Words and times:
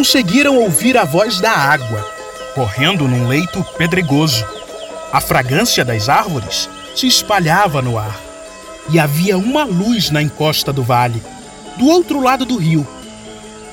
conseguiram 0.00 0.56
ouvir 0.56 0.96
a 0.96 1.04
voz 1.04 1.40
da 1.40 1.52
água, 1.52 2.00
correndo 2.54 3.06
num 3.06 3.28
leito 3.28 3.62
pedregoso. 3.76 4.42
A 5.12 5.20
fragrância 5.20 5.84
das 5.84 6.08
árvores 6.08 6.70
se 6.96 7.06
espalhava 7.06 7.82
no 7.82 7.98
ar. 7.98 8.18
E 8.88 8.98
havia 8.98 9.36
uma 9.36 9.62
luz 9.62 10.08
na 10.08 10.22
encosta 10.22 10.72
do 10.72 10.82
vale, 10.82 11.22
do 11.76 11.86
outro 11.86 12.18
lado 12.18 12.46
do 12.46 12.56
rio. 12.56 12.88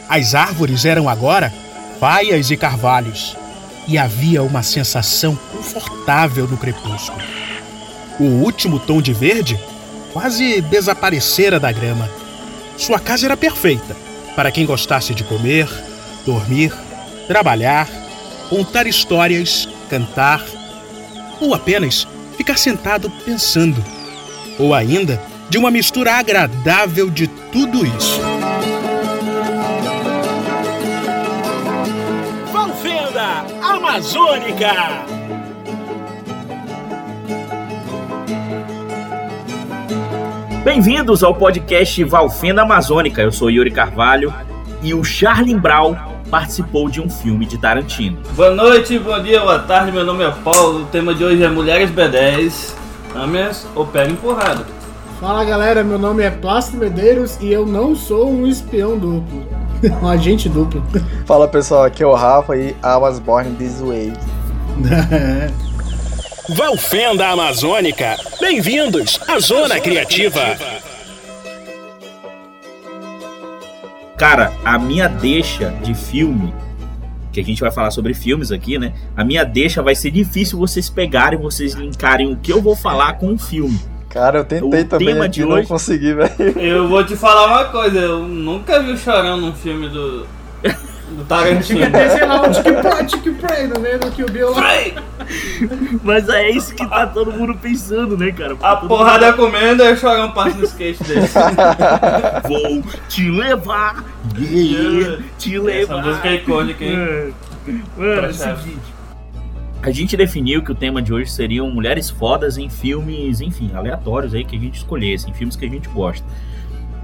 As 0.10 0.36
árvores 0.36 0.84
eram 0.84 1.08
agora 1.08 1.54
paias 1.98 2.52
e 2.52 2.58
carvalhos, 2.58 3.38
e 3.88 3.98
havia 3.98 4.44
uma 4.44 4.62
sensação 4.64 5.34
confortável 5.54 6.46
no 6.46 6.58
crepúsculo. 6.58 7.24
O 8.20 8.26
último 8.26 8.80
tom 8.80 9.02
de 9.02 9.14
verde 9.14 9.58
quase 10.12 10.60
desaparecera 10.60 11.58
da 11.58 11.72
grama. 11.72 12.10
Sua 12.76 13.00
casa 13.00 13.28
era 13.28 13.38
perfeita 13.38 13.96
para 14.36 14.52
quem 14.52 14.66
gostasse 14.66 15.16
de 15.16 15.24
comer, 15.24 15.70
dormir, 16.28 16.74
trabalhar, 17.26 17.88
contar 18.50 18.86
histórias, 18.86 19.68
cantar 19.90 20.44
ou 21.40 21.56
apenas 21.56 22.06
ficar 22.36 22.58
sentado 22.58 23.10
pensando. 23.24 23.82
Ou 24.60 24.74
ainda 24.74 25.22
de 25.50 25.58
uma 25.58 25.72
mistura 25.72 26.16
agradável 26.16 27.10
de 27.10 27.28
tudo 27.28 27.86
isso. 27.86 28.20
Valfenda 32.52 33.46
Amazônica! 33.62 34.74
Bem-vindos 40.66 41.24
ao 41.24 41.34
podcast 41.34 42.04
Valfenda 42.04 42.64
Amazônica. 42.64 43.22
Eu 43.22 43.32
sou 43.32 43.50
Yuri 43.50 43.72
Carvalho 43.72 44.34
e 44.84 44.94
o 44.94 45.02
Charlie 45.06 45.58
Brown 45.58 46.07
participou 46.30 46.90
de 46.90 47.02
um 47.02 47.10
filme 47.10 47.46
de 47.46 47.58
Tarantino. 47.58 48.18
Boa 48.36 48.52
noite, 48.52 48.98
bom 49.00 49.22
dia, 49.22 49.40
boa 49.40 49.60
tarde. 49.60 49.92
Meu 49.92 50.06
nome 50.06 50.24
é 50.24 50.32
Paulo. 50.32 50.82
O 50.82 50.86
tema 50.86 51.14
de 51.14 51.24
hoje 51.24 51.44
é 51.44 51.48
Mulheres 51.48 51.90
B10. 51.92 52.74
Ameas 53.16 53.66
ou 53.76 53.86
pega 53.86 54.12
empurrada. 54.12 54.66
Fala 55.20 55.44
galera, 55.44 55.84
meu 55.84 55.98
nome 55.98 56.24
é 56.24 56.30
Plácido 56.30 56.78
Medeiros 56.78 57.38
e 57.42 57.52
eu 57.52 57.66
não 57.66 57.96
sou 57.96 58.30
um 58.30 58.46
espião 58.46 58.98
duplo. 58.98 59.48
um 60.02 60.08
agente 60.08 60.48
duplo. 60.48 60.84
Fala 61.26 61.48
pessoal, 61.48 61.84
aqui 61.84 62.04
é 62.04 62.08
o 62.08 62.14
Rafa 62.14 62.56
e 62.56 62.70
I 62.70 62.98
was 63.00 63.20
born 63.20 63.56
this 63.56 63.82
way. 63.82 64.14
Valfenda 66.50 67.28
Amazônica, 67.28 68.16
bem-vindos 68.40 69.20
à 69.28 69.40
Zona 69.40 69.80
Criativa. 69.80 70.56
Cara, 74.18 74.52
a 74.66 74.80
minha 74.80 75.08
deixa 75.08 75.70
de 75.84 75.94
filme, 75.94 76.52
que 77.32 77.40
a 77.40 77.44
gente 77.44 77.62
vai 77.62 77.70
falar 77.70 77.92
sobre 77.92 78.16
filmes 78.16 78.52
aqui, 78.52 78.80
né? 78.80 78.94
A 79.16 79.24
minha 79.24 79.44
deixa 79.44 79.84
vai 79.84 79.94
ser 79.94 80.10
difícil 80.10 80.58
vocês 80.58 80.90
pegarem, 80.90 81.40
vocês 81.40 81.74
linkarem 81.74 82.34
o 82.34 82.36
que 82.36 82.52
eu 82.52 82.60
vou 82.60 82.76
falar 82.76 83.14
com 83.14 83.34
o 83.34 83.38
filme. 83.38 83.80
Cara, 84.10 84.40
eu 84.40 84.46
tentei 84.46 84.82
O 84.82 84.86
também 84.86 85.14
tema 85.14 85.30
de 85.30 85.46
não 85.46 85.64
consegui, 85.64 86.16
velho. 86.16 86.32
Eu 86.58 86.88
vou 86.88 87.04
te 87.04 87.16
falar 87.16 87.46
uma 87.46 87.66
coisa, 87.66 88.00
eu 88.00 88.28
nunca 88.28 88.82
vi 88.82 88.92
o 88.92 88.98
Chorão 88.98 89.40
num 89.40 89.54
filme 89.54 89.88
do, 89.88 90.26
do 91.10 91.24
Tarantino. 91.26 91.80
Sei 92.12 92.26
lá, 92.26 92.42
um 92.42 92.52
tique 92.52 92.72
pray, 92.72 93.06
tique 93.06 93.32
pray 93.32 93.68
no 93.68 93.80
meio 93.80 94.00
do 94.00 94.12
Kill 94.12 94.28
Bill 94.28 94.52
lá. 94.52 94.62
Mas 96.04 96.30
é 96.30 96.50
isso 96.50 96.76
que 96.76 96.88
tá 96.88 97.08
todo 97.08 97.32
mundo 97.32 97.56
pensando, 97.56 98.18
né, 98.18 98.32
cara? 98.32 98.56
A 98.62 98.76
Todo 98.76 98.88
porrada 98.88 99.34
comendo 99.34 99.84
e 99.84 99.92
o 99.92 99.98
Chorão 99.98 100.32
passa 100.32 100.58
no 100.58 100.64
skate 100.66 101.04
dele. 101.04 101.28
Vou 102.48 102.84
te 103.08 103.30
levar, 103.30 104.04
yeah, 104.38 105.24
te 105.38 105.56
Essa 105.56 105.64
levar. 105.64 106.04
música 106.04 106.28
é 106.28 106.36
icônica, 106.36 106.84
hein? 106.84 106.96
É. 106.96 107.32
Mano, 107.98 108.26
é 108.26 108.30
o 108.30 108.34
seguinte. 108.34 108.98
A 109.82 109.92
gente 109.92 110.18
definiu 110.18 110.64
que 110.64 110.72
o 110.72 110.76
tema 110.76 111.02
de 111.02 111.14
hoje 111.14 111.30
seriam 111.32 111.70
mulheres 111.70 112.10
fodas 112.10 112.58
em 112.58 112.70
filmes, 112.70 113.42
enfim, 113.42 113.72
aleatórios 113.76 114.34
aí 114.34 114.44
que 114.44 114.56
a 114.56 114.60
gente 114.60 114.76
escolhesse, 114.78 115.30
em 115.30 115.34
filmes 115.34 115.56
que 115.56 115.66
a 115.66 115.70
gente 115.70 115.88
gosta. 115.90 116.26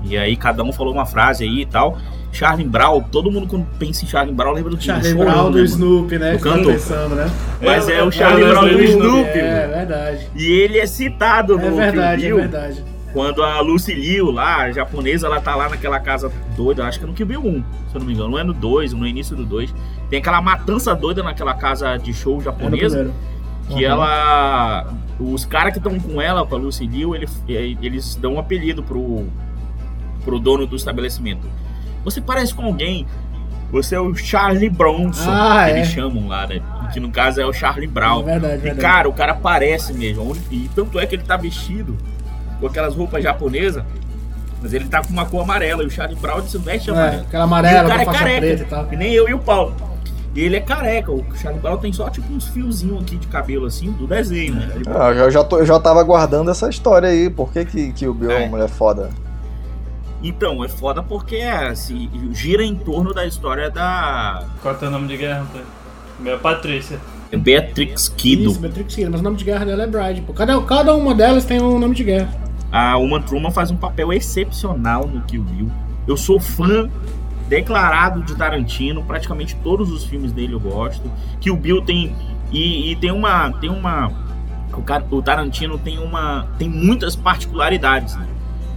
E 0.03 0.17
aí 0.17 0.35
cada 0.35 0.63
um 0.63 0.71
falou 0.73 0.93
uma 0.93 1.05
frase 1.05 1.43
aí 1.43 1.61
e 1.61 1.65
tal. 1.65 1.97
Charlie 2.31 2.67
Brown, 2.67 3.01
todo 3.03 3.31
mundo 3.31 3.45
quando 3.47 3.65
pensa 3.77 4.03
em 4.03 4.07
Charlie 4.07 4.33
Brown 4.33 4.53
lembra 4.53 4.71
do 4.71 4.77
que? 4.77 4.85
Charlie 4.85 5.13
Brown 5.13 5.51
do 5.51 5.59
né? 5.59 5.63
Snoopy, 5.65 6.17
né? 6.17 6.31
Do 6.33 6.39
cantor. 6.39 6.73
pensando, 6.73 7.15
né? 7.15 7.29
Mas 7.61 7.87
é 7.87 7.99
Eu- 7.99 8.07
o 8.07 8.11
Charlie 8.11 8.43
eu 8.43 8.49
Brown 8.49 8.67
do 8.69 8.83
Snoopy. 8.83 9.39
É, 9.39 9.61
mano. 9.61 9.73
verdade. 9.73 10.27
E 10.35 10.51
ele 10.51 10.79
é 10.79 10.85
citado 10.87 11.57
no 11.57 11.63
É 11.65 11.69
verdade, 11.69 12.21
Kill 12.23 12.37
é 12.39 12.41
verdade. 12.41 12.83
Quando 13.13 13.43
a 13.43 13.61
Lucy 13.61 13.93
Liu 13.93 14.31
lá, 14.31 14.63
a 14.63 14.71
japonesa, 14.71 15.27
ela 15.27 15.39
tá 15.39 15.55
lá 15.55 15.69
naquela 15.69 15.99
casa 15.99 16.31
doida, 16.57 16.83
acho 16.87 16.97
que 16.97 17.05
é 17.05 17.07
no 17.07 17.13
Kill 17.13 17.27
Bill 17.27 17.41
1, 17.45 17.51
se 17.53 17.95
eu 17.95 17.99
não 17.99 18.07
me 18.07 18.13
engano, 18.13 18.29
não 18.31 18.39
é 18.39 18.43
no 18.43 18.53
2, 18.53 18.91
no 18.93 19.05
início 19.05 19.35
do 19.35 19.45
2. 19.45 19.71
Tem 20.09 20.17
aquela 20.17 20.41
matança 20.41 20.95
doida 20.95 21.21
naquela 21.21 21.53
casa 21.53 21.95
de 21.97 22.11
show 22.11 22.41
É 22.41 22.45
japonesa, 22.45 23.11
que 23.69 23.85
ela... 23.85 24.91
Os 25.19 25.45
caras 25.45 25.71
que 25.73 25.77
estão 25.77 25.99
com 25.99 26.19
ela, 26.19 26.43
com 26.43 26.55
a 26.55 26.57
Lucy 26.57 26.87
Liu, 26.87 27.13
ele, 27.15 27.27
eles 27.47 28.15
dão 28.15 28.33
um 28.33 28.39
apelido 28.39 28.81
pro, 28.81 29.27
pro 30.23 30.39
dono 30.39 30.65
do 30.65 30.75
estabelecimento. 30.75 31.47
Você 32.03 32.19
parece 32.21 32.53
com 32.53 32.63
alguém, 32.65 33.05
você 33.71 33.95
é 33.95 33.99
o 33.99 34.13
Charlie 34.15 34.69
Bronson, 34.69 35.29
Ah, 35.31 35.63
que 35.65 35.71
é. 35.71 35.77
eles 35.77 35.87
chamam 35.89 36.27
lá, 36.27 36.45
né? 36.47 36.61
Que 36.93 36.99
no 36.99 37.09
caso 37.09 37.41
é 37.41 37.45
o 37.45 37.53
Charlie 37.53 37.87
Brown. 37.87 38.21
É 38.21 38.23
verdade, 38.39 38.53
E 38.53 38.57
verdade. 38.57 38.81
cara, 38.81 39.09
o 39.09 39.13
cara 39.13 39.33
parece 39.33 39.93
mesmo. 39.93 40.35
E 40.51 40.69
tanto 40.75 40.99
é 40.99 41.05
que 41.05 41.15
ele 41.15 41.23
tá 41.23 41.35
vestido 41.37 41.97
com 42.59 42.67
aquelas 42.67 42.95
roupas 42.95 43.23
japonesas, 43.23 43.83
mas 44.61 44.73
ele 44.73 44.85
tá 44.85 45.01
com 45.01 45.11
uma 45.11 45.25
cor 45.25 45.41
amarela. 45.41 45.81
E 45.83 45.87
o 45.87 45.89
Charlie 45.89 46.17
Brown 46.19 46.41
se 46.43 46.57
veste 46.59 46.89
É, 46.89 46.93
amarelo. 46.93 47.21
aquela 47.23 47.43
E 47.43 47.47
amarela 47.47 47.83
o 47.83 47.87
cara 47.87 47.95
com 47.95 48.01
é 48.01 48.05
faixa 48.13 48.19
careca. 48.19 48.41
preta 48.41 48.63
e 48.63 48.65
tal. 48.65 48.85
Que 48.85 48.95
nem 48.95 49.11
eu 49.13 49.27
e 49.29 49.33
o 49.33 49.39
Paulo. 49.39 49.75
E 50.35 50.41
ele 50.41 50.55
é 50.55 50.61
careca. 50.61 51.11
O 51.11 51.23
Charlie 51.35 51.61
Brown 51.61 51.77
tem 51.77 51.91
só 51.93 52.09
tipo 52.09 52.31
uns 52.33 52.47
fiozinhos 52.47 53.01
aqui 53.01 53.17
de 53.17 53.27
cabelo 53.27 53.65
assim, 53.65 53.91
do 53.91 54.05
desenho, 54.07 54.55
né? 54.55 54.69
Ah, 54.87 55.11
eu, 55.11 55.31
já 55.31 55.43
tô- 55.43 55.59
eu 55.59 55.65
já 55.65 55.79
tava 55.79 55.99
aguardando 55.99 56.49
essa 56.51 56.67
história 56.69 57.09
aí. 57.09 57.29
Por 57.29 57.51
que 57.51 57.63
que, 57.65 57.91
que 57.93 58.07
o 58.07 58.13
Bill 58.13 58.31
é 58.31 58.35
É. 58.35 58.39
uma 58.45 58.49
mulher 58.49 58.67
foda? 58.69 59.09
Então, 60.23 60.63
é 60.63 60.69
foda 60.69 61.03
porque 61.03 61.35
assim, 61.37 62.09
gira 62.31 62.63
em 62.63 62.73
torno 62.75 63.13
da 63.13 63.25
história 63.25 63.69
da 63.69 64.43
Qual 64.61 64.73
é 64.73 64.77
o 64.77 64.79
teu 64.79 64.89
nome 64.89 65.07
de 65.07 65.17
guerra, 65.17 65.41
Antônio? 65.41 65.67
Meu 66.19 66.35
é 66.35 66.37
Patrícia. 66.37 66.99
Beatrix 67.35 68.07
Kiddo. 68.09 68.51
Isso, 68.51 68.59
Beatrix 68.59 68.95
Kiddo, 68.95 69.11
mas 69.11 69.19
o 69.19 69.23
nome 69.23 69.35
de 69.37 69.43
guerra 69.43 69.65
dela 69.65 69.83
é 69.83 69.87
Bride. 69.87 70.21
Pô. 70.21 70.33
Cada, 70.33 70.59
cada 70.61 70.95
uma 70.95 71.13
delas 71.13 71.43
tem 71.45 71.61
um 71.61 71.77
nome 71.79 71.95
de 71.95 72.03
guerra. 72.03 72.29
A 72.71 72.97
Uma 72.97 73.19
Truman 73.21 73.51
faz 73.51 73.69
um 73.69 73.75
papel 73.75 74.13
excepcional 74.13 75.07
no 75.07 75.21
Kill 75.23 75.43
Bill. 75.43 75.71
Eu 76.07 76.15
sou 76.15 76.39
fã 76.39 76.89
declarado 77.47 78.23
de 78.23 78.35
Tarantino, 78.35 79.03
praticamente 79.03 79.55
todos 79.63 79.91
os 79.91 80.05
filmes 80.05 80.31
dele 80.31 80.53
eu 80.53 80.59
gosto. 80.59 81.03
Kill 81.41 81.55
Bill 81.57 81.81
tem 81.81 82.15
e, 82.51 82.91
e 82.91 82.95
tem 82.95 83.11
uma 83.11 83.51
tem 83.53 83.69
uma 83.69 84.11
o, 84.75 84.81
cara- 84.81 85.05
o 85.11 85.21
Tarantino 85.21 85.77
tem 85.77 85.99
uma 85.99 86.47
tem 86.57 86.69
muitas 86.69 87.15
particularidades, 87.15 88.15
né? 88.15 88.25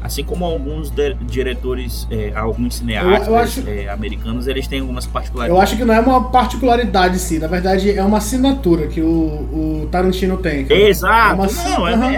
Assim 0.03 0.23
como 0.23 0.45
alguns 0.45 0.93
diretores, 1.23 2.07
é, 2.11 2.33
alguns 2.35 2.77
cineastas 2.77 3.27
Eu- 3.27 3.33
eu 3.35 3.39
acho- 3.39 3.65
é, 3.69 3.89
americanos, 3.89 4.47
eles 4.47 4.67
têm 4.69 4.81
algumas 4.81 5.05
Eu 5.05 5.11
particularidades. 5.11 5.63
acho 5.63 5.77
que 5.77 5.85
não 5.85 5.95
é 5.95 6.01
uma 6.01 6.31
particularidade 6.31 7.17
em 7.17 7.19
si, 7.19 7.39
na 7.39 7.47
verdade 7.49 7.91
é 7.97 8.03
uma 8.03 8.19
assinatura 8.19 8.87
que 8.87 9.01
o, 9.01 9.07
o 9.07 9.89
Tarantino 9.91 10.37
tem. 10.37 10.65
cara. 10.65 10.81
Exato, 10.81 11.31
É 11.31 11.35
uma- 11.35 11.47
não, 11.47 11.89
é, 11.89 11.95
Aham. 11.95 12.13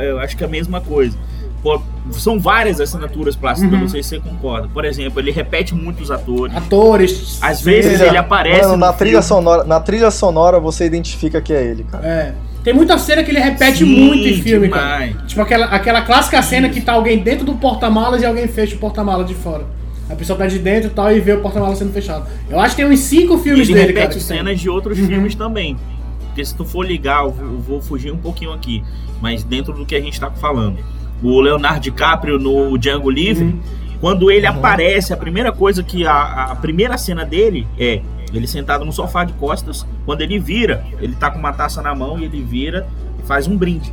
é, 0.00 0.10
eu 0.10 0.18
acho 0.20 0.36
que 0.36 0.42
é 0.42 0.46
a 0.46 0.50
mesma 0.50 0.80
coisa. 0.80 1.16
Pô, 1.62 1.80
são 2.12 2.38
várias 2.38 2.80
assinaturas 2.80 3.34
plásticas, 3.34 3.72
Uhum. 3.72 3.80
não 3.80 3.88
sei 3.88 4.00
se 4.02 4.10
você 4.10 4.20
concorda. 4.20 4.68
Por 4.72 4.84
exemplo, 4.84 5.20
ele 5.20 5.30
repete 5.32 5.74
muitos 5.74 6.08
atores. 6.10 6.56
Atores. 6.56 7.38
Às 7.42 7.60
vezes 7.60 7.92
cenas, 7.98 8.06
ele 8.08 8.16
aparece 8.16 8.62
Mano, 8.62 8.72
no 8.74 8.76
na 8.86 8.92
trilha, 8.92 9.10
filme. 9.20 9.24
sonora, 9.26 9.64
na 9.64 9.80
trilha 9.80 10.10
sonora 10.10 10.60
você 10.60 10.86
identifica 10.86 11.40
que 11.42 11.52
é 11.52 11.62
ele, 11.64 11.82
cara. 11.84 12.06
É. 12.06 12.34
Tem 12.68 12.74
muita 12.74 12.98
cena 12.98 13.22
que 13.24 13.30
ele 13.30 13.40
repete 13.40 13.78
Sim, 13.78 13.86
muito 13.86 14.28
em 14.28 14.42
filme, 14.42 14.66
demais. 14.68 15.14
cara. 15.14 15.26
Tipo 15.26 15.40
aquela, 15.40 15.66
aquela 15.66 16.02
clássica 16.02 16.42
cena 16.42 16.68
que 16.68 16.82
tá 16.82 16.92
alguém 16.92 17.18
dentro 17.18 17.46
do 17.46 17.54
porta-malas 17.54 18.20
e 18.20 18.26
alguém 18.26 18.46
fecha 18.46 18.76
o 18.76 18.78
porta-malas 18.78 19.26
de 19.26 19.34
fora. 19.34 19.64
A 20.10 20.14
pessoa 20.14 20.38
tá 20.38 20.46
de 20.46 20.58
dentro 20.58 20.90
e 20.90 20.92
tal 20.92 21.10
e 21.10 21.18
vê 21.18 21.32
o 21.32 21.40
porta-malas 21.40 21.78
sendo 21.78 21.94
fechado. 21.94 22.26
Eu 22.50 22.60
acho 22.60 22.76
que 22.76 22.82
tem 22.82 22.90
uns 22.90 23.00
cinco 23.00 23.36
E 23.36 23.38
filmes 23.38 23.68
ele 23.70 23.78
dele, 23.78 23.92
cara. 23.94 24.06
repete 24.08 24.26
tem. 24.26 24.36
cenas 24.36 24.60
de 24.60 24.68
outros 24.68 24.98
Uhum. 24.98 25.06
filmes 25.06 25.34
também. 25.34 25.78
Porque 26.26 26.44
se 26.44 26.54
tu 26.54 26.62
for 26.62 26.84
ligar, 26.86 27.24
eu 27.24 27.30
vou, 27.30 27.80
fugir 27.80 28.12
um 28.12 28.18
pouquinho 28.18 28.52
aqui, 28.52 28.84
mas 29.22 29.42
dentro 29.42 29.72
do 29.72 29.86
que 29.86 29.94
a 29.96 30.00
gente 30.02 30.20
tá 30.20 30.30
falando. 30.30 30.76
O 31.22 31.40
Leonardo 31.40 31.80
DiCaprio 31.80 32.38
no 32.38 32.76
Django 32.76 33.08
Livre, 33.08 33.44
Uhum. 33.44 33.60
quando 33.98 34.30
ele 34.30 34.46
aparece, 34.46 35.10
a 35.14 35.16
primeira 35.16 35.50
coisa 35.52 35.82
que 35.82 36.06
a, 36.06 36.44
a 36.50 36.54
primeira 36.56 36.98
cena 36.98 37.24
dele 37.24 37.66
é 37.78 38.02
ele 38.36 38.46
sentado 38.46 38.84
no 38.84 38.92
sofá 38.92 39.24
de 39.24 39.32
costas. 39.34 39.86
Quando 40.04 40.20
ele 40.22 40.38
vira, 40.38 40.84
ele 41.00 41.14
tá 41.14 41.30
com 41.30 41.38
uma 41.38 41.52
taça 41.52 41.80
na 41.82 41.94
mão 41.94 42.18
e 42.18 42.24
ele 42.24 42.42
vira 42.42 42.86
e 43.22 43.26
faz 43.26 43.46
um 43.46 43.56
brinde. 43.56 43.92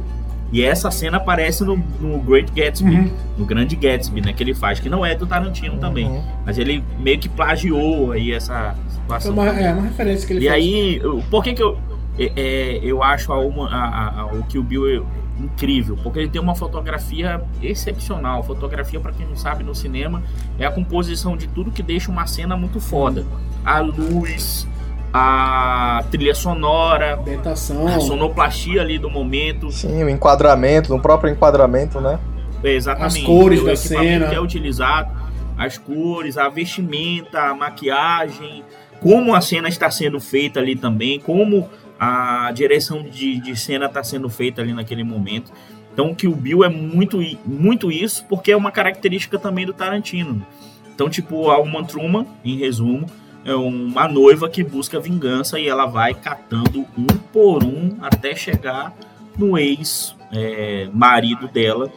E 0.52 0.64
essa 0.64 0.92
cena 0.92 1.18
aparece 1.18 1.64
no, 1.64 1.76
no 2.00 2.20
Great 2.20 2.52
Gatsby, 2.52 2.96
Uhum. 2.96 3.12
no 3.38 3.46
Grande 3.46 3.76
Gatsby, 3.76 4.22
né? 4.22 4.32
Que 4.32 4.44
ele 4.44 4.54
faz, 4.54 4.80
que 4.80 4.88
não 4.90 5.06
é 5.06 5.16
do 5.16 5.26
Tarantino 5.26 5.78
também. 5.80 6.06
Uhum. 6.06 6.24
Mas 6.46 6.58
ele 6.58 6.84
meio 7.00 7.18
que 7.20 7.28
plagiou 7.28 8.12
aí 8.12 8.32
essa 8.32 8.76
situação. 8.90 9.34
uma, 9.34 9.48
é, 9.48 9.74
uma 9.74 9.82
referência 9.82 10.26
que 10.28 10.34
ele 10.34 10.46
E 10.46 10.50
fez. 10.50 10.54
aí, 10.54 11.02
por 11.30 11.44
que 11.44 11.54
que 11.54 11.64
eu, 11.64 11.78
é, 12.18 12.32
é, 12.36 12.80
eu 12.84 13.02
acho 13.04 13.34
a 13.34 13.38
a, 13.40 14.20
a, 14.22 14.26
o 14.28 14.44
Kill 14.44 14.64
Bill 14.64 15.06
incrível, 15.40 15.98
porque 16.02 16.20
ele 16.20 16.30
tem 16.30 16.42
uma 16.42 16.56
fotografia 16.56 17.42
excepcional. 17.62 18.44
Fotografia, 18.44 19.00
para 19.00 19.12
quem 19.12 19.26
não 19.28 19.36
sabe, 19.36 19.64
no 19.64 19.76
cinema 19.76 20.24
é 20.58 20.66
a 20.66 20.72
composição 20.72 21.36
de 21.36 21.48
tudo 21.48 21.72
que 21.72 21.84
deixa 21.84 22.12
uma 22.12 22.26
cena 22.26 22.56
muito 22.56 22.80
foda. 22.80 23.26
A 23.64 23.80
luz, 23.80 24.68
a 25.14 26.04
trilha 26.12 26.36
sonora, 26.36 27.16
Ambientação. 27.16 27.88
a 27.88 28.00
sonoplastia 28.00 28.82
ali 28.82 28.98
do 28.98 29.10
momento. 29.10 29.72
Sim, 29.72 30.04
o 30.04 30.10
enquadramento, 30.10 30.94
no 30.94 31.02
próprio 31.02 31.32
enquadramento, 31.32 32.00
né? 32.00 32.20
Exatamente. 32.64 33.20
As 33.20 33.24
cores 33.24 33.62
o 33.62 33.66
da 33.66 33.76
cena. 33.76 34.28
que 34.28 34.36
é 34.36 34.40
utilizado, 34.40 35.12
as 35.58 35.78
cores, 35.78 36.38
a 36.38 36.50
vestimenta, 36.50 37.40
a 37.40 37.54
maquiagem, 37.56 38.64
como 39.02 39.36
a 39.36 39.42
cena 39.42 39.70
está 39.70 39.90
sendo 39.92 40.20
feita 40.20 40.60
ali 40.60 40.76
também, 40.76 41.20
como 41.20 41.70
a 42.00 42.52
direção 42.52 43.04
de, 43.04 43.40
de 43.40 43.56
cena 43.56 43.86
está 43.86 44.04
sendo 44.04 44.30
feita 44.30 44.62
ali 44.62 44.74
naquele 44.74 45.04
momento. 45.04 45.52
Então, 45.94 46.14
que 46.14 46.28
o 46.28 46.36
Bill 46.36 46.64
é 46.64 46.70
muito, 46.70 47.20
muito 47.46 47.92
isso, 47.92 48.26
porque 48.28 48.52
é 48.52 48.58
uma 48.58 48.72
característica 48.72 49.40
também 49.40 49.66
do 49.66 49.74
Tarantino. 49.74 50.46
Então, 50.94 51.10
tipo, 51.10 51.50
a 51.50 51.60
Uma 51.60 51.86
Truman, 51.86 52.26
em 52.44 52.58
resumo, 52.58 53.06
é 53.46 53.54
uma 53.54 54.08
noiva 54.08 54.50
que 54.50 54.64
busca 54.64 55.00
vingança 55.00 55.60
e 55.60 55.68
ela 55.68 55.86
vai 55.86 56.14
catando 56.14 56.86
um 56.98 57.06
por 57.32 57.64
um 57.64 57.98
até 58.02 58.36
chegar 58.36 58.94
no 59.38 59.58
ex-marido 59.58 61.48
dela, 61.48 61.92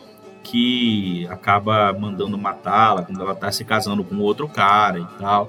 que 0.44 1.26
acaba 1.28 1.92
mandando 1.92 2.36
matá-la 2.38 3.02
quando 3.02 3.20
ela 3.20 3.34
tá 3.34 3.50
se 3.50 3.64
casando 3.64 4.04
com 4.04 4.16
outro 4.18 4.48
cara 4.48 4.98
e 4.98 5.06
tal. 5.18 5.48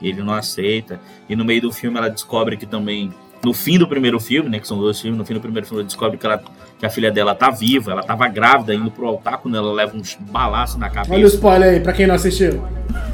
Ele 0.00 0.22
não 0.22 0.34
aceita. 0.34 1.00
E 1.28 1.36
no 1.36 1.44
meio 1.44 1.62
do 1.62 1.72
filme 1.72 1.98
ela 1.98 2.08
descobre 2.10 2.56
que 2.56 2.66
também. 2.66 3.12
No 3.44 3.52
fim 3.52 3.78
do 3.78 3.86
primeiro 3.86 4.18
filme, 4.18 4.48
né? 4.48 4.58
Que 4.58 4.66
são 4.66 4.78
dois 4.78 5.00
filmes, 5.00 5.18
no 5.18 5.24
fim 5.24 5.34
do 5.34 5.40
primeiro 5.40 5.66
filme 5.66 5.80
ela 5.82 5.86
descobre 5.86 6.16
que, 6.18 6.24
ela, 6.26 6.42
que 6.78 6.86
a 6.86 6.90
filha 6.90 7.10
dela 7.12 7.34
tá 7.34 7.50
viva, 7.50 7.92
ela 7.92 8.02
tava 8.02 8.26
grávida 8.28 8.74
indo 8.74 8.90
pro 8.90 9.06
altar 9.06 9.38
quando 9.38 9.56
ela 9.56 9.72
leva 9.72 9.96
uns 9.96 10.16
balaços 10.20 10.76
na 10.76 10.88
cabeça. 10.88 11.14
Olha 11.14 11.24
o 11.24 11.28
spoiler 11.28 11.74
aí, 11.74 11.80
pra 11.80 11.92
quem 11.92 12.06
não 12.06 12.14
assistiu. 12.14 12.62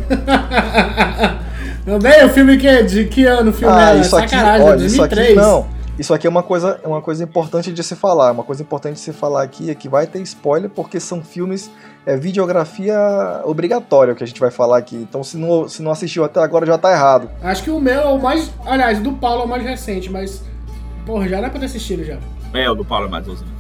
Também, 1.84 2.24
o 2.24 2.28
filme 2.28 2.56
que 2.58 2.66
é 2.66 2.82
de 2.82 3.04
que 3.06 3.24
ano 3.24 3.50
o 3.50 3.52
filme 3.52 3.74
Ah, 3.74 3.96
é? 3.96 4.00
isso 4.00 4.16
aqui, 4.16 4.30
Sacanagem, 4.30 4.66
olha, 4.66 4.84
isso 4.84 4.96
2003. 4.98 5.26
aqui 5.28 5.36
não. 5.36 5.66
Isso 5.98 6.14
aqui 6.14 6.26
é 6.26 6.30
uma 6.30 6.42
coisa, 6.42 6.80
é 6.82 6.88
uma 6.88 7.02
coisa 7.02 7.22
importante 7.24 7.72
de 7.72 7.82
se 7.82 7.94
falar. 7.94 8.32
Uma 8.32 8.42
coisa 8.42 8.62
importante 8.62 8.94
de 8.94 9.00
se 9.00 9.12
falar 9.12 9.42
aqui 9.42 9.70
é 9.70 9.74
que 9.74 9.88
vai 9.88 10.06
ter 10.06 10.20
spoiler 10.22 10.70
porque 10.70 10.98
são 10.98 11.22
filmes, 11.22 11.70
é 12.06 12.16
videografia 12.16 12.98
obrigatória 13.44 14.12
o 14.12 14.16
que 14.16 14.24
a 14.24 14.26
gente 14.26 14.40
vai 14.40 14.50
falar 14.50 14.78
aqui. 14.78 14.96
Então 14.96 15.22
se 15.22 15.36
não, 15.36 15.68
se 15.68 15.82
não 15.82 15.90
assistiu 15.90 16.24
até 16.24 16.40
agora 16.40 16.66
já 16.66 16.78
tá 16.78 16.92
errado. 16.92 17.30
Acho 17.42 17.62
que 17.62 17.70
o 17.70 17.80
meu 17.80 18.00
é 18.00 18.06
o 18.06 18.20
mais. 18.20 18.50
Aliás, 18.64 19.00
do 19.00 19.12
Paulo 19.12 19.42
é 19.42 19.44
o 19.44 19.48
mais 19.48 19.62
recente, 19.62 20.10
mas. 20.10 20.42
Porra, 21.04 21.28
já 21.28 21.38
era 21.38 21.50
pra 21.50 21.60
ter 21.60 21.66
assistido 21.66 22.04
já. 22.04 22.18
É, 22.52 22.68
o 22.70 22.74
do 22.74 22.84
Paulo 22.84 23.08
Matheusinho. 23.08 23.50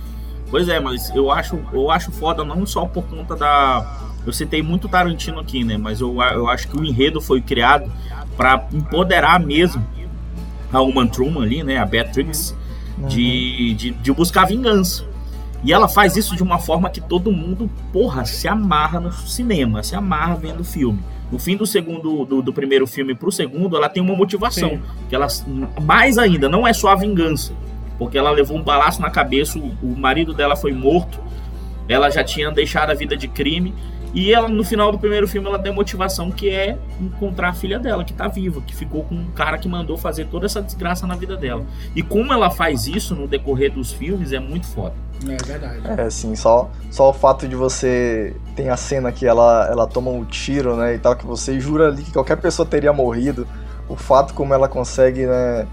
Pois 0.50 0.68
é, 0.68 0.80
mas 0.80 1.10
eu 1.14 1.30
acho, 1.30 1.58
eu 1.72 1.90
acho 1.90 2.10
foda 2.10 2.44
não 2.44 2.66
só 2.66 2.84
por 2.84 3.04
conta 3.04 3.36
da. 3.36 3.98
Eu 4.26 4.32
citei 4.32 4.62
muito 4.62 4.88
Tarantino 4.88 5.38
aqui, 5.38 5.64
né? 5.64 5.76
Mas 5.78 6.00
eu, 6.00 6.20
eu 6.20 6.48
acho 6.48 6.68
que 6.68 6.76
o 6.76 6.84
enredo 6.84 7.20
foi 7.20 7.40
criado 7.40 7.90
para 8.36 8.66
empoderar 8.72 9.40
mesmo 9.40 9.84
a 10.72 10.82
Uma 10.82 11.06
Truman 11.06 11.42
ali, 11.42 11.62
né? 11.62 11.78
A 11.78 11.86
Beatrix, 11.86 12.54
de, 13.08 13.74
de, 13.74 13.90
de 13.90 14.12
buscar 14.12 14.46
vingança. 14.46 15.04
E 15.62 15.72
ela 15.72 15.88
faz 15.88 16.16
isso 16.16 16.34
de 16.34 16.42
uma 16.42 16.58
forma 16.58 16.88
que 16.88 17.00
todo 17.00 17.30
mundo, 17.30 17.70
porra, 17.92 18.24
se 18.24 18.48
amarra 18.48 18.98
no 18.98 19.12
cinema, 19.12 19.82
se 19.82 19.94
amarra 19.94 20.36
vendo 20.36 20.60
o 20.60 20.64
filme. 20.64 20.98
No 21.30 21.38
fim 21.38 21.56
do 21.56 21.66
segundo, 21.66 22.24
do, 22.24 22.42
do 22.42 22.52
primeiro 22.52 22.86
filme 22.86 23.14
pro 23.14 23.30
segundo, 23.30 23.76
ela 23.76 23.88
tem 23.88 24.02
uma 24.02 24.16
motivação. 24.16 24.70
Sim. 24.70 24.82
Que 25.08 25.14
ela, 25.14 25.28
mais 25.82 26.18
ainda, 26.18 26.48
não 26.48 26.66
é 26.66 26.72
só 26.72 26.88
a 26.88 26.96
vingança. 26.96 27.52
Porque 27.98 28.16
ela 28.16 28.30
levou 28.30 28.56
um 28.56 28.62
balaço 28.62 29.00
na 29.00 29.10
cabeça, 29.10 29.58
o, 29.58 29.70
o 29.82 29.96
marido 29.96 30.32
dela 30.32 30.56
foi 30.56 30.72
morto, 30.72 31.20
ela 31.86 32.08
já 32.10 32.24
tinha 32.24 32.50
deixado 32.50 32.90
a 32.90 32.94
vida 32.94 33.16
de 33.16 33.28
crime. 33.28 33.74
E 34.12 34.32
ela, 34.32 34.48
no 34.48 34.64
final 34.64 34.90
do 34.90 34.98
primeiro 34.98 35.28
filme, 35.28 35.46
ela 35.48 35.58
tem 35.58 35.72
motivação 35.72 36.30
que 36.30 36.50
é 36.50 36.76
encontrar 37.00 37.50
a 37.50 37.52
filha 37.52 37.78
dela, 37.78 38.04
que 38.04 38.12
tá 38.12 38.26
viva, 38.26 38.60
que 38.60 38.74
ficou 38.74 39.04
com 39.04 39.14
um 39.14 39.30
cara 39.30 39.56
que 39.56 39.68
mandou 39.68 39.96
fazer 39.96 40.26
toda 40.26 40.46
essa 40.46 40.60
desgraça 40.60 41.06
na 41.06 41.14
vida 41.14 41.36
dela. 41.36 41.64
E 41.94 42.02
como 42.02 42.32
ela 42.32 42.50
faz 42.50 42.86
isso 42.86 43.14
no 43.14 43.28
decorrer 43.28 43.72
dos 43.72 43.92
filmes 43.92 44.32
é 44.32 44.40
muito 44.40 44.66
foda. 44.66 44.94
É 45.28 45.36
verdade. 45.44 45.80
É 45.86 46.02
assim, 46.02 46.34
só, 46.34 46.70
só 46.90 47.10
o 47.10 47.12
fato 47.12 47.46
de 47.46 47.54
você. 47.54 48.34
Tem 48.56 48.70
a 48.70 48.76
cena 48.76 49.12
que 49.12 49.26
ela, 49.26 49.68
ela 49.70 49.86
toma 49.86 50.10
um 50.10 50.24
tiro, 50.24 50.76
né? 50.76 50.94
E 50.94 50.98
tal, 50.98 51.14
que 51.14 51.26
você 51.26 51.60
jura 51.60 51.88
ali 51.88 52.02
que 52.02 52.12
qualquer 52.12 52.36
pessoa 52.36 52.66
teria 52.66 52.92
morrido. 52.92 53.46
O 53.88 53.96
fato 53.96 54.34
como 54.34 54.54
ela 54.54 54.68
consegue, 54.68 55.26
né? 55.26 55.66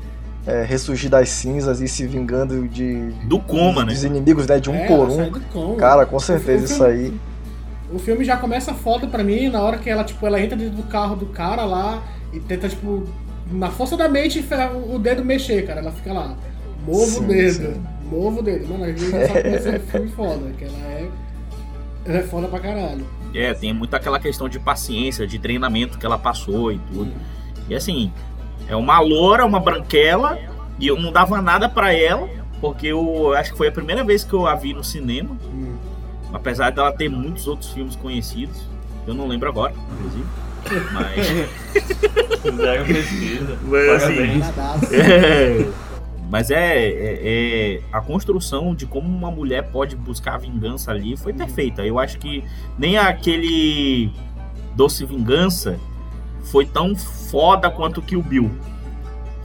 é, 0.48 0.64
ressurgir 0.64 1.10
das 1.10 1.28
cinzas 1.30 1.82
e 1.82 1.88
se 1.90 2.08
vingando 2.08 2.68
de. 2.70 3.12
Do 3.26 3.38
coma, 3.38 3.84
né? 3.84 3.92
Dos 3.92 4.06
inimigos, 4.06 4.48
né? 4.48 4.60
De 4.60 4.70
um 4.70 4.76
É, 4.76 4.88
por 4.88 5.10
um. 5.10 5.76
Cara, 5.76 6.06
com 6.06 6.20
certeza 6.20 6.66
isso 6.66 6.84
aí. 6.84 7.14
O 7.92 8.00
filme 8.00 8.26
já 8.26 8.36
começa 8.36 8.74
foda 8.74 9.08
pra 9.08 9.24
mim 9.24 9.48
na 9.48 9.62
hora 9.62 9.78
que 9.78 9.90
ela, 9.90 10.04
tipo, 10.04 10.26
ela 10.26 10.42
entra 10.42 10.58
dentro 10.58 10.76
do 10.76 10.84
carro 10.84 11.16
do 11.16 11.28
cara 11.28 11.64
lá 11.64 12.04
e 12.34 12.40
tenta, 12.40 12.68
tipo, 12.68 13.08
na 13.52 13.70
força 13.70 13.96
da 13.96 14.10
mente 14.10 14.44
o 14.92 15.00
dedo 15.00 15.24
mexer, 15.24 15.66
cara. 15.66 15.80
Ela 15.80 15.92
fica 15.92 16.12
lá, 16.12 16.36
mova 16.86 17.20
o 17.20 17.24
dedo, 17.24 17.74
sim. 17.74 17.84
mova 18.10 18.40
o 18.40 18.44
dedo. 18.44 18.68
Mano, 18.68 18.84
a 18.84 18.88
gente 18.88 19.10
já 19.10 19.28
sabe 19.28 19.42
que 19.42 19.70
um 19.70 19.80
filme 19.80 20.10
foda, 20.10 20.52
que 20.58 20.66
ela 20.66 20.78
é. 20.78 21.10
Ela 22.06 22.18
é 22.18 22.24
foda 22.24 22.48
pra 22.48 22.60
caralho. 22.60 23.06
É, 23.34 23.54
tem 23.54 23.74
muito 23.74 23.94
aquela 23.96 24.20
questão 24.20 24.48
de 24.48 24.60
paciência, 24.60 25.28
de 25.28 25.40
treinamento 25.40 25.98
que 25.98 26.06
ela 26.06 26.18
passou 26.18 26.72
e 26.72 26.80
tudo. 26.92 27.12
E 27.70 27.76
assim, 27.76 28.12
é 28.68 28.76
uma 28.76 29.00
loura, 29.00 29.46
uma 29.46 29.60
branquela, 29.60 30.38
e 30.80 30.88
eu 30.88 31.00
não 31.00 31.12
dava 31.12 31.42
nada 31.42 31.68
pra 31.70 31.94
ela, 31.94 32.30
porque 32.60 32.88
eu 32.88 33.34
acho 33.34 33.52
que 33.52 33.58
foi 33.58 33.68
a 33.68 33.72
primeira 33.72 34.04
vez 34.04 34.24
que 34.24 34.34
eu 34.34 34.46
a 34.46 34.56
vi 34.56 34.74
no 34.74 34.84
cinema. 34.84 35.38
Hum. 35.46 35.76
Apesar 36.34 36.72
dela 36.72 36.92
ter 36.92 37.10
muitos 37.10 37.48
outros 37.48 37.72
filmes 37.72 37.96
conhecidos. 37.96 38.68
Eu 39.06 39.14
não 39.14 39.28
lembro 39.28 39.48
agora, 39.48 39.74
inclusive. 39.94 40.26
Mas. 40.92 42.42
Fizeram 42.42 42.86
pesquisa. 42.86 43.58
Mas, 43.64 44.04
assim. 44.04 44.94
É, 44.94 45.70
mas 46.30 46.52
é, 46.52 46.88
é- 46.88 47.20
é- 47.24 47.82
a 47.92 48.02
construção 48.02 48.76
de 48.76 48.86
como 48.86 49.08
uma 49.08 49.32
mulher 49.32 49.72
pode 49.72 49.96
buscar 49.96 50.38
vingança 50.38 50.92
ali 50.92 51.16
foi 51.16 51.32
perfeita. 51.32 51.86
Eu 51.86 51.98
acho 51.98 52.18
que 52.18 52.44
nem 52.78 52.98
aquele 52.98 54.12
Doce 54.76 55.06
Vingança 55.06 55.80
foi 56.44 56.66
tão 56.66 56.96
foda 56.96 57.70
quanto 57.70 58.02
que 58.02 58.18
o 58.18 58.22
Bill. 58.22 58.52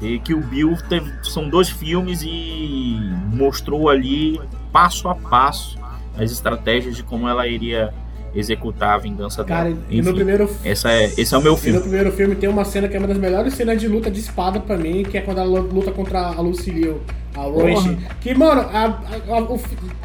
E 0.00 0.18
que 0.18 0.34
o 0.34 0.40
Bill 0.40 0.76
teve, 0.88 1.12
são 1.22 1.48
dois 1.48 1.68
filmes 1.68 2.22
e 2.22 2.98
mostrou 3.32 3.88
ali 3.88 4.40
passo 4.72 5.08
a 5.08 5.14
passo 5.14 5.78
as 6.16 6.30
estratégias 6.30 6.96
de 6.96 7.02
como 7.02 7.28
ela 7.28 7.46
iria 7.46 7.92
executar 8.34 8.94
a 8.94 8.98
vingança 8.98 9.44
Cara, 9.44 9.64
dela. 9.70 9.78
e 9.90 10.00
no 10.00 10.14
primeiro 10.14 10.48
essa 10.64 10.90
é, 10.90 11.04
esse 11.18 11.34
é 11.34 11.36
o 11.38 11.42
meu 11.42 11.52
E 11.52 11.54
no 11.56 11.60
filme. 11.60 11.80
primeiro 11.80 12.12
filme 12.12 12.34
tem 12.34 12.48
uma 12.48 12.64
cena 12.64 12.88
que 12.88 12.96
é 12.96 12.98
uma 12.98 13.06
das 13.08 13.18
melhores 13.18 13.52
cenas 13.52 13.78
de 13.78 13.86
luta 13.86 14.10
de 14.10 14.20
espada 14.20 14.58
pra 14.58 14.78
mim, 14.78 15.02
que 15.02 15.18
é 15.18 15.20
quando 15.20 15.38
ela 15.38 15.60
luta 15.60 15.90
contra 15.92 16.18
a 16.28 16.40
Lucy 16.40 16.70
Liu, 16.70 17.00
a 17.34 17.40
Roish. 17.42 17.94
Que, 18.22 18.34
mano, 18.34 18.62
a, 18.62 19.00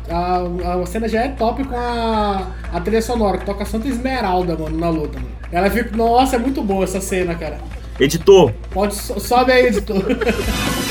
a, 0.10 0.14
a, 0.14 0.82
a- 0.82 0.86
cena 0.86 1.08
já 1.08 1.24
é 1.24 1.30
top 1.30 1.64
com 1.64 1.76
a, 1.78 2.48
a 2.74 2.82
trilha 2.82 3.02
sonora, 3.02 3.38
que 3.38 3.46
toca 3.46 3.64
Santa 3.64 3.88
Esmeralda, 3.88 4.58
mano, 4.58 4.78
na 4.78 4.90
luta, 4.90 5.18
mano. 5.20 5.32
Ela 5.50 5.70
fica. 5.70 5.96
Nossa, 5.96 6.36
é 6.36 6.40
muito 6.40 6.62
boa 6.62 6.84
essa 6.84 7.00
cena, 7.00 7.34
cara. 7.36 7.58
Editor, 8.00 8.52
Pode. 8.72 8.94
so- 8.96 9.20
Sobe 9.22 9.54
aí, 9.54 9.68
editor. 9.68 10.04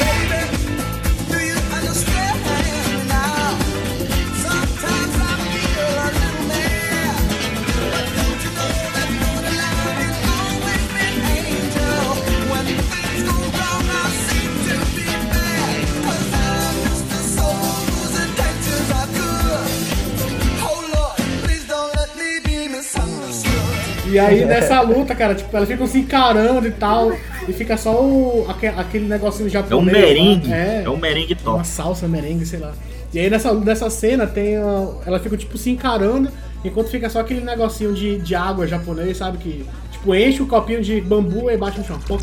E 24.17 24.19
aí 24.19 24.45
nessa 24.47 24.81
luta, 24.81 25.15
cara, 25.15 25.35
tipo, 25.35 25.55
elas 25.55 25.69
ficam 25.69 25.87
se 25.87 25.99
encarando 25.99 26.67
e 26.67 26.71
tal. 26.71 27.13
E 27.47 27.53
fica 27.53 27.77
só 27.77 28.03
o, 28.03 28.47
aque- 28.49 28.67
aquele 28.69 29.07
negocinho 29.07 29.45
é 29.45 29.49
um 29.49 29.53
japonês. 29.53 29.93
merengue. 29.99 30.53
É. 30.53 30.83
É 30.85 30.91
um 30.91 30.97
merengue 30.97 31.35
top. 31.35 31.57
uma 31.59 31.65
salsa, 31.65 32.09
merengue, 32.09 32.47
sei 32.47 32.59
lá. 32.61 32.73
E 33.13 33.19
aí 33.19 33.29
nessa, 33.31 33.53
nessa 33.55 33.91
cena 33.91 34.27
tem. 34.27 34.59
ó, 34.63 34.95
Ela 35.07 35.19
fica 35.21 35.37
tipo 35.37 35.57
se 35.59 35.71
encarando, 35.71 36.31
enquanto 36.65 36.89
fica 36.89 37.09
só 37.11 37.21
aquele 37.21 37.41
negocinho 37.41 37.93
de, 37.93 38.19
de 38.19 38.35
água 38.35 38.67
japonês, 38.67 39.19
sabe? 39.19 39.39
Que 39.39 39.67
tipo 39.93 40.15
enche 40.15 40.43
o 40.43 40.47
copinho 40.47 40.83
de 40.83 41.01
bambu 41.01 41.51
e 41.51 41.57
bate 41.57 41.79
no 41.79 41.85
chão. 41.85 41.99
Poc. 42.09 42.23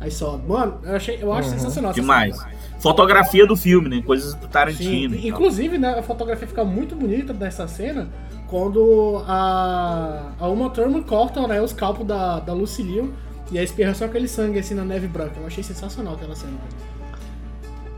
Aí 0.00 0.10
só, 0.10 0.38
mano, 0.38 0.80
eu 0.84 0.96
achei, 0.96 1.18
eu 1.20 1.32
acho 1.32 1.50
sensacional. 1.50 1.90
essa 1.90 2.00
Demais. 2.00 2.36
cena. 2.36 2.57
Fotografia 2.78 3.46
do 3.46 3.56
filme, 3.56 3.88
né? 3.88 4.02
Coisas 4.02 4.34
do 4.34 4.42
Sim, 4.42 4.48
Tarantino. 4.48 5.16
tal. 5.16 5.26
inclusive, 5.26 5.78
né, 5.78 5.98
a 5.98 6.02
fotografia 6.02 6.46
fica 6.46 6.64
muito 6.64 6.94
bonita 6.94 7.32
dessa 7.32 7.66
cena 7.66 8.08
quando 8.46 9.22
a, 9.26 10.32
a 10.38 10.48
Uma 10.48 10.70
Thurman 10.70 11.02
corta 11.02 11.46
né, 11.46 11.60
os 11.60 11.72
calpos 11.72 12.06
da, 12.06 12.40
da 12.40 12.52
Lucy 12.52 12.82
Liu 12.82 13.12
E 13.50 13.58
aí 13.58 13.64
espirra 13.64 13.94
só 13.94 14.04
aquele 14.06 14.28
sangue 14.28 14.58
assim 14.58 14.74
na 14.74 14.84
neve 14.84 15.06
branca. 15.06 15.34
Eu 15.40 15.46
achei 15.46 15.62
sensacional 15.62 16.14
aquela 16.14 16.34
cena. 16.34 16.52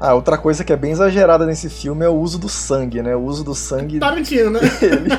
Ah, 0.01 0.15
outra 0.15 0.39
coisa 0.39 0.65
que 0.65 0.73
é 0.73 0.77
bem 0.77 0.93
exagerada 0.93 1.45
nesse 1.45 1.69
filme 1.69 2.05
é 2.07 2.09
o 2.09 2.15
uso 2.15 2.39
do 2.39 2.49
sangue, 2.49 3.03
né? 3.03 3.15
O 3.15 3.21
uso 3.21 3.45
do 3.45 3.55
sangue. 3.55 3.99
Tarantino, 3.99 4.51
né? 4.51 4.61
Ele, 4.81 4.95
ele 4.95 5.13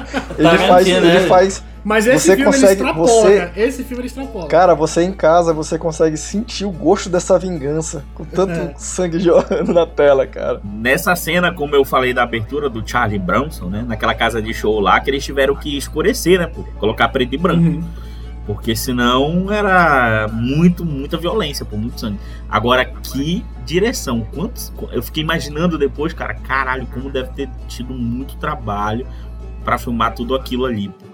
Tarantino, 0.48 0.68
faz, 0.68 0.88
né? 0.88 1.16
ele 1.16 1.28
faz. 1.28 1.64
Mas 1.84 2.06
esse 2.06 2.20
Você 2.28 2.36
filme 2.36 2.42
ele 2.42 2.52
consegue- 2.52 2.74
extrapola, 2.74 3.08
você- 3.08 3.38
cara. 3.40 3.52
Esse 3.56 3.84
filme 3.84 4.02
ele 4.02 4.08
extrapola. 4.08 4.48
Cara, 4.48 4.76
você 4.76 5.02
em 5.04 5.12
casa, 5.12 5.52
você 5.52 5.78
consegue 5.80 6.16
sentir 6.16 6.64
o 6.66 6.72
gosto 6.72 7.10
dessa 7.10 7.40
vingança 7.40 8.04
com 8.14 8.24
tanto 8.24 8.52
É. 8.54 8.74
sangue 8.78 9.20
jorrando 9.20 9.74
na 9.74 9.86
tela, 9.88 10.28
cara. 10.28 10.62
Nessa 10.64 11.16
cena, 11.16 11.52
como 11.52 11.76
eu 11.76 11.84
falei 11.84 12.14
da 12.14 12.22
abertura 12.22 12.70
do 12.70 12.88
Charlie 12.88 13.18
Bronson, 13.18 13.66
né? 13.66 13.84
Naquela 13.88 14.14
casa 14.14 14.40
de 14.42 14.54
show 14.54 14.80
lá, 14.80 15.00
que 15.00 15.10
eles 15.10 15.24
tiveram 15.26 15.56
que 15.56 15.76
escurecer, 15.76 16.38
né? 16.40 16.46
Pô, 16.46 16.64
colocar 16.80 17.10
preto 17.10 17.34
e 17.34 17.38
branco. 17.38 17.62
Uhum. 17.64 17.84
Porque 18.46 18.76
senão 18.76 19.52
era 19.52 20.28
muito, 20.32 20.84
muita 20.86 21.18
violência, 21.18 21.64
por 21.66 21.80
muito 21.80 22.00
sangue. 22.00 22.20
Agora, 22.50 22.84
que 22.86 23.44
direção. 23.66 24.22
Quantos. 24.36 24.72
Eu 24.92 25.02
fiquei 25.02 25.24
imaginando 25.24 25.78
depois, 25.78 26.12
cara, 26.14 26.34
caralho, 26.34 26.86
como 26.94 27.10
deve 27.10 27.30
ter 27.30 27.50
tido 27.68 27.94
muito 27.94 28.36
trabalho 28.38 29.06
pra 29.64 29.78
filmar 29.78 30.14
tudo 30.14 30.36
aquilo 30.36 30.66
ali. 30.66 30.90
pô. 30.90 31.11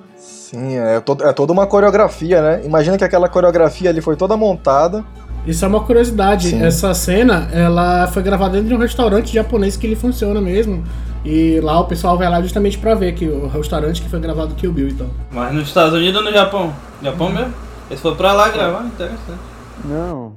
Sim, 0.50 0.78
é, 0.78 1.02
to- 1.02 1.18
é 1.24 1.34
toda 1.34 1.52
uma 1.52 1.68
coreografia, 1.68 2.42
né? 2.42 2.62
Imagina 2.66 2.98
que 2.98 3.04
aquela 3.04 3.28
coreografia 3.28 3.90
ali 3.90 4.00
foi 4.00 4.16
toda 4.16 4.38
montada. 4.38 5.04
Isso 5.46 5.66
é 5.66 5.68
uma 5.68 5.84
curiosidade. 5.84 6.52
Sim. 6.52 6.64
Essa 6.64 6.94
cena, 6.94 7.50
ela 7.52 8.08
foi 8.08 8.24
gravada 8.24 8.54
dentro 8.54 8.70
de 8.70 8.74
um 8.74 8.78
restaurante 8.78 9.34
japonês 9.34 9.76
que 9.76 9.86
ele 9.86 9.96
funciona 9.98 10.40
mesmo. 10.40 10.86
E 11.26 11.60
lá 11.60 11.78
o 11.82 11.86
pessoal 11.86 12.18
vai 12.18 12.30
lá 12.30 12.42
justamente 12.42 12.78
pra 12.78 12.96
ver 12.96 13.14
que 13.14 13.28
o 13.28 13.48
restaurante 13.48 14.02
que 14.02 14.08
foi 14.10 14.22
gravado 14.22 14.56
Kill 14.56 14.72
Bill 14.72 14.88
então. 14.88 15.10
Mas 15.32 15.54
nos 15.54 15.68
Estados 15.68 15.94
Unidos 15.94 16.16
ou 16.22 16.24
no 16.26 16.32
Japão? 16.32 16.74
Japão 17.02 17.30
mesmo? 17.30 17.54
Eles 17.90 18.02
foram 18.02 18.16
pra 18.16 18.32
lá 18.32 18.48
gravar, 18.48 18.86
interessante. 18.86 19.40
Não. 19.84 20.32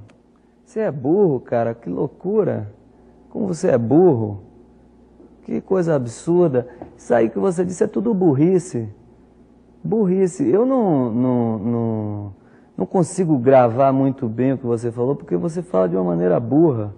Você 0.67 0.81
é 0.81 0.91
burro, 0.91 1.39
cara. 1.39 1.73
Que 1.73 1.89
loucura. 1.89 2.73
Como 3.31 3.47
você 3.47 3.69
é 3.69 3.79
burro. 3.79 4.43
Que 5.45 5.61
coisa 5.61 5.95
absurda. 5.95 6.67
Isso 6.99 7.15
aí 7.15 7.29
que 7.31 7.39
você 7.39 7.65
disse 7.65 7.85
é 7.85 7.87
tudo 7.87 8.13
burrice. 8.13 8.89
Burrice. 9.83 10.49
Eu 10.49 10.67
não, 10.67 11.11
não, 11.11 11.59
não, 11.59 12.35
não 12.79 12.87
consigo 12.87 13.39
gravar 13.39 13.93
muito 13.93 14.29
bem 14.29 14.53
o 14.53 14.59
que 14.59 14.67
você 14.67 14.93
falou 14.93 15.17
porque 15.17 15.37
você 15.37 15.63
fala 15.63 15.89
de 15.89 15.97
uma 15.97 16.05
maneira 16.05 16.39
burra. 16.39 16.95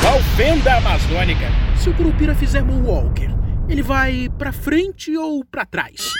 Qual 0.00 0.18
fenda 0.36 0.76
amazônica? 0.76 1.46
Se 1.76 1.88
o 1.88 1.94
Curupira 1.96 2.34
fizer 2.34 2.62
Moonwalker, 2.62 3.30
ele 3.68 3.82
vai 3.82 4.28
pra 4.38 4.52
frente 4.52 5.16
ou 5.16 5.44
pra 5.44 5.64
trás? 5.64 6.12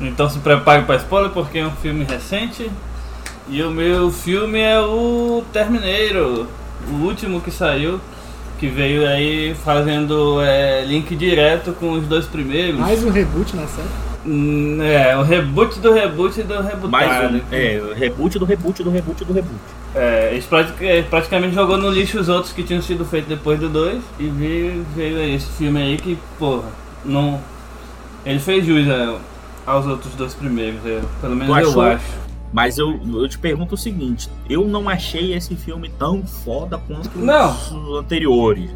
Então 0.00 0.28
se 0.28 0.38
prepare 0.38 0.84
para 0.84 0.96
spoiler 0.96 1.32
porque 1.32 1.58
é 1.58 1.66
um 1.66 1.70
filme 1.72 2.04
recente. 2.04 2.70
E 3.48 3.62
o 3.62 3.70
meu 3.70 4.10
filme 4.10 4.60
é 4.60 4.78
o 4.78 5.42
Termineiro, 5.52 6.46
o 6.90 7.06
último 7.06 7.40
que 7.40 7.50
saiu, 7.50 7.98
que 8.58 8.66
veio 8.66 9.06
aí 9.06 9.54
fazendo 9.64 10.40
é, 10.42 10.84
link 10.84 11.14
direto 11.16 11.72
com 11.72 11.92
os 11.92 12.06
dois 12.06 12.26
primeiros. 12.26 12.78
Mais 12.80 13.02
um 13.04 13.10
reboot 13.10 13.54
na 13.56 13.66
série. 13.66 13.88
Hum, 14.26 14.78
É, 14.82 15.16
o 15.16 15.22
reboot 15.22 15.78
do 15.78 15.92
reboot 15.92 16.42
do 16.42 16.54
rebootado. 16.54 16.88
Mais 16.88 17.32
um. 17.32 17.40
É, 17.52 17.80
reboot 17.96 18.38
do 18.38 18.44
reboot 18.44 18.82
do 18.82 18.90
reboot 18.90 19.24
do 19.24 19.32
reboot. 19.32 19.54
É, 19.94 20.30
eles 20.32 20.46
é, 20.80 21.02
praticamente 21.02 21.54
jogou 21.54 21.76
no 21.78 21.88
lixo 21.90 22.18
os 22.20 22.28
outros 22.28 22.52
que 22.52 22.62
tinham 22.62 22.82
sido 22.82 23.04
feitos 23.04 23.28
depois 23.28 23.58
do 23.58 23.68
2 23.68 24.02
e 24.18 24.28
veio, 24.28 24.84
veio 24.94 25.18
aí 25.18 25.34
esse 25.34 25.46
filme 25.52 25.80
aí 25.80 25.96
que, 25.96 26.18
porra, 26.38 26.68
não. 27.04 27.40
Ele 28.26 28.38
fez 28.38 28.66
jus 28.66 28.86
é, 28.86 29.14
aos 29.64 29.86
outros 29.86 30.14
dois 30.14 30.34
primeiros, 30.34 30.80
eu- 30.84 31.02
pelo 31.20 31.34
menos 31.36 31.54
Tu 31.54 31.60
eu 31.62 31.68
achou? 31.70 31.82
acho. 31.82 32.27
Mas 32.52 32.78
eu, 32.78 32.98
eu 33.14 33.28
te 33.28 33.38
pergunto 33.38 33.74
o 33.74 33.78
seguinte: 33.78 34.28
eu 34.48 34.66
não 34.66 34.88
achei 34.88 35.34
esse 35.34 35.54
filme 35.54 35.90
tão 35.98 36.24
foda 36.24 36.78
quanto 36.78 37.18
Não. 37.18 37.50
os 37.50 37.98
anteriores. 37.98 38.70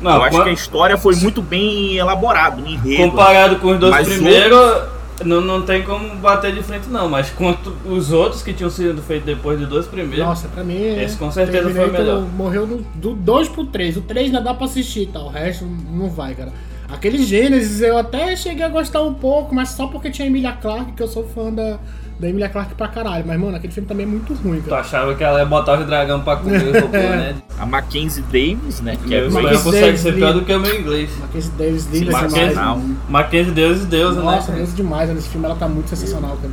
Não, 0.00 0.14
eu 0.14 0.22
acho 0.22 0.42
que 0.44 0.48
a 0.48 0.52
história 0.52 0.96
foi 0.96 1.16
muito 1.16 1.42
bem 1.42 1.96
elaborada, 1.96 2.60
enredo. 2.60 3.10
comparado 3.10 3.56
com 3.56 3.72
os 3.72 3.80
dois 3.80 4.06
primeiros, 4.06 4.84
não, 5.24 5.40
não 5.40 5.62
tem 5.62 5.82
como 5.82 6.14
bater 6.16 6.54
de 6.54 6.62
frente 6.62 6.88
não, 6.88 7.08
mas 7.08 7.30
quanto 7.30 7.74
os 7.84 8.12
outros 8.12 8.42
que 8.42 8.52
tinham 8.52 8.70
sido 8.70 9.02
feitos 9.02 9.26
depois 9.26 9.58
dos 9.58 9.68
dois 9.68 9.86
primeiros, 9.86 10.24
Nossa, 10.24 10.48
pra 10.48 10.62
mim. 10.62 10.80
Esse 10.80 11.16
com 11.16 11.30
certeza 11.30 11.68
foi 11.70 11.90
melhor. 11.90 12.22
Morreu 12.22 12.66
do, 12.66 12.76
do 12.94 13.14
2 13.14 13.48
pro 13.48 13.64
3. 13.66 13.96
O 13.96 14.02
3 14.02 14.26
ainda 14.26 14.40
dá 14.40 14.54
pra 14.54 14.66
assistir, 14.66 15.06
tá? 15.08 15.20
O 15.20 15.28
resto 15.28 15.64
não 15.64 16.08
vai, 16.08 16.34
cara. 16.34 16.52
Aquele 16.88 17.22
Gênesis 17.22 17.82
eu 17.82 17.98
até 17.98 18.34
cheguei 18.34 18.64
a 18.64 18.68
gostar 18.68 19.02
um 19.02 19.12
pouco, 19.12 19.54
mas 19.54 19.70
só 19.70 19.88
porque 19.88 20.10
tinha 20.10 20.26
a 20.26 20.30
Emilia 20.30 20.52
Clarke, 20.52 20.92
que 20.92 21.02
eu 21.02 21.08
sou 21.08 21.26
fã 21.28 21.52
da, 21.52 21.78
da 22.18 22.28
Emilia 22.28 22.48
Clarke 22.48 22.74
pra 22.74 22.88
caralho. 22.88 23.24
Mas, 23.26 23.38
mano, 23.38 23.56
aquele 23.56 23.72
filme 23.72 23.88
também 23.88 24.04
é 24.04 24.08
muito 24.08 24.34
ruim, 24.34 24.60
tu 24.60 24.68
cara. 24.70 24.80
achava 24.80 25.14
que 25.14 25.22
ela 25.22 25.38
ia 25.38 25.46
botar 25.46 25.78
os 25.78 25.86
dragão 25.86 26.20
pra 26.22 26.36
comer 26.36 26.62
o 26.76 26.80
robô, 26.80 26.96
né? 26.96 27.36
A 27.58 27.64
Mackenzie 27.66 28.22
Davis, 28.24 28.80
né? 28.80 28.96
Que 29.06 29.14
é 29.14 29.18
Meu 29.18 29.28
espanhol 29.28 29.42
Mackenzie 29.44 29.64
consegue 29.64 29.86
Davis 29.86 30.00
ser 30.00 30.12
pior 30.14 30.32
do 30.32 30.42
que 30.42 30.52
o 30.52 30.60
meu 30.60 30.80
inglês. 30.80 31.10
Mackenzie 31.20 31.50
Davis 31.52 31.84
linda 31.86 31.98
Sim, 31.98 32.04
demais. 32.06 32.32
Mackenzie- 32.32 32.56
mano. 32.56 32.96
Mackenzie 33.08 33.52
Deus 33.52 33.82
e 33.82 33.86
Deus, 33.86 34.16
Nossa, 34.16 34.50
né? 34.52 34.58
Deus 34.58 34.74
demais 34.74 35.10
nesse 35.10 35.28
filme, 35.28 35.46
ela 35.46 35.54
tá 35.56 35.68
muito 35.68 35.88
sensacional, 35.90 36.36
cara. 36.36 36.52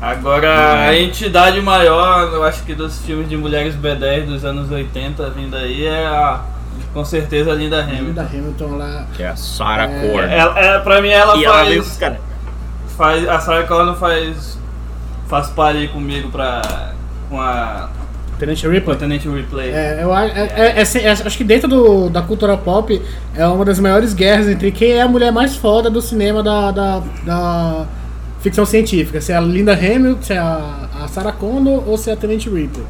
Agora, 0.00 0.88
a 0.88 0.98
entidade 0.98 1.58
maior, 1.62 2.30
eu 2.32 2.44
acho 2.44 2.62
que 2.64 2.74
dos 2.74 2.98
filmes 2.98 3.28
de 3.30 3.36
mulheres 3.36 3.74
B10 3.74 4.26
dos 4.26 4.44
anos 4.44 4.70
80 4.70 5.30
vindo 5.30 5.56
aí 5.56 5.86
é 5.86 6.04
a, 6.06 6.40
com 6.92 7.02
certeza 7.02 7.50
a 7.50 7.54
Linda 7.54 7.80
Hamilton. 7.82 8.04
Linda 8.04 8.22
Hamilton, 8.22 8.74
ela. 8.74 9.06
que 9.16 9.22
é 9.22 9.28
a 9.28 9.36
Sarah 9.36 9.90
É. 9.90 10.00
Connor. 10.06 10.24
Ela, 10.24 10.58
é, 10.60 10.78
pra 10.80 11.00
mim 11.00 11.08
ela 11.08 11.36
e 11.38 11.44
ela 11.46 11.64
faz, 11.64 11.96
cara, 11.96 12.20
faz. 12.96 13.26
A 13.26 13.40
Sarah 13.40 13.66
Connor 13.66 13.96
faz. 13.96 14.58
Faz 15.28 15.48
par 15.48 15.74
aí 15.74 15.88
comigo 15.88 16.30
pra. 16.30 16.92
com 17.28 17.40
a. 17.40 17.90
Tenente 18.38 18.68
Ripley. 18.68 18.96
Tenente 18.98 19.28
Replay. 19.28 19.70
É, 19.70 20.00
eu 20.02 20.14
é, 20.14 20.26
é- 20.28 20.72
é 20.76 20.82
assim, 20.82 20.98
é- 20.98 21.10
acho 21.10 21.38
que 21.38 21.42
dentro 21.44 21.66
do- 21.68 22.10
da 22.10 22.20
cultura 22.20 22.54
pop 22.56 23.00
é 23.34 23.46
uma 23.46 23.64
das 23.64 23.78
maiores 23.80 24.12
guerras 24.12 24.46
entre 24.48 24.70
quem 24.70 24.92
é 24.92 25.00
a 25.02 25.08
mulher 25.08 25.32
mais 25.32 25.56
foda 25.56 25.88
do 25.88 26.02
cinema 26.02 26.42
da, 26.42 26.70
da, 26.70 27.02
da 27.24 27.86
ficção 28.42 28.66
científica. 28.66 29.20
Se 29.22 29.32
é 29.32 29.36
a 29.36 29.40
Linda 29.40 29.72
Hamilton, 29.72 30.22
se 30.22 30.32
é 30.34 30.38
a, 30.38 30.88
a 31.02 31.08
Sarah 31.08 31.32
Connor 31.32 31.82
ou 31.88 31.96
se 31.96 32.10
é 32.10 32.12
a 32.12 32.16
Tenente 32.16 32.50
Ripley. 32.50 32.84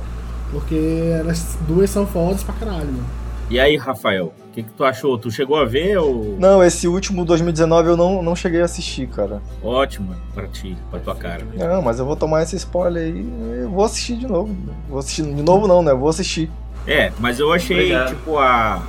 Porque 0.50 1.12
elas 1.20 1.56
duas 1.68 1.90
são 1.90 2.04
fodas 2.06 2.42
pra 2.42 2.54
caralho, 2.54 2.86
mano. 2.86 3.06
E 3.48 3.60
aí, 3.60 3.76
Rafael, 3.76 4.32
o 4.48 4.52
que, 4.52 4.62
que 4.64 4.70
tu 4.72 4.84
achou? 4.84 5.16
Tu 5.16 5.30
chegou 5.30 5.56
a 5.56 5.64
ver 5.64 5.98
ou. 5.98 6.36
Não, 6.38 6.62
esse 6.64 6.88
último 6.88 7.24
2019 7.24 7.90
eu 7.90 7.96
não, 7.96 8.22
não 8.22 8.34
cheguei 8.34 8.60
a 8.60 8.64
assistir, 8.64 9.06
cara. 9.06 9.40
Ótimo 9.62 10.14
pra 10.34 10.48
ti, 10.48 10.76
pra 10.90 10.98
tua 10.98 11.14
cara. 11.14 11.44
Não, 11.54 11.80
mas 11.80 11.98
eu 12.00 12.04
vou 12.06 12.16
tomar 12.16 12.42
esse 12.42 12.56
spoiler 12.56 13.04
aí. 13.04 13.26
Eu 13.62 13.70
vou 13.70 13.84
assistir 13.84 14.16
de 14.16 14.26
novo. 14.26 14.54
Vou 14.88 14.98
assistir 14.98 15.22
de 15.22 15.42
novo 15.42 15.68
não, 15.68 15.80
né? 15.82 15.92
Eu 15.92 15.98
vou 15.98 16.08
assistir. 16.08 16.50
É, 16.86 17.12
mas 17.20 17.38
eu 17.38 17.52
achei, 17.52 17.76
Obrigado. 17.92 18.08
tipo, 18.08 18.36
a. 18.38 18.82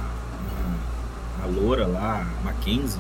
A 1.43 1.45
loura 1.47 1.85
lá, 1.85 2.25
a 2.41 2.45
Mackenzie, 2.45 2.99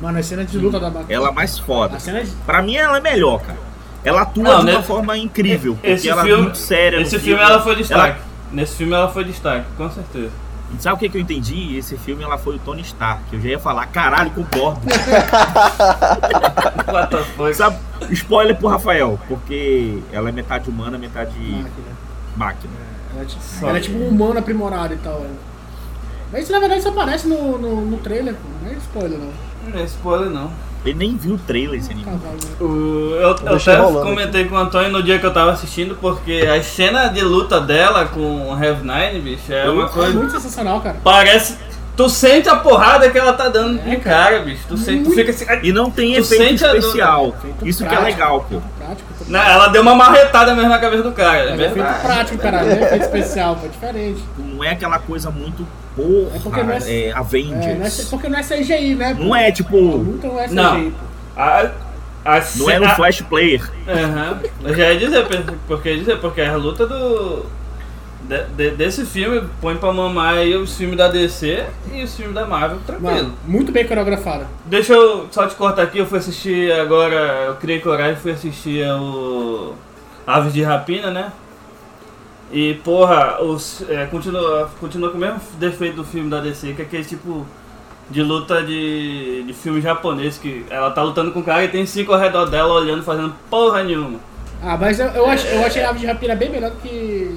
Mano, 0.00 0.18
a 0.18 0.22
cena 0.22 0.44
de 0.44 0.56
luta 0.58 0.78
da 0.78 0.88
batalha. 0.90 1.12
ela 1.14 1.28
é 1.28 1.32
mais 1.32 1.58
foda. 1.58 1.96
A 1.96 1.98
cena 1.98 2.22
de. 2.22 2.30
Pra 2.46 2.62
mim, 2.62 2.76
ela 2.76 2.98
é 2.98 3.00
melhor, 3.00 3.40
cara. 3.40 3.58
Ela 4.04 4.22
atua 4.22 4.42
Não, 4.44 4.64
de 4.64 4.70
uma 4.70 4.78
né? 4.78 4.82
forma 4.84 5.18
incrível. 5.18 5.74
Porque 5.74 5.88
Esse 5.88 6.08
ela 6.08 6.22
é 6.22 6.24
filme- 6.26 6.42
muito 6.44 6.58
séria. 6.58 7.00
Esse 7.00 7.18
filme 7.18 7.42
ela 7.42 7.60
foi 7.60 7.74
destaque. 7.74 8.20
Nesse 8.52 8.76
filme 8.76 8.92
ela 8.92 9.08
foi 9.08 9.24
destaque, 9.24 9.66
com 9.76 9.90
certeza. 9.90 10.30
E 10.74 10.82
Sabe 10.82 10.96
o 10.96 10.98
que, 10.98 11.08
que 11.08 11.16
eu 11.16 11.20
entendi? 11.22 11.76
Esse 11.76 11.96
filme 11.96 12.22
ela 12.24 12.36
foi 12.38 12.56
o 12.56 12.58
Tony 12.58 12.82
Stark. 12.82 13.22
Eu 13.32 13.40
já 13.40 13.48
ia 13.50 13.58
falar, 13.58 13.86
caralho, 13.86 14.30
concordo. 14.32 14.80
What 16.92 17.10
the 17.10 17.22
fuck? 17.36 17.54
Sabe, 17.54 17.78
spoiler 18.10 18.56
pro 18.56 18.68
Rafael, 18.68 19.18
porque 19.28 20.02
ela 20.12 20.28
é 20.28 20.32
metade 20.32 20.68
humana, 20.68 20.98
metade 20.98 21.38
Máquina. 21.38 21.86
máquina. 22.36 22.72
Ela 23.14 23.22
é, 23.22 23.24
tipo, 23.26 23.66
ela 23.66 23.78
é 23.78 23.80
tipo 23.80 23.98
um 23.98 24.08
humano 24.08 24.38
aprimorado 24.38 24.94
e 24.94 24.98
tal. 24.98 25.20
é. 25.20 25.30
Mas 26.32 26.42
isso 26.42 26.52
na 26.52 26.58
verdade 26.58 26.82
só 26.82 26.88
aparece 26.90 27.28
no, 27.28 27.56
no, 27.56 27.80
no 27.82 27.98
trailer, 27.98 28.34
pô. 28.34 28.48
Não 28.62 28.70
é 28.70 28.74
spoiler, 28.74 29.18
não. 29.18 29.32
Não 29.72 29.78
é 29.78 29.84
spoiler 29.84 30.30
não. 30.30 30.50
Ele 30.86 30.94
nem 30.98 31.16
viu 31.16 31.34
o 31.34 31.38
trailer 31.38 31.80
esse 31.80 31.90
anime. 31.90 32.06
O- 32.60 32.64
eu 33.14 33.20
eu 33.20 33.30
até 33.56 33.76
comentei 33.76 34.44
com 34.44 34.54
o 34.54 34.58
Antônio 34.58 34.90
no 34.90 35.02
dia 35.02 35.18
que 35.18 35.26
eu 35.26 35.32
tava 35.32 35.50
assistindo, 35.52 35.96
porque 36.00 36.46
a 36.48 36.62
cena 36.62 37.08
de 37.08 37.22
luta 37.22 37.60
dela 37.60 38.06
com 38.06 38.50
o 38.52 38.62
Heavy 38.62 38.86
Nine, 38.86 39.20
bicho, 39.20 39.52
é 39.52 39.68
uma 39.68 39.86
É 39.86 39.88
coisa. 39.88 40.12
muito 40.16 40.30
sensacional, 40.32 40.80
cara. 40.80 40.96
Parece. 41.02 41.58
Tu 41.96 42.08
sente 42.10 42.46
a 42.48 42.56
porrada 42.56 43.08
que 43.08 43.16
ela 43.18 43.32
tá 43.32 43.48
dando 43.48 43.80
É, 43.80 43.94
no 43.94 44.00
cara, 44.00 44.40
bicho. 44.40 44.62
Tu, 44.68 44.76
sente, 44.76 45.04
tu 45.04 45.12
fica 45.12 45.30
assim. 45.30 45.46
E 45.62 45.72
não 45.72 45.90
tem 45.90 46.12
Tu 46.12 46.20
efeito 46.20 46.62
especial. 46.62 47.28
Efeito 47.38 47.66
Isso 47.66 47.78
que 47.78 47.84
é 47.86 47.88
prático. 47.96 48.10
legal, 48.12 48.46
pô. 48.50 48.60
Prático. 48.78 49.08
Tô- 49.26 49.32
Né, 49.32 49.52
Ela 49.52 49.68
deu 49.68 49.82
uma 49.82 49.94
marretada 49.94 50.54
mesmo 50.54 50.70
na 50.70 50.78
cabeça 50.78 51.02
do 51.02 51.12
cara. 51.12 51.38
É 51.38 51.48
É 51.50 51.54
efeito 51.54 51.74
verdade. 51.74 52.00
prático, 52.02 52.38
caralho. 52.38 52.66
Não 52.70 52.76
é 52.76 52.82
efeito 52.82 53.02
especial. 53.04 53.58
É 53.64 53.68
diferente. 53.68 54.24
Não 54.38 54.64
é 54.64 54.70
aquela 54.70 54.98
coisa 54.98 55.30
muito 55.30 55.66
porra, 55.96 56.36
É 56.36 56.38
porque 56.42 56.62
não 56.62 56.72
é- 56.72 56.76
é, 56.78 56.78
É, 57.08 57.10
não 57.10 57.16
é, 57.16 57.20
Avengers. 57.20 58.04
porque 58.08 58.28
não 58.28 58.38
é 58.38 58.42
CGI, 58.42 58.94
né? 58.94 59.14
pô? 59.14 59.22
Não 59.24 59.36
é 59.36 59.48
A 59.48 59.52
tipo. 59.52 59.76
luta 59.76 60.26
não 60.28 60.38
é 60.40 60.44
CGI, 60.44 60.54
Não. 60.54 60.92
A, 61.36 61.70
a 62.24 62.42
Não 62.56 62.70
é 62.70 62.78
no 62.78 62.88
Flash 62.90 63.20
Player. 63.22 63.62
Aham. 63.88 64.40
Eu 64.64 64.74
já 64.74 64.92
ia 64.92 64.98
dizer, 64.98 65.26
porque 65.66 65.96
dizer, 65.96 66.16
porque 66.18 66.40
a 66.40 66.56
luta 66.56 66.86
do. 66.86 67.46
De- 68.22 68.44
de- 68.56 68.70
desse 68.76 69.04
filme, 69.04 69.42
põe 69.60 69.76
pra 69.76 69.92
mamar 69.92 70.34
aí 70.34 70.54
os 70.56 70.76
filmes 70.76 70.96
da 70.96 71.08
DC 71.08 71.64
e 71.92 72.02
os 72.02 72.14
filmes 72.16 72.34
da 72.34 72.44
Marvel, 72.46 72.78
tranquilo. 72.86 73.32
Muito 73.46 73.70
bem 73.72 73.86
coreografada. 73.86 74.46
Deixa 74.64 74.92
eu 74.94 75.26
só 75.30 75.46
te 75.46 75.54
cortar 75.54 75.82
aqui, 75.82 75.98
eu 75.98 76.06
fui 76.06 76.18
assistir 76.18 76.72
agora, 76.72 77.44
eu 77.46 77.54
criei 77.56 77.80
coragem 77.80 78.14
e 78.14 78.16
fui 78.16 78.32
assistir 78.32 78.84
o 78.90 79.74
Aves 80.26 80.52
de 80.52 80.62
Rapina, 80.62 81.10
né? 81.10 81.32
E 82.52 82.74
porra, 82.84 83.42
os, 83.42 83.82
é, 83.88 84.06
continua, 84.06 84.70
continua 84.80 85.10
com 85.10 85.16
o 85.16 85.20
mesmo 85.20 85.40
defeito 85.58 85.96
do 85.96 86.04
filme 86.04 86.30
da 86.30 86.40
DC, 86.40 86.72
que 86.74 86.82
é 86.82 86.84
aquele 86.84 87.04
tipo 87.04 87.44
de 88.08 88.22
luta 88.22 88.62
de, 88.62 89.42
de 89.44 89.52
filme 89.52 89.80
japonês, 89.80 90.38
que 90.38 90.64
ela 90.70 90.90
tá 90.92 91.02
lutando 91.02 91.32
com 91.32 91.40
o 91.40 91.42
cara 91.42 91.64
e 91.64 91.68
tem 91.68 91.84
cinco 91.84 92.12
ao 92.12 92.20
redor 92.20 92.46
dela 92.46 92.72
olhando, 92.74 93.02
fazendo 93.02 93.34
porra 93.50 93.82
nenhuma. 93.82 94.20
Ah, 94.62 94.76
mas 94.76 94.98
eu, 95.00 95.06
eu, 95.08 95.28
ach, 95.28 95.44
eu 95.44 95.64
achei 95.66 95.82
a 95.82 95.90
Ave 95.90 95.98
de 95.98 96.06
Rapina 96.06 96.34
bem 96.36 96.48
melhor 96.48 96.70
do 96.70 96.76
que. 96.76 97.36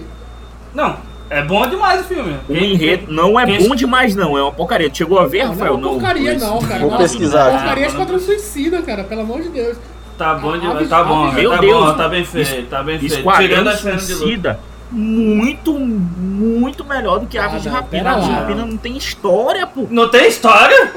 Não, 0.74 0.98
é 1.30 1.42
bom 1.42 1.68
demais 1.68 2.02
o 2.02 2.04
filme. 2.04 2.38
O 2.48 2.54
enredo 2.56 3.12
não 3.12 3.40
é 3.40 3.46
quem- 3.46 3.68
bom 3.68 3.76
demais, 3.76 4.16
não. 4.16 4.38
É 4.38 4.42
uma 4.44 4.52
porcaria. 4.52 4.90
Tu 4.90 4.98
chegou 4.98 5.20
a 5.20 5.26
ver, 5.28 5.44
Não, 5.46 5.50
Rafael? 5.52 5.78
não 5.78 5.90
é 5.90 5.94
porcaria, 5.94 6.38
não, 6.38 6.60
cara. 6.60 6.80
Vou 6.80 6.92
Não, 6.92 6.98
pesquisar. 6.98 7.52
Porcaria 7.52 7.84
é 7.84 7.88
Ah, 7.88 7.90
Esquadrão 7.90 8.20
Suicida, 8.20 8.82
cara, 8.82 9.04
pelo 9.04 9.22
amor 9.22 9.42
de 9.42 9.50
Deus. 9.50 9.78
Tá 10.18 10.34
bom 10.36 10.52
demais, 10.58 10.76
Aves- 10.78 10.90
tá 10.90 11.04
bom, 11.04 11.24
Aves- 11.28 11.36
Meu 11.42 11.52
tá 11.52 11.58
Deus, 11.58 11.86
bom, 11.86 11.94
tá 11.94 12.08
bem 12.10 12.26
feito, 12.26 12.70
tá 12.70 12.84
bem 12.84 13.00
feito. 13.00 13.16
Esquadrão 13.16 13.64
de. 13.64 13.78
Suicida, 14.02 14.60
muito, 14.92 15.74
muito 15.80 16.84
melhor 16.84 17.20
do 17.20 17.28
que 17.28 17.38
Ah, 17.38 17.46
Aves 17.46 17.62
de 17.64 17.70
não, 17.70 17.76
Rapina. 17.76 18.12
Aves 18.12 18.26
de. 18.26 18.32
Rapina 18.32 18.66
não 18.66 18.78
tem 18.78 18.98
história, 18.98 19.66
pô. 19.66 19.88
Não 19.90 20.10
tem 20.10 20.28
história? 20.28 20.92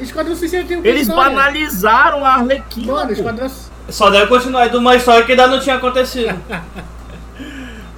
Esquadrão 0.00 0.34
Suicida 0.34 0.64
tem 0.64 0.78
o 0.78 0.82
que 0.82 0.88
Eles 0.88 1.02
história? 1.02 1.30
banalizaram 1.30 2.24
a 2.24 2.30
Arlequina, 2.34 2.92
Mano, 2.92 3.06
pô. 3.06 3.12
Esquadrão. 3.12 3.50
Só 3.88 4.10
deve 4.10 4.26
continuar 4.26 4.68
de 4.68 4.76
uma 4.76 4.96
história 4.96 5.24
que 5.24 5.32
ainda 5.32 5.46
não 5.46 5.60
tinha 5.60 5.76
acontecido. 5.76 6.34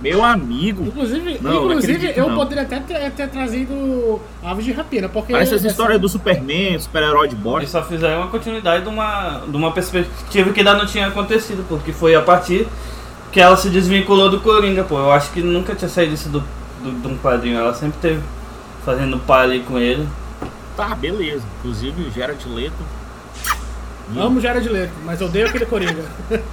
Meu 0.04 0.22
amigo. 0.22 0.84
Inclusive, 0.84 1.38
Não, 1.40 1.50
não 1.52 1.64
inclusive 1.70 1.92
acredito, 1.94 2.18
eu 2.18 2.28
não. 2.28 2.36
poderia 2.36 2.62
até 2.62 2.78
ter, 2.80 3.10
ter 3.12 3.28
trazido 3.28 4.20
Aves 4.42 4.64
de 4.64 4.72
Rapina, 4.72 5.08
porque. 5.08 5.32
Parece 5.32 5.54
essa 5.54 5.66
assim, 5.66 5.68
história 5.72 5.98
do 5.98 6.08
Superman, 6.08 6.78
super-herói 6.78 7.28
de 7.28 7.34
Eles 7.34 7.42
bosta. 7.42 7.66
só 7.68 7.82
fizeram 7.82 8.18
uma 8.20 8.28
continuidade 8.28 8.82
de 8.84 8.88
uma, 8.90 9.42
de 9.48 9.56
uma 9.56 9.72
perspectiva 9.72 10.52
que 10.52 10.60
ainda 10.60 10.74
não 10.74 10.84
tinha 10.84 11.06
acontecido, 11.06 11.64
porque 11.68 11.90
foi 11.92 12.14
a 12.14 12.20
partir 12.20 12.66
que 13.32 13.40
ela 13.40 13.56
se 13.56 13.70
desvinculou 13.70 14.28
do 14.28 14.40
Coringa, 14.40 14.84
pô. 14.84 14.98
Eu 14.98 15.10
acho 15.10 15.32
que 15.32 15.40
nunca 15.40 15.74
tinha 15.74 15.88
saído 15.88 16.12
isso 16.12 16.28
do, 16.28 16.40
do, 16.82 17.00
de 17.00 17.08
um 17.08 17.16
quadrinho. 17.16 17.58
Ela 17.58 17.72
sempre 17.72 17.98
teve 18.00 18.20
fazendo 18.84 19.18
par 19.20 19.40
ali 19.44 19.60
com 19.60 19.78
ele. 19.78 20.06
Tá, 20.76 20.94
beleza. 20.94 21.42
Inclusive 21.60 22.02
o 22.02 22.10
Gerard 22.10 22.46
Leto. 22.48 22.74
Amo 24.16 24.38
Jared 24.38 24.68
Leto, 24.68 24.92
mas 25.04 25.20
odeio 25.22 25.46
aquele 25.46 25.64
Coringa. 25.64 26.04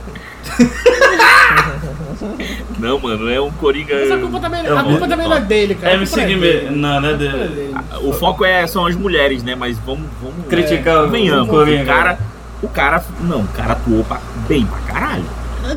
Não, 2.79 2.99
mano, 2.99 3.29
é 3.29 3.39
um 3.39 3.51
Coringa. 3.51 3.95
Mas 3.99 4.11
a 4.11 4.17
culpa 4.17 4.39
também, 4.39 4.65
Eu 4.65 4.77
a 4.77 4.81
vou- 4.81 4.91
culpa 4.91 5.07
também 5.07 5.27
não 5.27 5.37
é 5.37 5.41
dele, 5.41 5.75
cara. 5.75 5.93
É 5.93 5.95
A 5.95 5.99
me 5.99 6.07
culpa 6.07 6.21
não 6.25 6.43
é. 6.45 6.61
Não, 6.71 7.01
não 7.01 7.09
é 7.09 7.11
A 7.11 7.13
é 7.13 7.17
dele. 7.17 7.47
dele. 7.49 7.75
O 8.03 8.13
foco 8.13 8.43
é, 8.45 8.65
são 8.67 8.85
as 8.85 8.95
mulheres, 8.95 9.43
né? 9.43 9.55
Mas 9.55 9.77
vamos. 9.79 10.07
vamos 10.21 10.45
Criticar 10.47 11.01
o 11.01 11.05
Convenhamos, 11.05 11.49
Coringa. 11.49 11.83
o 11.83 11.85
cara. 11.85 12.19
O 12.63 12.67
cara. 12.67 13.03
Não, 13.21 13.41
o 13.41 13.47
cara 13.49 13.73
atuou 13.73 14.03
pra- 14.03 14.21
bem 14.47 14.65
pra 14.65 14.79
caralho. 14.79 15.23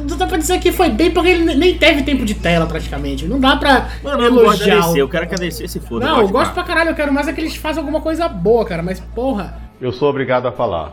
Não 0.09 0.17
dá 0.17 0.27
pra 0.27 0.39
dizer 0.39 0.59
que 0.61 0.73
foi 0.73 0.89
bem 0.89 1.11
porque 1.11 1.29
ele 1.29 1.55
nem 1.55 1.77
teve 1.77 2.03
tempo 2.03 2.25
de 2.25 2.35
tela 2.35 2.67
praticamente. 2.67 3.27
Não 3.27 3.39
dá 3.39 3.57
pra 3.57 3.89
Mano, 4.03 4.23
eu 4.25 4.33
gosto 4.35 4.59
da 4.61 4.65
elogiar. 4.71 4.81
DC, 4.89 5.01
eu 5.01 5.07
o- 5.07 5.09
quero 5.09 5.27
que 5.29 5.35
a 5.35 5.39
DC 5.39 5.69
se 5.69 5.79
foda. 5.81 6.07
Não, 6.07 6.21
eu 6.23 6.29
gosto 6.29 6.53
pra 6.55 6.63
caralho, 6.63 6.91
eu 6.91 6.95
quero 6.95 7.13
mais 7.13 7.29
é 7.29 7.33
que 7.35 7.41
eles 7.41 7.55
façam 7.57 7.83
alguma 7.83 8.01
coisa 8.01 8.27
boa, 8.29 8.65
cara. 8.65 8.83
Mas 8.83 8.99
porra. 9.15 9.59
Eu 9.81 9.93
sou 9.93 10.09
obrigado 10.09 10.47
a 10.47 10.53
falar 10.53 10.93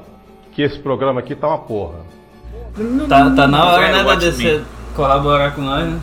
que 0.52 0.62
esse 0.62 0.78
programa 0.78 1.22
aqui 1.22 1.34
tá 1.36 1.48
uma 1.48 1.60
porra. 1.60 2.00
Tá, 3.10 3.30
tá 3.32 3.48
na 3.48 3.66
hora, 3.66 3.88
É, 3.88 3.92
né, 3.92 4.04
da 4.04 4.16
DC 4.16 4.62
colaborar 4.96 5.52
com 5.52 5.62
nós, 5.62 5.86
né? 5.88 6.00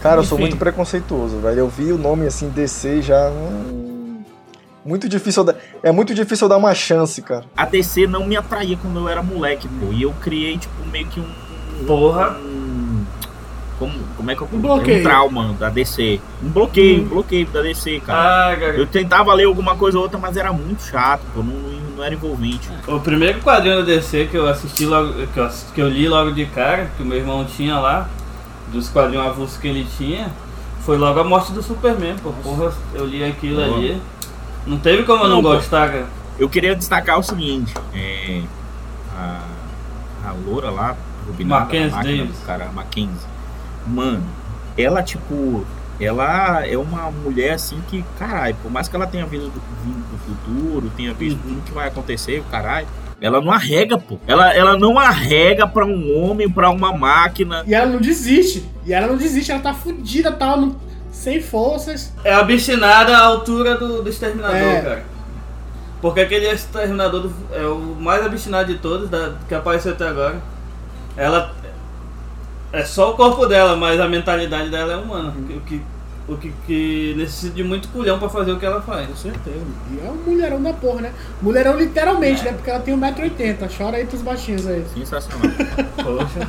Cara, 0.00 0.20
eu 0.20 0.24
sou 0.24 0.36
Enfim. 0.38 0.42
muito 0.48 0.56
preconceituoso, 0.56 1.38
velho. 1.38 1.58
Eu 1.60 1.68
vi 1.68 1.92
o 1.92 1.98
nome 1.98 2.26
assim, 2.26 2.48
DC 2.48 3.02
já. 3.02 3.28
hum, 3.30 4.22
Muito 4.84 5.08
difícil. 5.08 5.44
É 5.82 5.90
muito 5.90 6.14
difícil 6.14 6.44
eu 6.44 6.48
dar 6.48 6.56
uma 6.58 6.72
chance, 6.74 7.20
cara. 7.22 7.44
A 7.56 7.64
DC 7.64 8.06
não 8.06 8.24
me 8.24 8.36
atraía 8.36 8.76
quando 8.80 9.00
eu 9.00 9.08
era 9.08 9.20
moleque, 9.22 9.66
pô. 9.66 9.92
E 9.92 10.02
eu 10.02 10.12
criei, 10.20 10.56
tipo, 10.58 10.74
meio 10.92 11.06
que 11.08 11.18
um. 11.18 11.84
Porra. 11.86 12.36
um- 12.38 12.55
como, 13.78 13.92
como 14.16 14.30
é 14.30 14.34
que 14.34 14.42
eu 14.42 14.48
Um 14.52 14.58
bloqueio. 14.58 15.00
Um 15.00 15.02
trauma 15.02 15.54
da 15.58 15.68
DC. 15.68 16.20
Um 16.42 16.48
bloqueio, 16.48 17.02
um 17.02 17.08
bloqueio 17.08 17.46
da 17.46 17.62
DC, 17.62 18.00
cara. 18.00 18.48
Ah. 18.48 18.54
Eu 18.54 18.86
tentava 18.86 19.32
ler 19.34 19.44
alguma 19.44 19.76
coisa 19.76 19.98
ou 19.98 20.04
outra, 20.04 20.18
mas 20.18 20.36
era 20.36 20.52
muito 20.52 20.82
chato, 20.82 21.22
pô. 21.34 21.42
Não, 21.42 21.54
não 21.96 22.04
era 22.04 22.14
envolvente. 22.14 22.68
O 22.86 23.00
primeiro 23.00 23.40
quadrinho 23.40 23.76
da 23.76 23.82
DC 23.82 24.28
que 24.30 24.36
eu 24.36 24.48
assisti 24.48 24.84
logo, 24.84 25.12
que 25.26 25.38
eu, 25.38 25.50
que 25.74 25.80
eu 25.80 25.88
li 25.88 26.08
logo 26.08 26.30
de 26.32 26.46
cara, 26.46 26.90
que 26.96 27.02
o 27.02 27.06
meu 27.06 27.18
irmão 27.18 27.44
tinha 27.44 27.78
lá, 27.78 28.08
dos 28.72 28.88
quadrinhos 28.88 29.26
avulsos 29.26 29.56
que 29.56 29.68
ele 29.68 29.86
tinha, 29.96 30.30
foi 30.80 30.96
logo 30.96 31.18
a 31.18 31.24
morte 31.24 31.52
do 31.52 31.62
Superman, 31.62 32.16
pô. 32.22 32.32
Porra, 32.42 32.72
eu 32.94 33.06
li 33.06 33.24
aquilo 33.24 33.56
Boa. 33.56 33.76
ali. 33.76 34.00
Não 34.66 34.78
teve 34.78 35.04
como 35.04 35.24
eu 35.24 35.28
não, 35.28 35.36
Não, 35.36 35.42
gostar, 35.42 35.90
cara. 35.90 36.06
Eu 36.38 36.48
queria 36.48 36.74
destacar 36.74 37.18
o 37.18 37.22
seguinte: 37.22 37.72
é, 37.94 38.42
a, 39.16 39.40
a 40.26 40.32
loura 40.32 40.70
lá, 40.70 40.96
Rubinada, 41.26 41.64
Mackenzie 41.64 42.18
Davis. 42.18 42.36
cara, 42.44 42.70
Mackenzie. 42.74 43.35
Mano, 43.86 44.22
ela, 44.76 45.02
tipo, 45.02 45.64
ela 46.00 46.66
é 46.66 46.76
uma 46.76 47.10
mulher 47.10 47.52
assim 47.52 47.80
que, 47.88 48.04
caralho, 48.18 48.56
por 48.62 48.70
mais 48.70 48.88
que 48.88 48.96
ela 48.96 49.06
tenha 49.06 49.24
vindo 49.26 49.44
do, 49.50 49.62
vindo 49.84 50.04
do 50.10 50.18
futuro, 50.18 50.92
tenha 50.96 51.14
visto 51.14 51.38
tudo 51.42 51.62
que 51.62 51.72
vai 51.72 51.88
acontecer, 51.88 52.42
caralho. 52.50 52.86
Ela 53.20 53.40
não 53.40 53.50
arrega, 53.50 53.96
pô. 53.96 54.18
Ela, 54.26 54.52
ela 54.54 54.76
não 54.76 54.98
arrega 54.98 55.66
pra 55.66 55.86
um 55.86 56.18
homem, 56.22 56.50
pra 56.50 56.68
uma 56.68 56.92
máquina. 56.92 57.64
E 57.66 57.74
ela 57.74 57.86
não 57.86 57.98
desiste. 57.98 58.68
E 58.84 58.92
ela 58.92 59.06
não 59.06 59.16
desiste, 59.16 59.50
ela 59.50 59.60
tá 59.62 59.72
fudida, 59.72 60.30
tal, 60.32 60.60
não- 60.60 60.76
sem 61.10 61.40
forças. 61.40 62.12
É 62.22 62.36
obstinada 62.38 63.16
à 63.16 63.24
altura 63.24 63.76
do, 63.78 64.02
do 64.02 64.10
Exterminador, 64.10 64.54
É. 64.56 64.80
cara. 64.82 65.04
Porque 66.02 66.20
aquele 66.20 66.46
Exterminador 66.50 67.22
do- 67.22 67.34
é 67.54 67.66
o 67.66 67.78
mais 67.98 68.24
obstinado 68.26 68.70
de 68.70 68.78
todos 68.78 69.08
da- 69.08 69.32
que 69.48 69.54
apareceu 69.54 69.92
até 69.92 70.06
agora. 70.06 70.36
Ela. 71.16 71.54
É 72.72 72.84
só 72.84 73.12
o 73.12 73.14
corpo 73.14 73.46
dela, 73.46 73.76
mas 73.76 74.00
a 74.00 74.08
mentalidade 74.08 74.68
dela 74.70 74.92
é 74.92 74.96
humana. 74.96 75.32
O 75.50 75.60
que, 75.60 75.80
o 76.28 76.36
que, 76.36 76.52
que 76.66 77.14
necessita 77.16 77.54
de 77.54 77.64
muito 77.64 77.88
culhão 77.88 78.18
pra 78.18 78.28
fazer 78.28 78.52
o 78.52 78.58
que 78.58 78.66
ela 78.66 78.82
faz. 78.82 79.08
Com 79.08 79.16
certeza. 79.16 79.64
E 79.90 80.00
é 80.04 80.10
um 80.10 80.16
mulherão 80.16 80.62
da 80.62 80.72
porra, 80.72 81.02
né? 81.02 81.12
Mulherão 81.40 81.76
literalmente, 81.78 82.44
né? 82.44 82.52
Porque 82.52 82.70
ela 82.70 82.80
tem 82.80 82.96
1,80m. 82.98 83.70
Chora 83.76 83.96
aí 83.96 84.06
pros 84.06 84.22
baixinhos 84.22 84.66
aí. 84.66 84.84
Sensacional. 84.92 85.40
Poxa. 86.02 86.48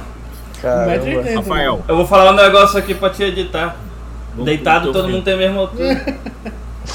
Caramba. 0.62 1.06
1,80m. 1.06 1.36
Rafael, 1.36 1.84
Eu 1.88 1.96
vou 1.96 2.08
falar 2.08 2.32
um 2.32 2.36
negócio 2.36 2.78
aqui 2.80 2.94
pra 2.96 3.10
te 3.10 3.24
editar. 3.24 3.78
vamos 4.32 4.46
Deitado 4.46 4.92
todo 4.92 5.08
mundo 5.10 5.24
tem 5.24 5.36
a 5.36 5.38
mesma 5.38 5.62
altura. 5.62 6.18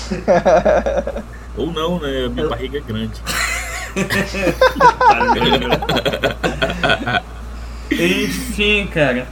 Ou 1.56 1.70
não, 1.70 2.00
né? 2.00 2.28
Minha 2.28 2.48
barriga 2.48 2.78
é 2.78 2.80
grande. 2.80 3.20
Enfim, 7.92 8.86
cara. 8.86 9.26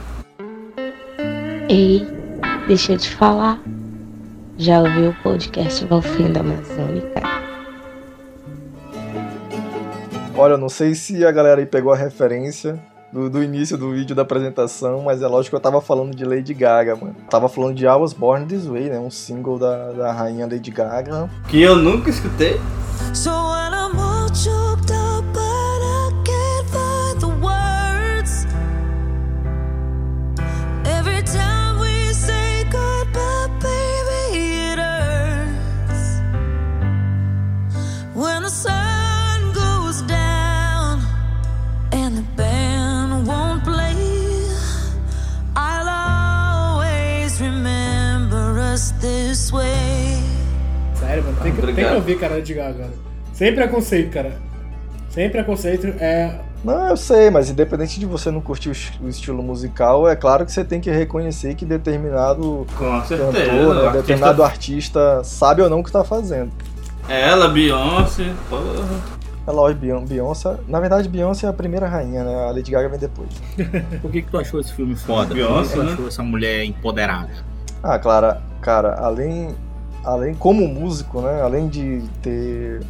Ei, 1.67 2.07
deixa 2.67 2.93
eu 2.93 2.97
te 2.97 3.09
falar. 3.09 3.59
Já 4.57 4.79
ouviu 4.79 5.09
o 5.09 5.15
podcast 5.23 5.83
Valfim 5.85 6.31
da 6.31 6.41
Amazônica? 6.41 7.21
Olha, 10.35 10.53
eu 10.53 10.57
não 10.57 10.69
sei 10.69 10.93
se 10.93 11.25
a 11.25 11.31
galera 11.31 11.61
aí 11.61 11.65
pegou 11.65 11.91
a 11.91 11.95
referência 11.95 12.79
do, 13.11 13.29
do 13.29 13.43
início 13.43 13.77
do 13.77 13.91
vídeo 13.91 14.15
da 14.15 14.21
apresentação, 14.21 15.01
mas 15.03 15.21
é 15.21 15.27
lógico 15.27 15.51
que 15.51 15.55
eu 15.55 15.59
tava 15.59 15.81
falando 15.81 16.15
de 16.15 16.23
Lady 16.23 16.53
Gaga, 16.53 16.95
mano. 16.95 17.15
Tava 17.29 17.49
falando 17.49 17.75
de 17.75 17.85
I 17.85 17.89
Was 17.89 18.13
Born 18.13 18.45
This 18.45 18.65
Way, 18.65 18.89
né? 18.89 18.99
Um 18.99 19.09
single 19.11 19.57
da, 19.57 19.91
da 19.91 20.11
rainha 20.11 20.47
Lady 20.47 20.71
Gaga. 20.71 21.29
Que 21.47 21.61
eu 21.61 21.75
nunca 21.75 22.09
escutei. 22.09 22.59
So 23.13 23.60
Tem 51.55 51.65
que, 51.67 51.73
tem 51.73 51.85
que 51.87 51.93
ouvir, 51.95 52.17
cara, 52.19 52.41
de 52.41 52.53
Gaga. 52.53 52.87
Sem 53.33 53.53
preconceito, 53.53 54.11
cara. 54.11 54.33
Sem 55.09 55.29
preconceito. 55.29 55.87
É. 55.99 56.35
Não, 56.63 56.89
eu 56.89 56.97
sei, 56.97 57.29
mas 57.31 57.49
independente 57.49 57.99
de 57.99 58.05
você 58.05 58.29
não 58.29 58.39
curtir 58.39 58.69
o, 58.69 58.71
es- 58.71 58.91
o 59.01 59.07
estilo 59.09 59.41
musical, 59.41 60.07
é 60.07 60.15
claro 60.15 60.45
que 60.45 60.51
você 60.51 60.63
tem 60.63 60.79
que 60.79 60.91
reconhecer 60.91 61.55
que 61.55 61.65
determinado 61.65 62.67
cantor, 62.77 63.33
né, 63.33 63.41
artista- 63.41 63.91
determinado 63.93 64.43
artista 64.43 65.23
sabe 65.23 65.61
ou 65.63 65.69
não 65.69 65.79
o 65.79 65.83
que 65.83 65.91
tá 65.91 66.03
fazendo. 66.03 66.51
É 67.09 67.29
Ela, 67.29 67.47
Beyoncé. 67.47 68.31
Porra. 68.47 69.21
É 69.47 69.51
lógico, 69.51 69.81
Beyon- 69.81 70.05
Beyoncé. 70.05 70.55
Na 70.67 70.79
verdade, 70.79 71.09
Beyoncé 71.09 71.47
é 71.47 71.49
a 71.49 71.53
primeira 71.53 71.87
rainha, 71.87 72.23
né? 72.23 72.47
A 72.47 72.51
Lady 72.51 72.69
Gaga 72.69 72.87
vem 72.89 72.99
depois. 72.99 73.29
Por 73.99 74.11
que, 74.11 74.21
que 74.21 74.29
tu 74.29 74.37
achou 74.37 74.59
esse 74.59 74.71
filme 74.71 74.95
foda? 74.95 75.29
Por 75.29 75.35
que 75.37 75.41
Beyoncé, 75.43 75.69
que 75.73 75.79
tu 75.79 75.83
né? 75.83 75.93
achou 75.93 76.07
essa 76.07 76.21
mulher 76.21 76.63
empoderada? 76.63 77.29
Ah, 77.81 77.97
Clara, 77.97 78.39
cara, 78.61 78.93
além, 78.99 79.55
além 80.03 80.33
como 80.33 80.67
músico, 80.67 81.21
né? 81.21 81.41
Além 81.41 81.67
de 81.67 82.03
ter, 82.21 82.81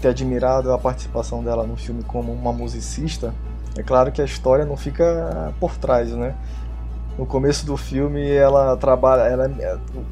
ter 0.00 0.08
admirado 0.08 0.72
a 0.72 0.78
participação 0.78 1.42
dela 1.42 1.64
no 1.66 1.76
filme 1.76 2.02
como 2.02 2.32
uma 2.32 2.52
musicista, 2.52 3.34
é 3.76 3.82
claro 3.82 4.10
que 4.10 4.22
a 4.22 4.24
história 4.24 4.64
não 4.64 4.76
fica 4.76 5.52
por 5.60 5.76
trás, 5.76 6.10
né? 6.12 6.34
No 7.18 7.24
começo 7.24 7.64
do 7.64 7.76
filme, 7.76 8.30
ela 8.30 8.76
trabalha, 8.76 9.22
ela, 9.22 9.50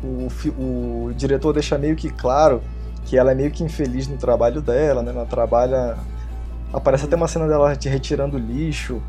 o, 0.03 0.27
o, 0.27 0.31
fi- 0.31 0.55
o 0.59 1.13
diretor 1.15 1.53
deixa 1.53 1.77
meio 1.77 1.97
que 1.97 2.09
claro 2.11 2.63
que 3.05 3.19
ela 3.19 3.33
é 3.33 3.35
meio 3.35 3.51
que 3.51 3.63
infeliz 3.63 4.09
no 4.09 4.17
trabalho 4.17 4.63
dela, 4.63 5.03
né? 5.03 5.13
Ela 5.15 5.27
trabalha, 5.27 5.97
aparece 6.73 7.05
até 7.05 7.15
uma 7.15 7.29
cena 7.29 7.47
dela 7.47 7.77
retirando 7.85 8.39
lixo 8.39 9.03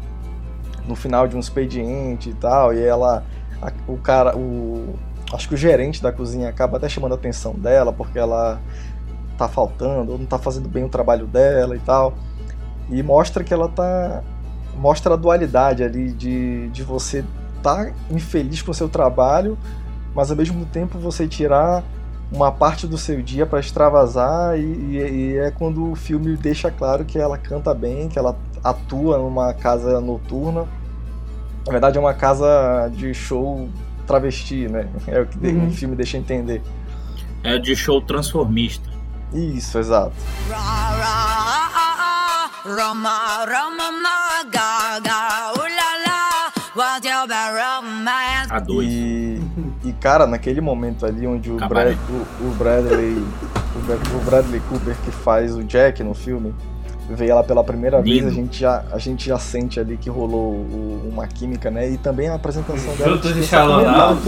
no 0.86 0.95
final 0.95 1.28
de 1.28 1.36
um 1.36 1.39
expediente 1.39 2.30
e 2.30 2.34
tal, 2.34 2.73
e 2.73 2.84
ela 2.84 3.23
o 3.88 3.97
cara, 3.97 4.36
o 4.38 4.95
acho 5.33 5.47
que 5.47 5.53
o 5.53 5.57
gerente 5.57 6.01
da 6.01 6.11
cozinha 6.11 6.49
acaba 6.49 6.77
até 6.77 6.88
chamando 6.88 7.13
a 7.13 7.15
atenção 7.15 7.53
dela 7.53 7.91
porque 7.91 8.17
ela 8.19 8.59
tá 9.38 9.47
faltando 9.47 10.13
ou 10.13 10.17
não 10.17 10.25
tá 10.25 10.38
fazendo 10.38 10.69
bem 10.69 10.83
o 10.83 10.89
trabalho 10.89 11.25
dela 11.27 11.75
e 11.75 11.79
tal. 11.79 12.13
E 12.89 13.01
mostra 13.01 13.43
que 13.43 13.53
ela 13.53 13.67
tá 13.67 14.21
mostra 14.77 15.13
a 15.13 15.17
dualidade 15.17 15.83
ali 15.83 16.11
de, 16.11 16.69
de 16.69 16.83
você 16.83 17.23
tá 17.63 17.91
infeliz 18.11 18.61
com 18.61 18.71
o 18.71 18.73
seu 18.73 18.89
trabalho, 18.89 19.57
mas 20.13 20.29
ao 20.29 20.38
mesmo 20.38 20.65
tempo 20.65 20.99
você 20.99 21.27
tirar 21.27 21.83
uma 22.31 22.51
parte 22.51 22.85
do 22.85 22.97
seu 22.97 23.21
dia 23.21 23.45
para 23.45 23.59
extravasar 23.59 24.57
e, 24.59 24.61
e- 24.63 24.97
e 25.33 25.38
é 25.38 25.51
quando 25.51 25.91
o 25.91 25.95
filme 25.95 26.35
deixa 26.35 26.69
claro 26.69 27.05
que 27.05 27.17
ela 27.17 27.38
canta 27.38 27.73
bem, 27.73 28.09
que 28.09 28.19
ela 28.19 28.35
atua 28.63 29.17
numa 29.17 29.53
casa 29.53 30.01
noturna. 30.01 30.65
Na 31.65 31.71
verdade 31.71 31.97
é 31.97 32.01
uma 32.01 32.13
casa 32.13 32.89
de 32.93 33.13
show 33.13 33.67
travesti, 34.05 34.67
né? 34.67 34.87
É 35.07 35.19
o 35.21 35.25
que 35.25 35.37
Uhum. 35.47 35.67
o 35.67 35.71
filme 35.71 35.95
deixa 35.95 36.17
entender. 36.17 36.61
É 37.43 37.57
de 37.57 37.75
show 37.75 38.01
transformista. 38.01 38.89
Isso, 39.33 39.77
exato. 39.77 40.13
A 48.49 48.59
dois. 48.59 48.87
E, 48.89 49.41
e 49.85 49.93
cara, 49.93 50.25
naquele 50.25 50.61
momento 50.61 51.05
ali 51.05 51.27
onde 51.27 51.51
o. 51.51 51.57
Brad- 51.57 51.97
o- 52.09 52.47
o 52.47 52.51
Bradley 52.57 53.13
o, 53.15 54.17
o 54.17 54.25
Bradley 54.25 54.59
Cooper 54.69 54.95
que 55.03 55.11
faz 55.11 55.55
o 55.55 55.63
Jack 55.63 56.01
no 56.03 56.13
filme 56.13 56.53
vê 57.09 57.27
ela 57.29 57.43
pela 57.43 57.63
primeira 57.63 58.01
vez, 58.01 58.17
Lindo. 58.17 58.27
a 58.29 58.31
gente 58.31 58.59
já 58.59 58.83
a 58.91 58.97
gente 58.97 59.27
já 59.27 59.37
sente 59.37 59.79
ali 59.79 59.95
que 59.97 60.09
rolou 60.09 60.53
o- 60.53 61.09
uma 61.11 61.27
química, 61.27 61.69
né? 61.69 61.89
E 61.89 61.97
também 61.97 62.27
a 62.29 62.35
apresentação 62.35 62.95
dela. 62.95 63.11
Frutos 63.11 63.33
dispensa 63.33 63.43
escalonados. 63.63 64.25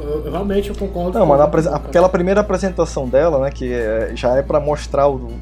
Eu, 0.00 0.30
realmente 0.30 0.70
eu 0.70 0.74
concordo. 0.76 1.18
Não, 1.18 1.26
mas 1.26 1.66
aquela 1.66 2.08
primeira 2.08 2.40
apresentação 2.40 3.08
dela, 3.08 3.38
né, 3.40 3.50
que 3.50 3.72
é- 3.72 4.12
já 4.14 4.36
é 4.36 4.42
pra 4.42 4.58
mostrar 4.60 5.06
o, 5.08 5.14
o 5.16 5.32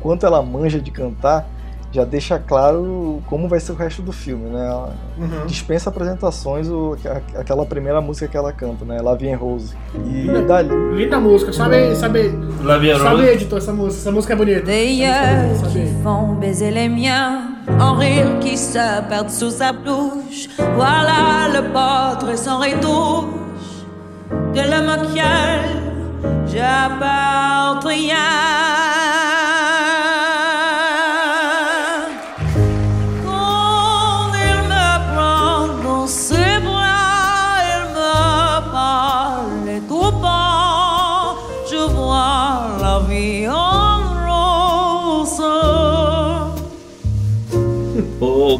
quanto 0.00 0.24
ela 0.26 0.42
manja 0.42 0.80
de 0.80 0.90
cantar, 0.90 1.46
já 1.92 2.04
deixa 2.04 2.38
claro 2.38 3.22
como 3.26 3.48
vai 3.48 3.60
ser 3.60 3.72
o 3.72 3.74
resto 3.74 4.00
do 4.02 4.12
filme, 4.12 4.48
né? 4.48 4.66
Ela 4.66 4.92
Uhum. 5.18 5.46
dispensa 5.46 5.90
apresentações 5.90 6.68
o, 6.68 6.96
a- 7.04 7.40
aquela 7.40 7.66
primeira 7.66 8.00
música 8.00 8.26
que 8.26 8.36
ela 8.36 8.52
canta, 8.52 8.84
né? 8.84 9.00
La 9.02 9.14
Vie 9.14 9.28
en 9.28 9.34
Rose. 9.36 9.74
E 9.94 10.26
dali, 10.46 10.70
Linda 10.94 11.20
música, 11.20 11.52
sabe, 11.52 11.94
sabe, 11.94 12.32
La 12.64 12.78
Vie 12.78 12.96
sabe, 12.96 13.10
Rose. 13.16 13.28
editor, 13.34 13.58
essa 13.58 13.72
música, 13.72 14.00
essa 14.00 14.10
música 14.10 14.32
é 14.32 14.36
bonita. 14.36 14.72
Yeux 14.72 15.58
Sabe, 15.60 15.72
qui 15.72 16.02
font 16.02 16.34
baiser 16.40 16.70
les 16.70 16.88
miens, 16.88 17.50
en 17.78 17.94
rire 17.98 18.38
qui 18.40 18.56
se 18.56 18.78
perdent 19.08 19.30
sous 19.30 19.50
sa 19.50 19.72
blouche. 19.72 20.48
Voilà 20.76 21.48
le 21.52 21.62
portrait 21.72 22.36
sans 22.38 22.58
retouche 22.58 23.84
de 24.54 24.60
l'homme 24.60 24.90
auquel 24.96 25.60
j'appartiens. 26.46 28.61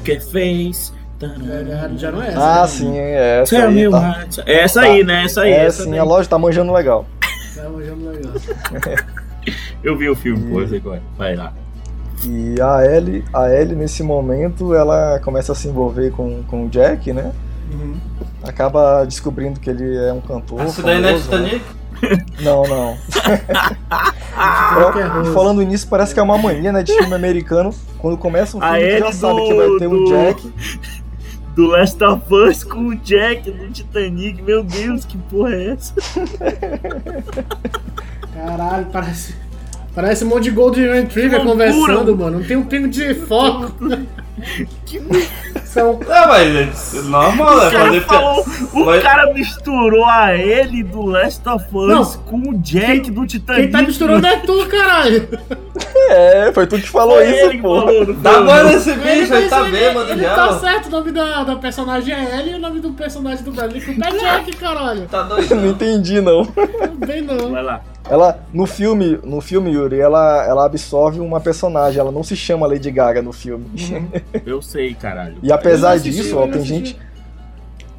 Poker 0.02 0.20
Face. 0.20 0.92
É, 1.22 1.96
já 1.96 2.10
não 2.10 2.20
é 2.20 2.28
essa. 2.28 2.40
ah, 2.40 2.62
né? 2.62 2.66
sim, 2.66 2.98
é 2.98 3.40
essa 3.42 3.56
Tell 3.56 3.70
me 3.70 3.84
aí, 3.84 3.90
tá. 3.90 4.26
É 4.44 4.60
essa 4.60 4.80
aí, 4.80 5.04
né? 5.04 5.24
Essa 5.24 5.42
aí. 5.42 5.52
É, 5.52 5.64
essa 5.66 5.84
sim, 5.84 5.90
daí. 5.90 5.98
a 6.00 6.04
loja 6.04 6.28
tá 6.28 6.36
manjando 6.36 6.72
legal. 6.72 7.06
Tá 7.54 7.68
manjando 7.68 8.10
legal. 8.10 8.32
Eu 9.84 9.96
vi 9.96 10.08
o 10.08 10.16
filme, 10.16 10.68
sei 10.68 10.80
qual 10.80 10.96
é. 10.96 11.00
Vai 11.16 11.36
lá. 11.36 11.52
E 12.24 12.60
a 12.60 12.84
Ellie, 12.84 13.24
a 13.32 13.50
Ellie 13.52 13.76
nesse 13.76 14.02
momento, 14.02 14.74
ela 14.74 15.20
começa 15.20 15.52
a 15.52 15.54
se 15.54 15.68
envolver 15.68 16.10
com, 16.10 16.42
com 16.44 16.66
o 16.66 16.68
Jack, 16.68 17.12
né? 17.12 17.32
Uhum. 17.72 17.94
Acaba 18.42 19.04
descobrindo 19.04 19.60
que 19.60 19.70
ele 19.70 19.96
é 19.96 20.12
um 20.12 20.20
cantor. 20.20 20.64
Isso 20.64 20.82
daí 20.82 21.00
não 21.00 21.08
é 21.08 21.18
famoso, 21.18 21.42
né? 21.42 21.60
Não, 22.40 22.62
não. 22.64 22.96
rosa. 24.34 25.32
Falando 25.32 25.62
nisso, 25.62 25.86
parece 25.88 26.12
que 26.14 26.20
é 26.20 26.22
uma 26.22 26.36
mania, 26.38 26.72
né, 26.72 26.82
de 26.82 26.92
filme 26.92 27.14
americano. 27.14 27.72
Quando 27.98 28.16
começa 28.16 28.56
um 28.56 28.62
A 28.62 28.74
filme, 28.74 28.92
tu 28.96 28.98
já 28.98 29.12
sabe 29.12 29.42
que 29.46 29.54
vai 29.54 29.68
ter 29.78 29.86
um 29.86 30.04
do- 30.04 30.10
Jack. 30.10 30.52
Do 31.54 31.66
Last 31.66 32.02
of 32.02 32.34
Us 32.34 32.64
com 32.64 32.78
o 32.86 32.96
Jack 32.96 33.50
do 33.50 33.70
Titanic. 33.70 34.40
Meu 34.40 34.64
Deus, 34.64 35.04
que 35.04 35.18
porra 35.18 35.52
é 35.54 35.72
essa? 35.72 35.92
Caralho, 38.34 38.86
parece. 38.90 39.34
Parece 39.94 40.24
um 40.24 40.28
monte 40.28 40.44
de 40.44 40.50
Gold 40.52 40.80
Retriever 40.80 41.40
Que 41.40 41.46
conversando, 41.46 42.16
mano. 42.16 42.38
Não 42.38 42.46
tem 42.46 42.56
um 42.56 42.64
pingo 42.64 42.88
de 42.88 43.14
foco. 43.14 43.72
São. 45.64 45.98
Não, 46.06 46.28
mas 46.28 46.94
é 46.94 47.02
normal, 47.02 47.56
né? 47.60 47.68
O 47.68 47.70
cara, 47.70 47.84
Fazer 47.86 48.00
falou, 48.02 48.44
o 48.72 48.84
Mas- 48.86 49.02
cara 49.02 49.32
misturou 49.32 50.04
a 50.04 50.36
Ellie 50.36 50.82
do 50.82 51.02
Last 51.02 51.46
of 51.48 51.64
Us 51.72 51.88
Não. 51.88 52.04
com 52.24 52.36
o 52.50 52.54
Jack 52.58 53.10
do 53.10 53.26
Titanic. 53.26 53.62
Quem 53.64 53.70
tá 53.70 53.82
misturando 53.82 54.26
é 54.26 54.36
tu, 54.38 54.66
caralho. 54.66 55.28
É, 56.10 56.50
foi 56.52 56.66
tu 56.66 56.76
que 56.76 56.88
falou 56.88 57.16
Foi 57.16 57.26
ele 57.26 57.36
isso, 57.36 57.50
que 57.50 57.58
pô. 57.58 57.80
falou, 57.80 58.14
Dá 58.14 58.32
eu, 58.32 58.44
banho 58.44 58.64
não. 58.64 58.72
nesse 58.72 58.92
bicho, 58.94 59.34
ele 59.34 59.48
tá 59.48 59.64
bêbado 59.64 60.10
ele 60.10 60.24
tá 60.24 60.46
mano. 60.46 60.60
certo, 60.60 60.86
o 60.86 60.90
nome 60.90 61.12
da, 61.12 61.44
da 61.44 61.56
personagem 61.56 62.14
é 62.14 62.38
Ellie 62.38 62.52
e 62.52 62.56
o 62.56 62.58
nome 62.60 62.80
do 62.80 62.90
personagem 62.92 63.44
do 63.44 63.52
Bradley 63.52 63.80
Cooper 63.80 64.06
é 64.14 64.18
Jack, 64.18 64.56
caralho. 64.56 65.06
Tá 65.06 65.22
doido. 65.22 65.54
Não 65.54 65.68
entendi, 65.70 66.20
não. 66.20 66.42
Não 66.44 67.06
Bem 67.06 67.22
não. 67.22 67.50
Vai 67.52 67.62
lá. 67.62 67.80
Ela, 68.10 68.40
no 68.52 68.66
filme, 68.66 69.18
no 69.22 69.40
filme, 69.40 69.70
Yuri, 69.70 70.00
ela, 70.00 70.44
ela 70.44 70.66
absorve 70.66 71.20
uma 71.20 71.40
personagem, 71.40 72.00
ela 72.00 72.10
não 72.10 72.22
se 72.22 72.34
chama 72.34 72.66
Lady 72.66 72.90
Gaga 72.90 73.22
no 73.22 73.32
filme. 73.32 73.66
Eu 74.44 74.60
sei, 74.60 74.94
caralho. 74.94 75.36
E 75.42 75.52
apesar 75.52 75.92
assisti, 75.92 76.22
disso, 76.22 76.38
ó, 76.38 76.46
tem 76.46 76.64
gente. 76.64 76.98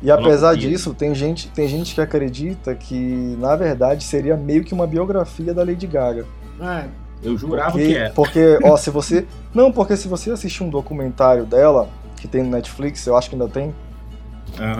E 0.01 0.11
apesar 0.11 0.55
disso, 0.57 0.93
tem 0.93 1.15
gente, 1.15 1.47
tem 1.49 1.65
gente 1.67 1.95
que 1.95 2.01
acredita 2.01 2.75
que, 2.75 3.37
na 3.39 3.55
verdade, 3.55 4.03
seria 4.03 4.35
meio 4.35 4.63
que 4.63 4.73
uma 4.73 4.85
biografia 4.85 5.53
da 5.53 5.63
Lady 5.63 5.87
Gaga. 5.87 6.25
É, 6.61 6.83
Eu 7.23 7.37
jurava 7.37 7.71
Porque, 7.71 7.87
que 7.87 7.95
era. 7.95 8.13
porque, 8.13 8.59
ó, 8.63 8.75
se 8.75 8.89
você. 8.89 9.25
Não, 9.53 9.71
porque 9.71 9.95
se 9.95 10.09
você 10.09 10.29
assistir 10.31 10.61
um 10.63 10.69
documentário 10.69 11.45
dela, 11.45 11.87
que 12.17 12.27
tem 12.27 12.43
no 12.43 12.49
Netflix, 12.49 13.07
eu 13.07 13.15
acho 13.15 13.29
que 13.29 13.35
ainda 13.35 13.47
tem, 13.47 13.73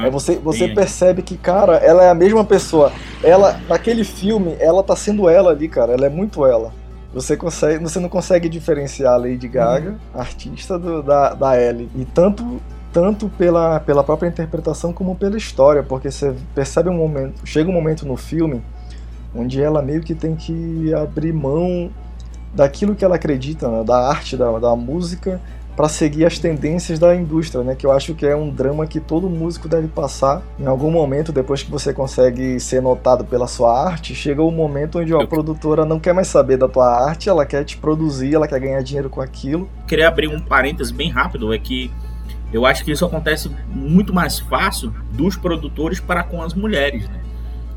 É 0.05 0.09
você, 0.09 0.35
você 0.37 0.65
Tem. 0.67 0.75
percebe 0.75 1.21
que, 1.21 1.35
cara, 1.37 1.77
ela 1.77 2.03
é 2.03 2.09
a 2.09 2.13
mesma 2.13 2.43
pessoa. 2.43 2.91
Ela, 3.23 3.59
naquele 3.67 4.03
filme, 4.03 4.55
ela 4.59 4.83
tá 4.83 4.95
sendo 4.95 5.27
ela 5.29 5.51
ali, 5.51 5.67
cara. 5.67 5.93
Ela 5.93 6.05
é 6.05 6.09
muito 6.09 6.45
ela. 6.45 6.71
Você, 7.13 7.35
consegue, 7.37 7.83
você 7.83 7.99
não 7.99 8.09
consegue 8.09 8.49
diferenciar 8.49 9.13
a 9.13 9.17
Lady 9.17 9.47
Gaga, 9.47 9.95
artista, 10.13 10.77
do- 10.79 11.03
da, 11.03 11.33
da 11.33 11.59
Ellie. 11.61 11.89
E 11.95 12.05
tanto, 12.05 12.59
tanto 12.91 13.29
pela, 13.29 13.79
pela 13.79 14.03
própria 14.03 14.27
interpretação 14.27 14.91
como 14.93 15.15
pela 15.15 15.37
história, 15.37 15.83
porque 15.83 16.09
você 16.09 16.33
percebe 16.55 16.89
um 16.89 16.97
momento. 16.97 17.45
Chega 17.45 17.69
um 17.69 17.73
momento 17.73 18.05
no 18.05 18.17
filme 18.17 18.61
onde 19.35 19.61
ela 19.61 19.81
meio 19.81 20.01
que 20.01 20.13
tem 20.13 20.35
que 20.35 20.93
abrir 20.93 21.33
mão 21.33 21.89
daquilo 22.53 22.93
que 22.95 23.03
ela 23.03 23.15
acredita, 23.15 23.67
né, 23.67 23.83
da 23.83 23.97
arte, 24.07 24.37
da, 24.37 24.59
da 24.59 24.75
música, 24.75 25.41
para 25.75 25.89
seguir 25.89 26.25
as 26.25 26.37
tendências 26.37 26.99
da 26.99 27.15
indústria, 27.15 27.63
né? 27.63 27.75
Que 27.75 27.85
eu 27.85 27.91
acho 27.91 28.13
que 28.13 28.25
é 28.25 28.35
um 28.35 28.49
drama 28.49 28.85
que 28.85 28.99
todo 28.99 29.29
músico 29.29 29.67
deve 29.67 29.87
passar 29.87 30.41
em 30.59 30.65
algum 30.65 30.91
momento 30.91 31.31
depois 31.31 31.63
que 31.63 31.71
você 31.71 31.93
consegue 31.93 32.59
ser 32.59 32.81
notado 32.81 33.25
pela 33.25 33.47
sua 33.47 33.87
arte, 33.87 34.13
chega 34.13 34.41
o 34.41 34.51
momento 34.51 34.99
onde 34.99 35.13
ó, 35.13 35.21
a 35.21 35.27
produtora 35.27 35.85
não 35.85 35.99
quer 35.99 36.13
mais 36.13 36.27
saber 36.27 36.57
da 36.57 36.67
tua 36.67 36.87
arte, 36.87 37.29
ela 37.29 37.45
quer 37.45 37.63
te 37.63 37.77
produzir, 37.77 38.35
ela 38.35 38.47
quer 38.47 38.59
ganhar 38.59 38.81
dinheiro 38.81 39.09
com 39.09 39.21
aquilo. 39.21 39.69
queria 39.87 40.07
abrir 40.07 40.27
um 40.27 40.39
parênteses 40.39 40.91
bem 40.91 41.09
rápido, 41.09 41.53
é 41.53 41.57
que 41.57 41.91
eu 42.51 42.65
acho 42.65 42.85
que 42.85 42.91
isso 42.91 43.03
acontece 43.03 43.49
muito 43.67 44.13
mais 44.13 44.39
fácil 44.39 44.93
dos 45.11 45.35
produtores 45.35 45.99
para 45.99 46.23
com 46.23 46.41
as 46.41 46.53
mulheres, 46.53 47.09
né? 47.09 47.19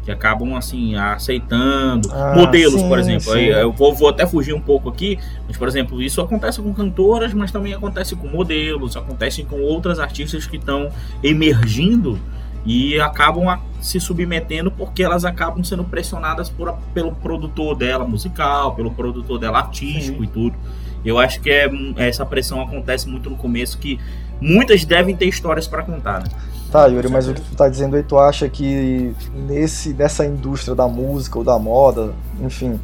Que 0.06 0.12
acabam, 0.12 0.54
assim, 0.54 0.94
aceitando. 0.94 2.08
Ah, 2.12 2.34
Modelos, 2.36 2.80
sim, 2.80 2.88
por 2.88 2.98
exemplo. 2.98 3.32
sim. 3.32 3.32
Aí 3.32 3.48
eu 3.48 3.72
vou, 3.72 3.92
vou 3.92 4.08
até 4.08 4.24
fugir 4.24 4.54
um 4.54 4.60
pouco 4.60 4.88
aqui, 4.88 5.18
mas, 5.48 5.56
por 5.56 5.66
exemplo, 5.66 6.00
isso 6.00 6.20
acontece 6.20 6.62
com 6.62 6.72
cantoras, 6.72 7.34
mas 7.34 7.50
também 7.50 7.74
acontece 7.74 8.14
com 8.14 8.28
modelos, 8.28 8.96
acontece 8.96 9.42
com 9.42 9.60
outras 9.60 9.98
artistas 9.98 10.46
que 10.46 10.56
estão 10.56 10.90
emergindo 11.24 12.18
e 12.64 13.00
acabam 13.00 13.60
se 13.80 14.00
submetendo 14.00 14.70
porque 14.70 15.02
elas 15.02 15.24
acabam 15.24 15.62
sendo 15.64 15.82
pressionadas 15.84 16.48
por, 16.48 16.72
pelo 16.94 17.12
produtor 17.12 17.76
dela 17.76 18.06
musical, 18.06 18.74
pelo 18.74 18.92
produtor 18.92 19.38
dela 19.38 19.58
artístico 19.58 20.18
Sim. 20.18 20.24
e 20.24 20.26
tudo. 20.28 20.56
Eu 21.04 21.18
acho 21.18 21.40
que 21.40 21.50
é, 21.50 21.68
essa 21.96 22.24
pressão 22.24 22.60
acontece 22.60 23.08
muito 23.08 23.28
no 23.28 23.36
começo, 23.36 23.78
que 23.78 23.98
muitas 24.40 24.84
devem 24.84 25.16
ter 25.16 25.26
histórias 25.26 25.68
para 25.68 25.82
contar. 25.82 26.24
Né? 26.24 26.28
Tá, 26.70 26.86
Yuri, 26.86 27.08
mas 27.08 27.28
o 27.28 27.34
que 27.34 27.40
tu 27.40 27.54
tá 27.56 27.68
dizendo 27.68 27.96
aí, 27.96 28.02
tu 28.02 28.18
acha 28.18 28.48
que 28.48 29.14
nesse, 29.46 29.94
nessa 29.94 30.26
indústria 30.26 30.74
da 30.74 30.86
música 30.88 31.38
ou 31.38 31.44
da 31.44 31.58
moda, 31.58 32.12
enfim, 32.42 32.78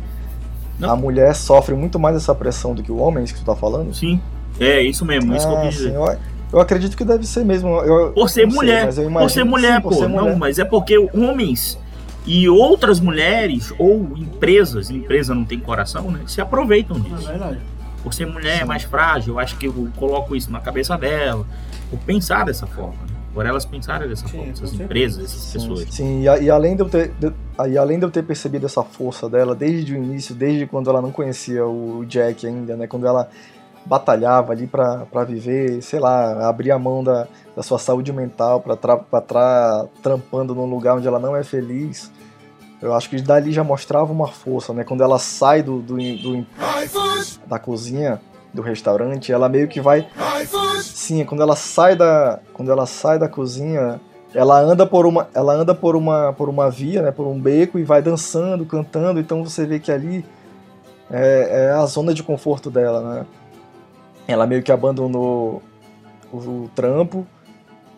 Não. 0.78 0.90
a 0.90 0.96
mulher 0.96 1.34
sofre 1.34 1.74
muito 1.74 1.98
mais 1.98 2.16
essa 2.16 2.34
pressão 2.34 2.74
do 2.74 2.82
que 2.82 2.92
o 2.92 2.96
homem, 2.98 3.20
é 3.22 3.24
isso 3.24 3.34
que 3.34 3.40
tu 3.40 3.46
tá 3.46 3.56
falando? 3.56 3.92
Sim, 3.94 4.20
é 4.60 4.80
isso 4.82 5.04
mesmo, 5.04 5.34
isso 5.34 5.46
que 5.46 5.52
eu 5.52 5.58
Ah, 5.58 5.62
quis 5.62 5.74
dizer. 5.74 5.88
sim, 5.90 5.94
eu, 5.96 6.16
eu 6.52 6.60
acredito 6.60 6.96
que 6.96 7.04
deve 7.04 7.26
ser 7.26 7.44
mesmo. 7.44 7.68
Eu, 7.80 8.12
Por 8.12 8.30
ser 8.30 8.44
não 8.44 8.50
sei, 8.52 8.58
mulher, 8.60 8.84
mas 8.86 8.98
eu 8.98 9.10
por 9.10 9.30
ser 9.30 9.44
mulher, 9.44 9.76
sim, 9.76 9.80
pô. 9.82 9.88
por 9.88 9.94
ser 9.96 10.08
Não, 10.08 10.20
mulher. 10.22 10.36
mas 10.36 10.58
é 10.58 10.64
porque 10.64 10.96
homens 11.12 11.76
e 12.24 12.48
outras 12.48 13.00
mulheres 13.00 13.74
ou 13.78 14.16
empresas, 14.16 14.90
empresa 14.90 15.34
não 15.34 15.44
tem 15.44 15.58
coração, 15.58 16.08
né? 16.10 16.20
Se 16.28 16.40
aproveitam 16.40 16.96
É 16.96 17.00
disso. 17.00 17.26
verdade. 17.28 17.58
Por 18.02 18.14
ser 18.14 18.26
mulher 18.26 18.62
é 18.62 18.64
mais 18.64 18.84
frágil, 18.84 19.34
eu 19.34 19.38
acho 19.40 19.56
que 19.56 19.66
eu 19.66 19.88
coloco 19.96 20.34
isso 20.36 20.50
na 20.50 20.60
cabeça 20.60 20.96
dela. 20.96 21.44
Por 21.90 21.98
pensar 22.00 22.44
dessa 22.46 22.66
forma. 22.66 23.11
Por 23.32 23.46
elas 23.46 23.64
pensarem 23.64 24.08
dessa 24.08 24.26
Sim, 24.28 24.36
forma, 24.36 24.52
essas 24.52 24.74
empresas, 24.74 25.24
essas 25.24 25.40
Sim, 25.40 25.58
pessoas. 25.58 25.86
sim, 25.94 26.22
e, 26.22 26.28
a- 26.28 26.38
e 26.38 26.50
além 26.50 26.76
de 26.76 26.82
eu 26.82 26.88
ter, 26.88 27.12
de, 27.18 27.32
e 27.70 27.78
além 27.78 27.98
de 27.98 28.04
eu 28.04 28.10
ter 28.10 28.22
percebido 28.22 28.66
essa 28.66 28.82
força 28.82 29.28
dela 29.28 29.54
desde 29.54 29.94
o 29.94 29.96
início, 29.96 30.34
desde 30.34 30.66
quando 30.66 30.90
ela 30.90 31.00
não 31.00 31.10
conhecia 31.10 31.66
o 31.66 32.04
Jack 32.04 32.46
ainda, 32.46 32.76
né? 32.76 32.86
Quando 32.86 33.06
ela 33.06 33.28
batalhava 33.86 34.52
ali 34.52 34.66
pra 34.66 35.06
viver, 35.26 35.82
sei 35.82 35.98
lá, 35.98 36.46
abrir 36.48 36.70
a 36.70 36.78
mão 36.78 37.02
da, 37.02 37.26
da 37.56 37.62
sua 37.62 37.78
saúde 37.78 38.12
mental 38.12 38.60
pra 38.60 38.74
estar 38.74 39.86
trampando 40.02 40.54
num 40.54 40.66
lugar 40.66 40.96
onde 40.96 41.08
ela 41.08 41.18
não 41.18 41.34
é 41.34 41.42
feliz. 41.42 42.12
Eu 42.80 42.94
acho 42.94 43.08
que 43.08 43.20
dali 43.22 43.50
já 43.52 43.64
mostrava 43.64 44.12
uma 44.12 44.28
força, 44.28 44.72
né? 44.74 44.84
Quando 44.84 45.02
ela 45.02 45.18
sai 45.18 45.62
do, 45.62 45.80
do, 45.80 45.96
do 45.96 46.46
da 47.46 47.58
cozinha 47.58 48.20
do 48.52 48.62
restaurante, 48.62 49.32
ela 49.32 49.48
meio 49.48 49.68
que 49.68 49.80
vai 49.80 50.06
Sim, 50.80 51.24
quando 51.24 51.42
ela 51.42 51.56
sai 51.56 51.96
da 51.96 52.40
quando 52.52 52.70
ela 52.70 52.86
sai 52.86 53.18
da 53.18 53.28
cozinha, 53.28 54.00
ela 54.34 54.58
anda 54.60 54.86
por 54.86 55.06
uma 55.06 55.28
ela 55.34 55.54
anda 55.54 55.74
por 55.74 55.96
uma 55.96 56.32
por 56.32 56.48
uma 56.48 56.70
via, 56.70 57.02
né, 57.02 57.10
por 57.10 57.26
um 57.26 57.40
beco 57.40 57.78
e 57.78 57.84
vai 57.84 58.02
dançando, 58.02 58.66
cantando, 58.66 59.20
então 59.20 59.44
você 59.44 59.64
vê 59.64 59.78
que 59.78 59.90
ali 59.90 60.24
é, 61.10 61.66
é 61.66 61.70
a 61.70 61.84
zona 61.86 62.14
de 62.14 62.22
conforto 62.22 62.70
dela, 62.70 63.00
né? 63.00 63.26
Ela 64.26 64.46
meio 64.46 64.62
que 64.62 64.72
abandonou 64.72 65.62
o, 66.32 66.36
o 66.36 66.70
trampo 66.74 67.26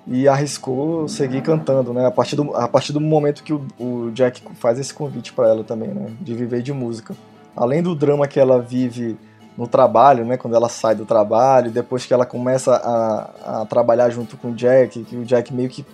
e 0.07 0.29
arriscou 0.29 1.09
seguir 1.09 1.43
cantando, 1.43 1.93
né? 1.93 2.07
A 2.07 2.11
partir 2.11 2.37
do, 2.37 2.55
a 2.55 2.67
partir 2.69 2.93
do 2.93 3.01
momento 3.01 3.43
que 3.43 3.53
o, 3.53 3.67
o 3.79 4.11
Jack 4.12 4.43
faz 4.55 4.79
esse 4.79 4.93
convite 4.93 5.33
para 5.33 5.49
ela 5.49 5.64
também, 5.64 5.88
né? 5.88 6.12
De 6.21 6.35
viver 6.35 6.62
de 6.62 6.73
música. 6.73 7.14
Além 7.57 7.83
do 7.83 7.95
drama 7.95 8.27
que 8.27 8.40
ela 8.40 8.61
vive 8.61 9.17
no 9.57 9.67
trabalho, 9.67 10.25
né? 10.25 10.37
Quando 10.37 10.55
ela 10.55 10.69
sai 10.69 10.95
do 10.95 11.05
trabalho, 11.05 11.71
depois 11.71 12.05
que 12.05 12.12
ela 12.12 12.27
começa 12.27 12.75
a, 12.75 13.61
a 13.62 13.67
trabalhar 13.67 14.11
junto 14.11 14.37
com 14.37 14.51
o 14.51 14.55
Jack, 14.55 15.05
que 15.05 15.17
o 15.17 15.25
Jack 15.25 15.53
meio 15.55 15.69
que 15.69 15.85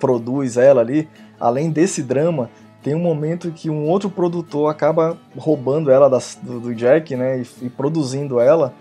produz 0.00 0.56
ela 0.56 0.80
ali. 0.80 1.08
Além 1.38 1.70
desse 1.70 2.02
drama, 2.02 2.50
tem 2.82 2.94
um 2.94 3.00
momento 3.00 3.52
que 3.52 3.70
um 3.70 3.88
outro 3.88 4.10
produtor 4.10 4.70
acaba 4.70 5.16
roubando 5.36 5.90
ela 5.90 6.08
do, 6.42 6.60
do 6.60 6.74
Jack, 6.74 7.14
né? 7.14 7.40
E, 7.40 7.66
e 7.66 7.70
produzindo 7.70 8.40
ela. 8.40 8.74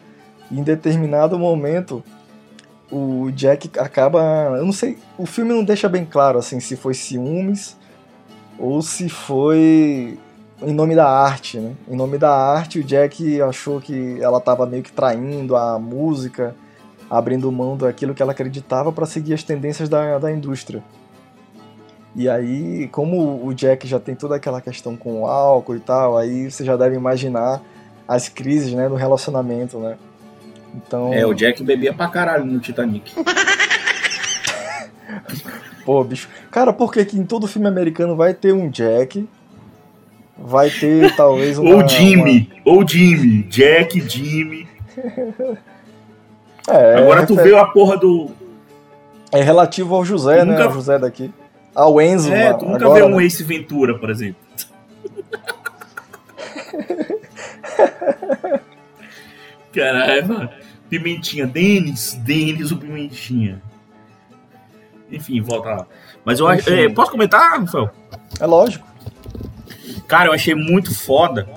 E 0.49 0.59
em 0.59 0.63
determinado 0.63 1.37
momento, 1.37 2.03
o 2.91 3.29
Jack 3.31 3.69
acaba. 3.77 4.55
Eu 4.57 4.65
não 4.65 4.73
sei. 4.73 4.97
O 5.17 5.25
filme 5.25 5.53
não 5.53 5.63
deixa 5.63 5.87
bem 5.87 6.05
claro 6.05 6.39
assim 6.39 6.59
se 6.59 6.75
foi 6.75 6.93
ciúmes 6.93 7.77
ou 8.57 8.81
se 8.81 9.09
foi 9.09 10.17
em 10.61 10.73
nome 10.73 10.95
da 10.95 11.07
arte, 11.07 11.59
né? 11.59 11.73
Em 11.87 11.95
nome 11.95 12.17
da 12.17 12.31
arte, 12.31 12.79
o 12.79 12.83
Jack 12.83 13.41
achou 13.41 13.79
que 13.79 14.19
ela 14.21 14.39
estava 14.39 14.65
meio 14.65 14.83
que 14.83 14.91
traindo 14.91 15.55
a 15.55 15.77
música, 15.77 16.55
abrindo 17.09 17.51
mão 17.51 17.77
daquilo 17.77 18.13
que 18.13 18.21
ela 18.21 18.31
acreditava 18.31 18.91
para 18.91 19.05
seguir 19.05 19.33
as 19.33 19.43
tendências 19.43 19.87
da, 19.87 20.17
da 20.17 20.31
indústria. 20.31 20.83
E 22.15 22.27
aí, 22.27 22.87
como 22.87 23.45
o 23.45 23.53
Jack 23.53 23.87
já 23.87 23.99
tem 23.99 24.15
toda 24.15 24.35
aquela 24.35 24.59
questão 24.59 24.97
com 24.97 25.21
o 25.21 25.27
álcool 25.27 25.75
e 25.75 25.79
tal, 25.79 26.17
aí 26.17 26.49
você 26.49 26.65
já 26.65 26.75
deve 26.75 26.95
imaginar 26.95 27.61
as 28.07 28.27
crises, 28.27 28.73
né, 28.73 28.89
do 28.89 28.95
relacionamento, 28.95 29.77
né? 29.77 29.97
Então, 30.73 31.13
É, 31.13 31.25
o 31.25 31.33
Jack 31.33 31.63
bebia 31.63 31.93
pra 31.93 32.07
caralho 32.07 32.45
no 32.45 32.59
Titanic. 32.59 33.13
pô, 35.85 36.03
bicho. 36.03 36.27
Cara, 36.49 36.73
por 36.73 36.91
que 36.91 37.05
que 37.05 37.19
em 37.19 37.23
todo 37.23 37.47
filme 37.47 37.67
americano 37.67 38.15
vai 38.15 38.33
ter 38.33 38.51
um 38.51 38.69
Jack? 38.69 39.27
Vai 40.39 40.69
ter 40.69 41.15
talvez 41.15 41.57
uma, 41.61 41.75
ou 41.75 41.87
Jimmy, 41.87 42.49
ou 42.63 42.87
Jimmy. 42.87 43.43
Jack, 43.43 43.99
Jimmy. 44.07 44.67
uma- 44.95 45.57
É, 46.69 46.95
Agora 46.97 47.23
é, 47.23 47.25
tu 47.25 47.33
refer- 47.35 47.51
vê 47.53 47.57
a 47.57 47.65
porra 47.65 47.97
do. 47.97 48.29
é 49.31 49.41
relativo 49.41 49.95
ao 49.95 50.03
José, 50.05 50.39
Tu 50.39 50.45
né? 50.45 50.51
nunca- 50.51 50.65
Ao 50.65 50.73
José 50.73 50.99
daqui. 50.99 51.31
Ao 51.73 52.01
Enzo, 52.01 52.33
É, 52.33 52.53
tu 52.53 52.65
nunca 52.65 52.85
agora, 52.85 53.05
vê 53.05 53.13
um 53.13 53.17
né? 53.17 53.25
Ace 53.25 53.43
Ventura, 53.43 53.97
por 53.97 54.09
exemplo. 54.09 54.41
Caralho. 59.73 60.49
Pimentinha, 60.89 61.45
Denis, 61.45 62.13
Denis 62.23 62.71
o 62.71 62.77
Pimentinha. 62.77 63.61
Enfim, 65.11 65.41
volta 65.41 65.69
lá. 65.69 65.85
Mas 66.23 66.39
eu 66.39 66.47
acho. 66.47 66.69
É, 66.73 66.89
posso 66.89 67.11
comentar, 67.11 67.59
Rafael? 67.59 67.89
É 68.39 68.45
lógico. 68.45 68.87
Cara, 70.07 70.29
eu 70.29 70.33
achei 70.33 70.55
muito 70.55 70.95
foda. 70.95 71.47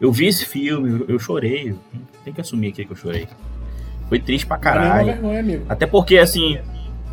Eu 0.00 0.12
vi 0.12 0.26
esse 0.26 0.44
filme, 0.44 1.04
eu, 1.08 1.18
chorei. 1.18 1.74
Tem 2.24 2.32
que 2.32 2.40
assumir 2.40 2.68
aqui 2.68 2.84
que 2.84 2.92
eu 2.92 2.96
chorei. 2.96 3.26
Foi 4.08 4.20
triste 4.20 4.46
pra 4.46 4.56
é 4.56 4.60
caralho. 4.60 5.06
vergonha. 5.06 5.62
Até 5.68 5.86
porque, 5.86 6.18
assim, 6.18 6.58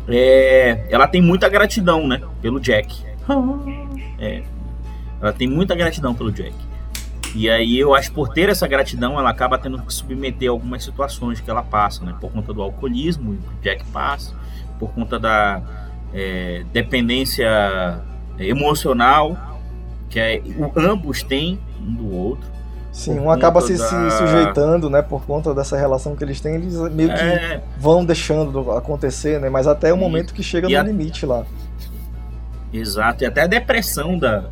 é, 0.06 0.86
ela 0.88 1.08
tem 1.08 1.20
muita 1.20 1.48
gratidão, 1.48 2.06
né? 2.06 2.20
Pelo 2.40 2.60
Jack. 2.60 3.02
É, 4.18 4.42
ela 5.20 5.32
tem 5.32 5.48
muita 5.48 5.74
gratidão 5.74 6.14
pelo 6.14 6.30
Jack. 6.30 6.54
E 7.34 7.50
aí 7.50 7.76
eu 7.76 7.94
acho 7.94 8.10
que 8.10 8.14
por 8.14 8.28
ter 8.28 8.48
essa 8.48 8.66
gratidão, 8.68 9.18
ela 9.18 9.28
acaba 9.28 9.58
tendo 9.58 9.82
que 9.82 9.92
submeter 9.92 10.48
a 10.48 10.52
algumas 10.52 10.84
situações 10.84 11.40
que 11.40 11.50
ela 11.50 11.62
passa, 11.62 12.04
né? 12.04 12.14
Por 12.20 12.30
conta 12.30 12.52
do 12.52 12.62
alcoolismo 12.62 13.36
que 13.36 13.48
o 13.48 13.62
Jack 13.62 13.84
passa, 13.86 14.34
por 14.78 14.92
conta 14.92 15.18
da 15.18 15.60
é, 16.12 16.64
dependência 16.72 18.00
emocional 18.38 19.53
que 20.08 20.18
é, 20.20 20.40
o- 20.58 20.72
ambos 20.78 21.22
têm 21.22 21.58
um 21.80 21.92
do 21.94 22.12
outro. 22.14 22.54
Sim, 22.92 23.18
um 23.18 23.28
acaba 23.30 23.60
se, 23.60 23.76
se 23.76 23.82
da- 23.92 24.10
sujeitando, 24.10 24.88
né? 24.88 25.02
Por 25.02 25.22
conta 25.24 25.52
dessa 25.52 25.76
relação 25.76 26.14
que 26.14 26.22
eles 26.22 26.40
têm, 26.40 26.54
eles 26.54 26.74
meio 26.92 27.08
que 27.08 27.20
É, 27.20 27.60
vão 27.76 28.04
deixando 28.04 28.70
acontecer, 28.70 29.40
né? 29.40 29.50
Mas 29.50 29.66
até 29.66 29.92
o 29.92 29.96
E- 29.96 29.98
momento 30.00 30.32
que 30.32 30.42
chega 30.44 30.68
no 30.68 30.78
a- 30.78 30.82
limite 30.82 31.26
lá. 31.26 31.44
Exato, 32.72 33.22
e 33.22 33.26
até 33.26 33.42
a 33.42 33.46
depressão 33.46 34.18
da 34.18 34.44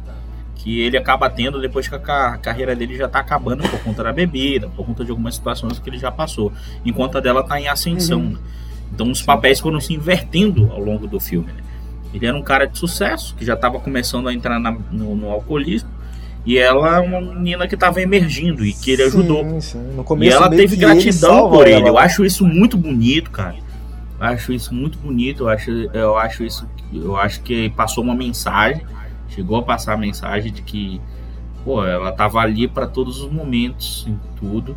que 0.57 0.81
ele 0.81 0.97
acaba 0.97 1.29
tendo 1.29 1.61
depois 1.61 1.89
que 1.89 1.95
a 1.95 1.99
ca- 1.99 2.39
carreira 2.39 2.75
dele 2.77 2.97
já 2.97 3.09
tá 3.09 3.19
acabando 3.19 3.69
por 3.69 3.81
conta 3.81 4.05
da 4.05 4.13
bebida, 4.13 4.69
por 4.69 4.87
conta 4.87 5.05
de 5.05 5.11
algumas 5.11 5.35
situações 5.35 5.81
que 5.81 5.91
ele 5.91 5.99
já 5.99 6.11
passou, 6.13 6.53
enquanto 6.85 7.19
a 7.19 7.21
dela 7.21 7.43
tá 7.43 7.61
em 7.61 7.67
ascensão. 7.69 8.21
Uhum. 8.21 8.31
né? 8.31 8.39
Então 8.95 9.11
os 9.11 9.23
papéis 9.23 9.59
foram 9.59 9.81
se 9.81 9.93
invertendo 9.95 10.71
ao 10.71 10.79
longo 10.79 11.07
do 11.09 11.19
filme. 11.19 11.47
né? 11.53 11.62
Ele 12.13 12.27
era 12.27 12.37
um 12.37 12.43
cara 12.43 12.67
de 12.67 12.79
sucesso, 12.79 13.35
que 13.37 13.45
já 13.45 13.55
estava 13.55 13.79
começando 13.81 14.29
a 14.29 14.35
entrar 14.35 14.59
na- 14.59 14.77
no, 14.91 15.17
no 15.17 15.31
alcoolismo, 15.31 15.89
e 16.45 16.59
ela 16.59 16.97
é 16.97 17.01
uma 17.01 17.21
menina 17.21 17.67
que 17.69 17.75
estava 17.75 18.01
emergindo 18.03 18.65
e 18.67 18.73
que 18.73 18.91
ele 18.91 19.05
ajudou. 19.05 19.45
Sim, 19.45 19.61
sim. 19.61 19.79
No 19.95 20.03
E 20.03 20.05
começo 20.05 20.37
ela 20.37 20.51
teve 20.51 20.75
ele 20.75 20.77
gratidão 20.85 21.13
salva 21.31 21.57
por 21.57 21.67
ele. 21.67 21.77
ela, 21.77 21.89
Eu 21.89 21.99
acho 21.99 22.25
isso 22.25 22.45
muito 22.45 22.77
bonito, 22.77 23.31
cara. 23.31 23.55
Eu 24.21 24.27
acho 24.27 24.53
isso 24.53 24.75
muito 24.75 24.99
bonito. 24.99 25.45
Eu 25.45 25.49
acho, 25.49 25.71
eu 25.71 26.17
acho 26.19 26.45
isso. 26.45 26.69
Eu 26.93 27.17
acho 27.17 27.41
que 27.43 27.71
passou 27.71 28.03
uma 28.05 28.15
mensagem. 28.15 28.83
Chegou 29.29 29.57
a 29.57 29.63
passar 29.63 29.95
a 29.95 29.97
mensagem 29.97 30.53
de 30.53 30.63
que, 30.63 31.01
pô, 31.65 31.85
ela 31.87 32.13
tava 32.13 32.39
ali 32.41 32.69
para 32.69 32.87
todos 32.87 33.21
os 33.23 33.31
momentos, 33.33 34.05
em 34.09 34.19
tudo. 34.37 34.77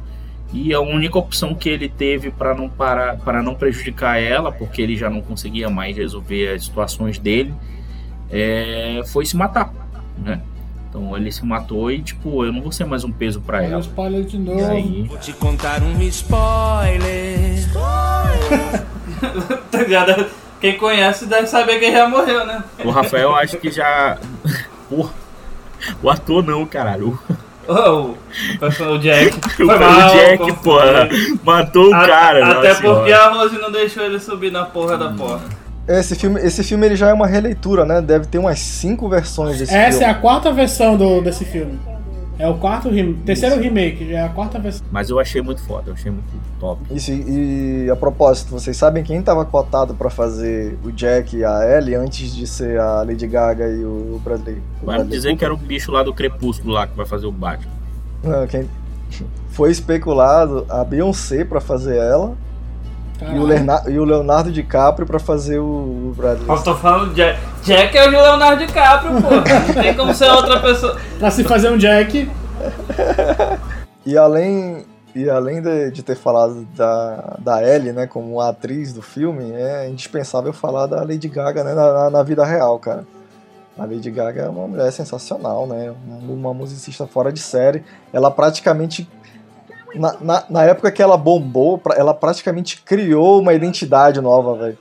E 0.58 0.74
a 0.74 0.80
única 0.80 1.18
opção 1.20 1.54
que 1.54 1.68
ele 1.68 1.89
teve 1.89 2.32
para 2.32 2.56
não 2.56 2.70
parar, 2.70 3.18
para 3.18 3.44
não 3.44 3.54
prejudicar 3.56 4.18
ela, 4.22 4.52
porque 4.54 4.82
ele 4.82 4.96
já 4.96 5.10
não 5.10 5.22
conseguia 5.22 5.70
mais 5.70 5.98
resolver 5.98 6.54
as 6.54 6.63
situações 6.63 7.20
dele, 7.20 7.54
é, 8.32 9.02
foi 9.08 9.26
se 9.26 9.36
matar, 9.36 9.74
né? 10.18 10.39
Então 10.89 11.15
ele 11.18 11.30
se 11.30 11.46
matou 11.46 11.91
e 11.91 12.02
tipo, 12.02 12.46
eu 12.46 12.54
não 12.54 12.62
vou 12.62 12.72
ser 12.72 12.86
mais 12.86 13.04
um 13.04 13.12
peso 13.12 13.41
para 13.41 13.62
ela. 13.63 13.82
spoiler 13.82 14.24
de 14.24 14.38
E 14.38 14.39
novo. 14.39 14.65
aí, 14.72 15.04
Vou 15.10 15.18
te 15.18 15.34
contar 15.34 15.84
um 15.84 16.02
spoiler. 16.04 17.68
Tá 19.70 19.78
ligado? 19.82 20.26
Quem 20.62 20.78
conhece 20.78 21.26
deve 21.26 21.48
saber 21.48 21.80
que 21.80 21.91
já 21.91 22.08
morreu, 22.08 22.46
né? 22.46 22.63
O 22.84 22.89
Rafael 22.91 23.36
acho 23.36 23.58
que 23.58 23.70
já. 23.70 24.18
Porra. 24.89 25.12
O 26.02 26.10
ator 26.10 26.41
não, 26.44 26.65
caralho. 26.65 27.20
Oh, 27.67 28.13
o 28.93 28.97
Jack. 28.99 29.38
O, 29.56 29.65
Foi 29.65 29.65
o 29.65 29.80
mal, 29.80 30.10
Jack, 30.10 30.54
porra. 30.63 31.10
Matou 31.43 31.89
o 31.89 31.93
A- 31.95 32.06
cara, 32.06 32.45
Até 32.60 32.69
nossa 32.69 32.82
porque 32.82 33.06
senhora. 33.12 33.17
a 33.25 33.30
Rose 33.34 33.58
não 33.58 33.71
deixou 33.71 34.04
ele 34.04 34.19
subir 34.19 34.51
na 34.51 34.65
porra 34.65 34.97
da 34.97 35.10
porta. 35.10 35.45
Esse 35.88 36.15
filme, 36.15 36.39
esse 36.41 36.63
filme 36.63 36.86
ele 36.86 36.95
já 36.95 37.10
é 37.10 37.13
uma 37.13 37.28
releitura, 37.28 37.86
né? 37.86 38.01
Deve 38.01 38.25
ter 38.25 38.38
umas 38.39 38.60
cinco 38.60 39.08
versões 39.08 39.60
desse 39.60 39.73
Essa 39.73 39.91
filme. 39.99 40.06
é 40.06 40.10
a 40.10 40.15
quarta 40.15 40.51
versão 40.51 40.97
do, 40.97 41.21
desse 41.21 41.45
filme. 41.45 41.80
É 42.38 42.48
o 42.48 42.56
quarto 42.56 42.89
rem... 42.89 43.13
terceiro 43.13 43.60
remake, 43.60 44.10
já 44.10 44.19
é 44.19 44.24
a 44.24 44.30
quarta 44.30 44.60
versão. 44.60 44.86
Mas 44.91 45.10
eu 45.10 45.19
achei 45.19 45.41
muito 45.41 45.62
foda, 45.62 45.89
eu 45.89 45.93
achei 45.93 46.12
muito 46.12 46.26
top. 46.60 46.82
Isso, 46.91 47.12
e, 47.12 47.89
a 47.89 47.95
propósito, 47.95 48.52
vocês 48.52 48.76
sabem 48.76 49.04
quem 49.04 49.21
tava 49.21 49.45
cotado 49.45 49.93
pra 49.93 50.10
fazer 50.10 50.78
o 50.84 50.91
Jack 50.91 51.38
e 51.38 51.45
a 51.45 51.78
Ellie 51.78 51.95
antes 51.95 52.36
de 52.36 52.45
ser 52.45 52.80
a 52.80 53.04
Lady 53.04 53.28
Gaga 53.28 53.67
e 53.69 53.84
o 53.86 54.19
Bradley? 54.24 54.58
o 54.82 54.86
Vai 54.86 54.95
Bradley 54.98 55.17
dizer 55.17 55.38
que 55.38 55.45
era 55.45 55.54
o 55.54 55.58
bicho 55.58 55.91
lá 55.91 56.04
do 56.04 56.13
Crepúsculo 56.13 56.74
lá 56.74 56.88
que 56.88 56.95
vai 56.95 57.06
fazer 57.06 57.26
o 57.26 57.32
Batman. 57.32 57.71
Não, 58.24 58.45
quem... 58.48 58.67
Foi 59.50 59.71
especulado 59.71 60.65
a 60.67 60.84
Beyoncé 60.84 61.45
pra 61.45 61.62
fazer 61.62 61.95
ela 61.95 62.36
e 63.21 63.39
o. 63.39 63.43
Leonardo, 63.45 63.89
e 63.91 63.99
o 63.99 64.04
Leonardo 64.04 64.51
DiCaprio 64.51 65.08
pra 65.08 65.19
fazer 65.19 65.60
o, 65.60 65.63
o 65.65 66.13
Bradley. 66.15 66.47
Eu 66.49 66.63
tô 66.63 66.75
falando 66.75 67.10
de 67.10 67.15
Jack. 67.15 67.39
Jack 67.63 67.97
é 67.97 68.08
o 68.08 68.10
Leonardo 68.12 68.65
DiCaprio, 68.65 69.21
pô. 69.21 69.30
Não 69.30 69.82
tem 69.84 69.93
como 69.93 70.13
ser 70.13 70.30
outra 70.30 70.60
pessoa. 70.60 70.97
Pra 71.19 71.32
se 71.32 71.43
fazer 71.43 71.69
um 71.71 71.78
Jack. 71.78 72.30
E 74.06 74.17
além, 74.17 74.86
e 75.15 75.30
além 75.30 75.62
de, 75.62 75.91
de 75.91 76.04
ter 76.04 76.15
falado 76.15 76.67
da, 76.75 77.38
da 77.39 77.63
Ellie, 77.63 77.91
né, 77.91 78.06
como 78.06 78.39
atriz 78.39 78.93
do 78.93 79.01
filme, 79.01 79.51
é 79.51 79.89
indispensável 79.89 80.54
falar 80.54 80.86
da 80.86 80.97
Lady 81.01 81.28
Gaga 81.28 81.63
né, 81.63 81.73
na, 81.73 81.91
na- 81.93 82.10
na 82.10 82.23
vida 82.23 82.45
real, 82.45 82.78
cara. 82.80 83.06
A 83.78 83.82
Lady 83.84 84.10
Gaga 84.10 84.43
é 84.43 84.47
uma 84.49 84.67
mulher 84.67 84.89
sensacional, 84.91 85.67
né? 85.67 85.93
Uma 86.30 86.54
musicista 86.54 87.06
fora 87.06 87.30
de 87.32 87.39
série. 87.41 87.84
Ela 88.13 88.32
praticamente. 88.32 89.10
Na, 89.95 90.15
na, 90.21 90.45
na 90.49 90.63
época 90.63 90.91
que 90.91 91.01
ela 91.01 91.17
bombou, 91.17 91.81
ela 91.95 92.13
praticamente 92.13 92.81
criou 92.84 93.41
uma 93.41 93.53
identidade 93.53 94.19
nova, 94.21 94.55
velho. 94.55 94.77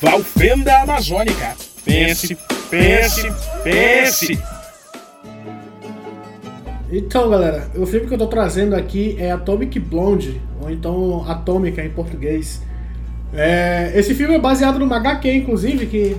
Valfenda 0.00 0.78
Amazônica. 0.78 1.54
Pense, 1.84 2.36
pense, 2.70 3.32
pense. 3.62 4.38
Então, 6.92 7.30
galera, 7.30 7.70
o 7.76 7.86
filme 7.86 8.06
que 8.06 8.14
eu 8.14 8.18
tô 8.18 8.26
trazendo 8.26 8.74
aqui 8.74 9.16
é 9.18 9.30
Atomic 9.30 9.78
Blonde, 9.78 10.40
ou 10.60 10.70
então 10.70 11.24
Atômica 11.28 11.84
em 11.84 11.90
português. 11.90 12.62
É, 13.32 13.92
esse 13.94 14.14
filme 14.14 14.34
é 14.34 14.38
baseado 14.38 14.78
numa 14.78 14.96
HQ, 14.96 15.32
inclusive, 15.32 15.86
que 15.86 16.16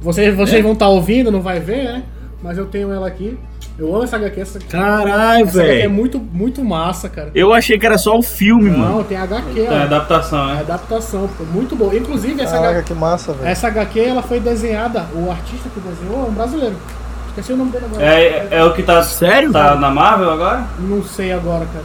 vocês, 0.00 0.34
vocês 0.34 0.62
vão 0.62 0.72
estar 0.72 0.88
ouvindo, 0.88 1.30
não 1.30 1.42
vai 1.42 1.60
ver, 1.60 1.84
né? 1.84 2.02
Mas 2.42 2.56
eu 2.56 2.66
tenho 2.66 2.90
ela 2.92 3.06
aqui. 3.06 3.38
Eu 3.76 3.92
amo 3.92 4.04
essa 4.04 4.16
HQ. 4.16 4.40
Essa, 4.40 4.58
Caralho, 4.60 5.46
essa 5.46 5.58
HQ 5.60 5.70
é 5.72 5.76
velho. 5.78 5.90
muito, 5.90 6.18
muito 6.20 6.64
massa, 6.64 7.08
cara. 7.08 7.30
Eu 7.34 7.52
achei 7.52 7.76
que 7.78 7.84
era 7.84 7.98
só 7.98 8.16
o 8.16 8.22
filme, 8.22 8.70
mano. 8.70 8.96
Não, 8.96 9.04
tem 9.04 9.16
HQ, 9.16 9.60
É 9.60 9.68
ó. 9.68 9.82
adaptação, 9.82 10.50
É 10.50 10.54
né? 10.54 10.60
adaptação, 10.60 11.28
pô, 11.36 11.44
muito 11.44 11.74
boa. 11.74 11.94
Inclusive, 11.94 12.40
essa, 12.40 12.52
Caraca, 12.52 12.70
HQ, 12.78 12.94
que 12.94 12.94
massa, 12.94 13.32
velho. 13.32 13.48
essa 13.48 13.66
HQ 13.66 14.00
ela 14.00 14.22
foi 14.22 14.38
desenhada, 14.38 15.06
o 15.14 15.28
artista 15.30 15.68
que 15.74 15.80
desenhou 15.80 16.26
é 16.26 16.28
um 16.28 16.32
brasileiro. 16.34 16.76
Esqueci 17.30 17.52
o 17.52 17.56
nome 17.56 17.72
dele 17.72 17.86
agora. 17.86 18.04
É, 18.04 18.48
é 18.52 18.64
o 18.64 18.72
que 18.74 18.82
tá, 18.84 19.02
Sério? 19.02 19.50
tá 19.52 19.74
na 19.74 19.90
Marvel 19.90 20.30
agora? 20.30 20.64
Não 20.78 21.02
sei 21.02 21.32
agora, 21.32 21.66
cara. 21.66 21.84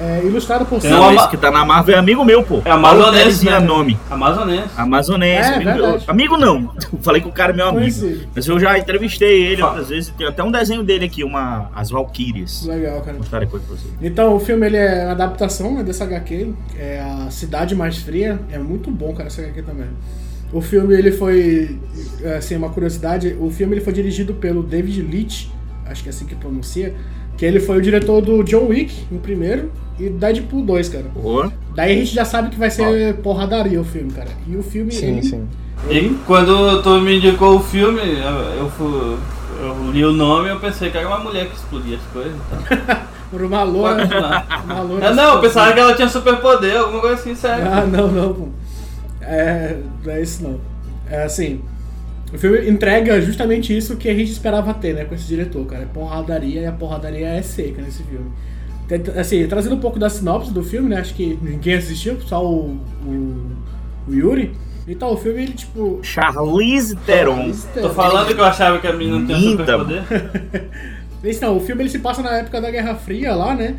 É 0.00 0.22
ilustrado 0.24 0.64
por 0.64 0.80
Tem 0.80 0.90
Não, 0.90 1.12
esse 1.12 1.28
que 1.28 1.36
tá 1.36 1.50
na 1.50 1.64
Marvel 1.64 1.96
é 1.96 1.98
amigo 1.98 2.24
meu, 2.24 2.42
pô. 2.42 2.62
É 2.64 2.70
amazonense, 2.70 3.18
Amazonense, 3.18 3.44
né? 3.46 3.58
nome. 3.60 3.98
Amazonense. 4.08 4.68
Amazonense. 4.76 5.50
É, 5.50 5.54
amigo, 5.56 5.72
meu. 5.72 6.00
amigo 6.06 6.36
não. 6.36 6.72
Falei 7.02 7.20
que 7.20 7.28
o 7.28 7.32
cara 7.32 7.52
é 7.52 7.56
meu 7.56 7.66
amigo. 7.66 7.80
Conhecido. 7.80 8.28
Mas 8.34 8.46
eu 8.46 8.60
já 8.60 8.78
entrevistei 8.78 9.46
ele 9.46 9.60
Fa- 9.62 9.68
outras 9.68 9.88
vezes. 9.88 10.12
Tem 10.16 10.26
até 10.26 10.42
um 10.42 10.50
desenho 10.52 10.82
dele 10.84 11.06
aqui, 11.06 11.24
uma 11.24 11.70
As 11.74 11.90
Valkyrias. 11.90 12.64
Legal, 12.66 13.00
cara. 13.00 13.12
Vou 13.12 13.18
mostrar 13.18 13.40
depois 13.40 13.62
pra 13.62 13.76
você. 13.76 13.88
Então, 14.00 14.34
o 14.36 14.40
filme 14.40 14.66
ele 14.66 14.76
é 14.76 15.04
uma 15.04 15.12
adaptação 15.12 15.74
né, 15.74 15.82
dessa 15.82 16.04
HQ, 16.04 16.52
é 16.78 17.00
a 17.00 17.30
Cidade 17.30 17.74
Mais 17.74 17.98
Fria. 17.98 18.38
É 18.52 18.58
muito 18.58 18.90
bom, 18.90 19.12
cara, 19.12 19.26
essa 19.28 19.40
HQ 19.42 19.62
também. 19.62 19.86
O 20.52 20.60
filme 20.60 20.94
ele 20.94 21.12
foi, 21.12 21.78
assim, 22.38 22.56
uma 22.56 22.70
curiosidade, 22.70 23.36
o 23.38 23.50
filme 23.50 23.74
ele 23.74 23.80
foi 23.82 23.92
dirigido 23.92 24.32
pelo 24.34 24.62
David 24.62 25.02
Leitch, 25.02 25.48
acho 25.84 26.02
que 26.02 26.08
é 26.08 26.10
assim 26.10 26.24
que 26.24 26.34
pronuncia, 26.34 26.94
que 27.38 27.46
ele 27.46 27.60
foi 27.60 27.78
o 27.78 27.80
diretor 27.80 28.20
do 28.20 28.42
John 28.42 28.66
Wick, 28.66 28.92
o 29.10 29.18
primeiro, 29.18 29.70
e 29.98 30.08
Deadpool 30.10 30.62
2, 30.62 30.88
cara. 30.88 31.06
Pô, 31.14 31.50
Daí 31.74 31.92
a 31.92 31.94
gente 31.94 32.12
já 32.14 32.24
sabe 32.24 32.50
que 32.50 32.58
vai 32.58 32.70
ser 32.70 33.14
porradaria 33.18 33.80
o 33.80 33.84
filme, 33.84 34.10
cara. 34.12 34.28
E 34.46 34.56
o 34.56 34.62
filme, 34.62 34.92
Sim, 34.92 35.18
ele, 35.18 35.22
sim. 35.22 35.48
E 35.88 36.10
quando 36.26 36.82
tu 36.82 37.00
me 37.00 37.16
indicou 37.16 37.56
o 37.56 37.60
filme, 37.60 38.00
eu, 38.00 38.64
eu, 38.64 38.70
fui- 38.70 39.16
eu 39.60 39.90
li 39.92 40.04
o 40.04 40.12
nome 40.12 40.48
e 40.48 40.50
eu 40.50 40.58
pensei 40.58 40.90
que 40.90 40.98
era 40.98 41.06
uma 41.06 41.18
mulher 41.20 41.46
que 41.46 41.54
explodia 41.54 41.96
as 41.96 42.02
coisas. 42.12 42.36
Tá? 42.76 43.06
por 43.30 43.42
uma 43.42 43.62
loura, 43.62 44.04
uma 44.64 44.80
loura 44.80 45.08
Ah, 45.08 45.14
não, 45.14 45.34
eu 45.34 45.40
pensava 45.40 45.72
que 45.72 45.78
ela 45.78 45.94
tinha 45.94 46.08
superpoder, 46.08 46.76
alguma 46.76 47.00
coisa 47.00 47.14
assim, 47.14 47.34
sério. 47.36 47.64
Ah, 47.70 47.86
não, 47.86 48.08
não, 48.08 48.34
pô. 48.34 48.48
É, 49.20 49.76
não 50.04 50.12
é 50.12 50.22
isso 50.22 50.42
não. 50.42 50.58
É 51.08 51.22
assim, 51.22 51.60
o 52.32 52.38
filme 52.38 52.68
entrega 52.68 53.20
justamente 53.20 53.76
isso 53.76 53.96
que 53.96 54.08
a 54.08 54.14
gente 54.14 54.30
esperava 54.30 54.74
ter, 54.74 54.94
né, 54.94 55.04
com 55.04 55.14
esse 55.14 55.26
diretor, 55.26 55.64
cara. 55.66 55.82
É 55.82 55.86
porradaria 55.86 56.60
e 56.62 56.66
a 56.66 56.72
porradaria 56.72 57.28
é 57.28 57.42
seca 57.42 57.80
nesse 57.82 58.02
filme. 58.02 58.30
Assim, 59.18 59.46
trazendo 59.46 59.74
um 59.76 59.80
pouco 59.80 59.98
da 59.98 60.08
sinopse 60.08 60.52
do 60.52 60.62
filme, 60.62 60.88
né, 60.88 61.00
acho 61.00 61.14
que 61.14 61.38
ninguém 61.42 61.74
assistiu, 61.74 62.20
só 62.22 62.44
o, 62.44 62.78
o, 63.04 63.36
o 64.08 64.14
Yuri. 64.14 64.52
Então, 64.86 65.12
o 65.12 65.16
filme, 65.18 65.42
ele, 65.42 65.52
tipo... 65.52 65.98
Charlize 66.02 66.96
Theron. 67.04 67.52
Tô 67.74 67.90
falando 67.90 68.34
que 68.34 68.40
eu 68.40 68.44
achava 68.44 68.78
que 68.78 68.86
a 68.86 68.92
menina 68.94 69.18
não 69.18 69.26
tinha 69.26 69.50
superpoder. 69.50 70.02
Não, 71.42 71.56
o 71.56 71.60
filme 71.60 71.82
ele 71.82 71.90
se 71.90 71.98
passa 71.98 72.22
na 72.22 72.30
época 72.38 72.60
da 72.60 72.70
Guerra 72.70 72.94
Fria 72.94 73.34
lá, 73.34 73.52
né? 73.54 73.74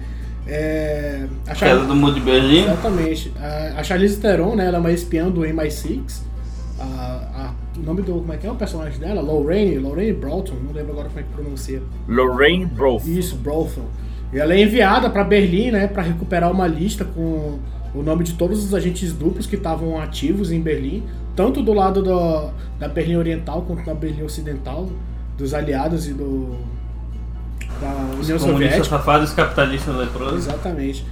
É, 0.45 1.25
a 1.47 1.55
Char- 1.55 1.69
Queda 1.69 1.85
do 1.85 1.95
Muro 1.95 2.13
de 2.13 2.19
Berlim. 2.19 2.63
Exatamente. 2.65 3.31
A, 3.39 3.79
a 3.79 3.83
Charlize 3.83 4.17
Theron, 4.19 4.55
né, 4.55 4.65
ela 4.67 4.77
é 4.77 4.79
uma 4.79 4.91
espiã 4.91 5.29
do 5.29 5.41
MI6. 5.41 6.21
A, 6.79 6.83
a- 6.83 7.53
o 7.79 7.85
nome 7.85 8.01
do. 8.01 8.13
Como 8.13 8.33
é 8.33 8.37
que 8.37 8.45
é 8.45 8.51
o 8.51 8.55
personagem 8.55 8.99
dela? 8.99 9.21
Lorraine, 9.21 9.77
Lorraine 9.77 10.13
Broughton, 10.13 10.55
não 10.55 10.71
lembro 10.71 10.91
agora 10.91 11.07
como 11.07 11.19
é 11.19 11.23
que 11.23 11.29
pronuncia. 11.29 11.81
Lorraine 12.07 12.65
Broth. 12.65 13.05
Isso, 13.05 13.35
Broughton. 13.35 13.85
E 14.31 14.37
ela 14.37 14.53
é 14.53 14.61
enviada 14.61 15.09
para 15.09 15.23
Berlim, 15.23 15.71
né, 15.71 15.87
para 15.87 16.03
recuperar 16.03 16.51
uma 16.51 16.67
lista 16.67 17.03
com 17.03 17.57
o 17.93 18.03
nome 18.03 18.23
de 18.23 18.33
todos 18.33 18.63
os 18.63 18.73
agentes 18.75 19.11
duplos 19.11 19.47
que 19.47 19.55
estavam 19.55 19.99
ativos 19.99 20.51
em 20.51 20.61
Berlim, 20.61 21.03
tanto 21.35 21.63
do 21.63 21.73
lado 21.73 22.03
do, 22.03 22.51
da 22.77 22.87
Berlim 22.87 23.15
Oriental 23.15 23.63
quanto 23.63 23.83
da 23.83 23.93
Berlim 23.93 24.23
Ocidental, 24.23 24.87
dos 25.37 25.53
aliados 25.53 26.07
e 26.07 26.13
do 26.13 26.55
da 27.79 27.87
União 27.87 28.37
Comunistas 28.37 28.41
Soviética. 28.41 28.83
safados, 28.83 29.31
capitalistas 29.31 29.95
leprosos. 29.95 30.47
Exatamente. 30.47 31.05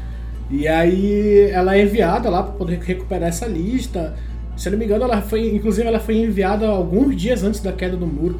E 0.49 0.67
aí 0.67 1.49
ela 1.51 1.75
é 1.75 1.84
enviada 1.84 2.30
lá 2.30 2.43
para 2.43 2.53
poder 2.53 2.80
recuperar 2.80 3.30
essa 3.30 3.45
lista. 3.45 4.15
Se 4.58 4.67
eu 4.67 4.72
não 4.72 4.80
me 4.80 4.86
engano, 4.86 5.04
ela 5.06 5.22
foi, 5.22 5.56
inclusive 5.56 5.88
ela 5.88 6.00
foi 6.00 6.17
enviada 6.17 6.67
alguns 6.67 7.15
dias 7.15 7.43
antes 7.43 7.62
da 7.62 7.72
queda 7.72 7.96
do 7.96 8.06
muro. 8.08 8.39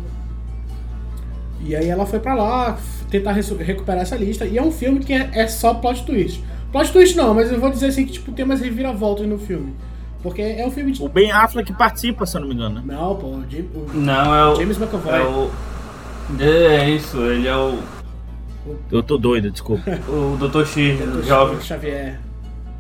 E 1.63 1.75
aí 1.75 1.88
ela 1.88 2.06
foi 2.06 2.19
pra 2.19 2.34
lá 2.34 2.77
tentar 3.10 3.32
recuperar 3.34 4.01
essa 4.01 4.15
lista. 4.15 4.45
E 4.45 4.58
é 4.58 4.62
um 4.62 4.71
filme 4.71 4.99
que 4.99 5.13
é, 5.13 5.30
é 5.34 5.47
só 5.47 5.73
plot 5.75 6.06
twist. 6.06 6.43
Plot 6.71 6.91
twist 6.91 7.15
não, 7.15 7.34
mas 7.34 7.51
eu 7.51 7.60
vou 7.60 7.69
dizer 7.69 7.88
assim 7.88 8.06
que 8.06 8.13
tipo 8.13 8.32
tem 8.32 8.43
umas 8.45 8.60
reviravoltas 8.62 9.27
no 9.27 9.38
filme. 9.38 9.73
Porque 10.23 10.41
é 10.41 10.65
um 10.65 10.71
filme 10.71 10.91
de 10.91 11.03
O 11.03 11.08
Ben 11.08 11.32
Affleck 11.32 11.71
participa, 11.73 12.25
se 12.25 12.36
eu 12.36 12.41
não 12.41 12.47
me 12.47 12.56
engano, 12.56 12.75
né? 12.75 12.84
Não, 12.86 13.15
pô, 13.15 13.27
o 13.27 13.43
Jam- 13.49 13.65
o 13.75 13.88
Não, 13.93 14.36
é 14.36 14.45
o. 14.51 14.56
James 14.56 14.77
McAvoy. 14.77 15.13
É 15.13 15.23
o. 15.23 15.51
É 16.41 16.89
isso, 16.89 17.17
ele 17.21 17.47
é 17.47 17.56
o. 17.56 17.77
Eu 18.91 19.01
tô 19.03 19.17
doido, 19.17 19.49
desculpa. 19.51 19.84
O 20.10 20.36
Dr. 20.38 20.65
X, 20.65 20.99
Dr. 20.99 21.23
jovem. 21.23 21.62
Xavier. 21.62 22.19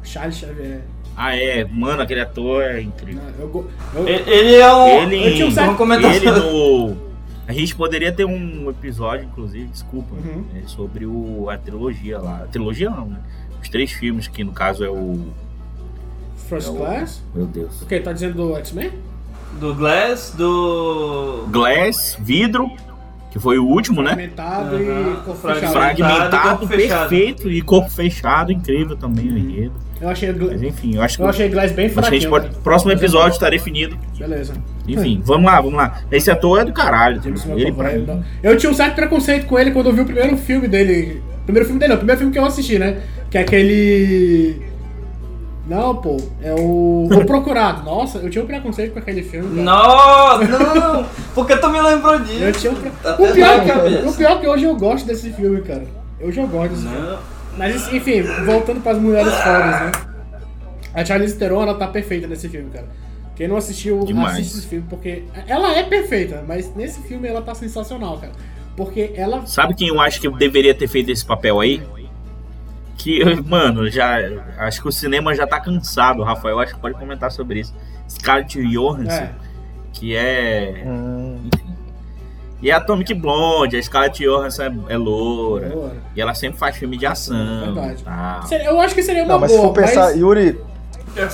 Charles 0.03 0.35
Xavier. 0.37 0.81
Ah, 1.17 1.35
é. 1.35 1.65
Mano, 1.65 2.01
aquele 2.03 2.21
ator 2.21 2.61
é 2.63 2.79
incrível. 2.79 3.21
Eu, 3.39 3.67
eu- 3.95 4.07
Ele 4.07 4.23
ele 4.31 4.55
é 4.55 4.73
um. 4.73 4.87
Ele, 5.01 5.27
eu 5.29 5.33
tinha 5.33 5.47
um 5.47 5.51
certo- 5.51 5.83
ele 6.05 6.31
no... 6.31 7.07
A 7.47 7.53
gente 7.53 7.73
poderia 7.75 8.11
ter 8.11 8.25
um 8.25 8.69
episódio, 8.69 9.25
inclusive, 9.25 9.65
desculpa, 9.67 10.13
Uhum. 10.15 10.43
né, 10.53 10.63
sobre 10.67 11.05
o, 11.05 11.49
a 11.49 11.57
trilogia 11.57 12.19
lá. 12.19 12.41
A 12.43 12.47
trilogia 12.47 12.89
não, 12.89 13.05
né? 13.07 13.19
Os 13.63 13.69
três 13.69 13.89
filmes, 13.91 14.27
que 14.27 14.43
no 14.43 14.51
caso 14.51 14.83
é 14.83 14.89
o... 14.89 15.27
First 16.49 16.67
é 16.67 16.71
o- 16.71 16.75
Class? 16.75 17.23
Meu 17.33 17.45
Deus. 17.45 17.81
O 17.81 17.85
que? 17.85 17.99
Tá 18.01 18.11
dizendo 18.11 18.33
do 18.35 18.55
X-Men? 18.57 18.91
Do 19.61 19.73
Glass, 19.73 20.33
do. 20.37 21.47
Glass, 21.49 22.17
Vidro, 22.19 22.69
que 23.31 23.39
foi 23.39 23.57
o 23.57 23.65
último, 23.65 24.01
né? 24.01 24.09
Fragmentado 24.09 24.81
e 24.81 24.85
corpo 25.23 25.33
Frag- 25.35 25.55
fechado. 25.59 25.73
Fragmentado, 25.73 26.49
corpo 26.59 26.67
fechado. 26.67 27.09
perfeito 27.09 27.49
e 27.49 27.61
corpo 27.61 27.89
fechado, 27.89 28.51
incrível 28.51 28.97
também 28.97 29.25
o 29.29 29.37
enredo. 29.37 29.73
Eu 29.99 30.09
achei, 30.09 30.31
Mas 30.31 30.61
enfim, 30.61 30.95
eu 30.95 31.01
acho 31.01 31.17
que, 31.17 31.23
eu 31.23 31.27
achei 31.27 31.49
Glass 31.49 31.71
bem 31.71 31.85
acho 31.87 31.95
que 31.95 32.01
fraquinho. 32.01 32.29
pode. 32.29 32.47
cara. 32.49 32.59
Próximo 32.63 32.91
episódio 32.91 33.33
está 33.33 33.49
definido. 33.49 33.97
Beleza. 34.17 34.53
Enfim, 34.87 35.21
vamos 35.25 35.45
lá, 35.45 35.59
vamos 35.59 35.73
lá. 35.75 36.01
Esse 36.11 36.29
ator 36.29 36.61
é 36.61 36.65
do 36.65 36.71
caralho. 36.71 37.21
Ele, 37.55 37.71
pra 37.71 37.91
mim, 37.91 38.05
não. 38.05 38.23
Eu 38.43 38.55
tinha 38.57 38.71
um 38.71 38.75
certo 38.75 38.95
preconceito 38.95 39.47
com 39.47 39.57
ele 39.57 39.71
quando 39.71 39.87
eu 39.87 39.93
vi 39.93 40.01
o 40.01 40.05
primeiro 40.05 40.37
filme 40.37 40.67
dele. 40.67 41.21
Primeiro 41.45 41.65
filme 41.65 41.79
dele, 41.79 41.89
não, 41.89 41.95
o 41.95 41.99
primeiro 41.99 42.19
filme 42.19 42.33
que 42.33 42.39
eu 42.39 42.45
assisti, 42.45 42.77
né? 42.77 43.01
Que 43.31 43.37
é 43.37 43.41
aquele. 43.41 44.61
Não, 45.67 45.95
pô, 45.95 46.15
é 46.41 46.53
o. 46.53 47.09
O 47.11 47.25
Procurado. 47.25 47.83
Nossa, 47.89 48.19
eu 48.19 48.29
tinha 48.29 48.43
um 48.43 48.47
preconceito 48.47 48.93
com 48.93 48.99
aquele 48.99 49.23
filme. 49.23 49.49
cara. 49.49 49.63
Nossa, 49.63 50.45
não! 50.45 51.05
Por 51.33 51.45
que 51.45 51.57
tu 51.57 51.69
me 51.69 51.81
lembrou 51.81 52.19
disso? 52.19 52.43
Eu 52.43 52.51
tinha 52.53 52.71
um 52.71 52.75
pre... 52.75 52.89
Tá 53.03 53.15
o, 53.15 53.33
pior 53.33 53.65
cabeça. 53.65 54.09
o 54.09 54.13
pior 54.13 54.31
é 54.31 54.35
que 54.37 54.47
hoje 54.47 54.63
eu 54.63 54.75
gosto 54.75 55.05
desse 55.05 55.31
filme, 55.31 55.61
cara. 55.61 55.83
Hoje 56.21 56.39
eu 56.39 56.47
gosto 56.47 56.69
desse 56.69 56.87
filme. 56.87 57.17
Mas 57.57 57.91
enfim, 57.91 58.21
voltando 58.45 58.81
para 58.81 58.93
as 58.93 58.99
mulheres 58.99 59.33
fodas, 59.33 59.81
né? 59.81 59.91
A 60.93 61.03
Charlize 61.05 61.37
Theron, 61.37 61.61
ela 61.61 61.75
tá 61.75 61.87
perfeita 61.87 62.27
nesse 62.27 62.47
filme, 62.49 62.69
cara. 62.71 62.87
Quem 63.35 63.47
não 63.47 63.57
assistiu, 63.57 64.03
Demais. 64.03 64.33
assiste 64.33 64.57
esse 64.57 64.67
filme, 64.67 64.85
porque 64.89 65.23
ela 65.47 65.71
é 65.75 65.83
perfeita, 65.83 66.43
mas 66.47 66.73
nesse 66.75 67.01
filme 67.03 67.27
ela 67.27 67.41
tá 67.41 67.53
sensacional, 67.53 68.17
cara. 68.17 68.33
Porque 68.75 69.11
ela. 69.15 69.45
Sabe 69.45 69.75
quem 69.75 69.89
eu 69.89 69.99
acho 70.01 70.19
que 70.19 70.29
deveria 70.29 70.73
ter 70.73 70.87
feito 70.87 71.11
esse 71.11 71.25
papel 71.25 71.59
aí? 71.59 71.81
Que, 72.97 73.23
mano, 73.45 73.89
já. 73.89 74.17
Acho 74.57 74.81
que 74.81 74.87
o 74.87 74.91
cinema 74.91 75.35
já 75.35 75.45
tá 75.45 75.59
cansado, 75.59 76.23
Rafael. 76.23 76.59
Acho 76.59 76.75
que 76.75 76.81
pode 76.81 76.95
comentar 76.95 77.31
sobre 77.31 77.59
isso. 77.59 77.75
Scarlett 78.09 78.59
Johansson, 78.59 79.11
É, 79.11 79.31
que 79.93 80.15
é. 80.15 80.83
Hum. 80.85 81.49
E 82.61 82.71
a 82.71 82.77
Atomic 82.77 83.13
Blonde, 83.13 83.77
a 83.77 83.81
Scarlett 83.83 84.23
Johansson 84.23 84.63
é, 84.63 84.73
é 84.89 84.97
loura. 84.97 85.69
boa. 85.69 85.91
E 86.15 86.21
ela 86.21 86.33
sempre 86.33 86.57
faz 86.57 86.75
filme 86.75 86.97
de 86.97 87.05
ação. 87.05 87.35
Verdade. 87.65 88.03
tal. 88.03 88.59
Eu 88.65 88.81
acho 88.81 88.95
que 88.95 89.03
seria 89.03 89.23
uma 89.23 89.33
Não, 89.33 89.39
mas 89.39 89.51
se 89.51 89.57
boa. 89.57 89.67
for 89.69 89.73
pensar, 89.81 90.01
mas- 90.05 90.17
Yuri, 90.17 90.59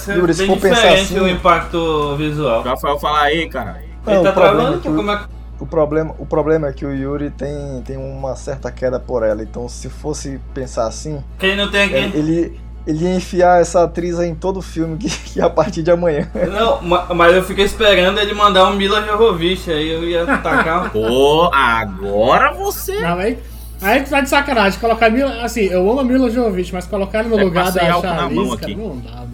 Yuri, 0.10 0.34
se 0.34 0.46
for 0.48 0.58
pensar 0.60 0.94
assim- 0.94 1.20
o 1.20 1.28
impacto 1.28 2.16
visual. 2.18 2.60
O 2.62 2.64
Rafael 2.64 3.00
fala 3.00 3.22
aí, 3.22 3.48
cara. 3.50 3.82
Não, 4.06 4.14
Ele 4.16 4.24
tá 4.24 4.30
o 4.30 4.34
problema 4.34 4.62
travando? 4.64 4.78
é 4.90 4.96
Como 4.98 5.12
é 5.12 5.18
que... 5.18 5.24
o 5.60 5.66
problema, 5.66 6.16
o 6.20 6.26
problema 6.26 6.68
é 6.68 6.74
que 6.74 6.86
o 6.86 6.94
Yuri 6.94 7.30
tem, 7.30 7.82
tem 7.86 7.96
uma 7.98 8.36
certa 8.36 8.70
queda 8.70 9.00
por 9.00 9.24
ela. 9.24 9.42
Então, 9.44 9.68
se 9.70 9.90
fosse 9.90 10.42
pensar 10.54 10.88
assim, 10.88 11.24
Quem 11.40 11.56
não 11.56 11.72
tem 11.72 11.84
aqui? 11.84 12.18
ele, 12.18 12.60
ele 12.86 13.06
ia 13.06 13.16
enfiar 13.16 13.62
essa 13.62 13.84
atriz 13.84 14.20
aí 14.20 14.30
em 14.30 14.36
todo 14.36 14.62
filme 14.62 14.98
que, 14.98 15.10
que 15.10 15.42
a 15.42 15.50
partir 15.50 15.82
de 15.84 15.92
amanhã. 15.92 16.30
Não, 16.52 16.82
ma- 16.82 17.06
mas 17.14 17.36
eu 17.36 17.44
fiquei 17.44 17.66
esperando 17.66 18.20
ele 18.20 18.34
mandar 18.34 18.66
um 18.70 18.76
Mila 18.76 19.02
Jovovich, 19.04 19.72
aí 19.72 19.90
eu 19.90 20.04
ia 20.04 20.26
tacar 20.26 20.88
um... 20.88 20.90
Pô, 20.92 21.50
agora 21.54 22.52
você. 22.54 23.00
Não, 23.00 23.18
aí, 23.18 23.38
aí 23.82 24.02
tu 24.04 24.10
tá 24.10 24.22
de 24.22 24.30
sacanagem. 24.30 24.80
Colocar 24.80 25.10
Mila. 25.10 25.44
Assim, 25.44 25.62
eu 25.62 25.90
amo 25.90 26.00
a 26.02 26.04
Mila 26.04 26.30
Jovovich, 26.30 26.74
mas 26.74 26.86
colocar 26.86 27.20
ela 27.20 27.30
no 27.30 27.40
É, 27.40 27.44
lugar 27.44 27.72
da 27.72 27.80
Charlize, 28.02 28.36
mão 28.36 28.50
cara, 28.50 28.62
aqui. 28.62 28.76
não 28.76 28.98
dá, 29.00 29.12
mano. 29.12 29.34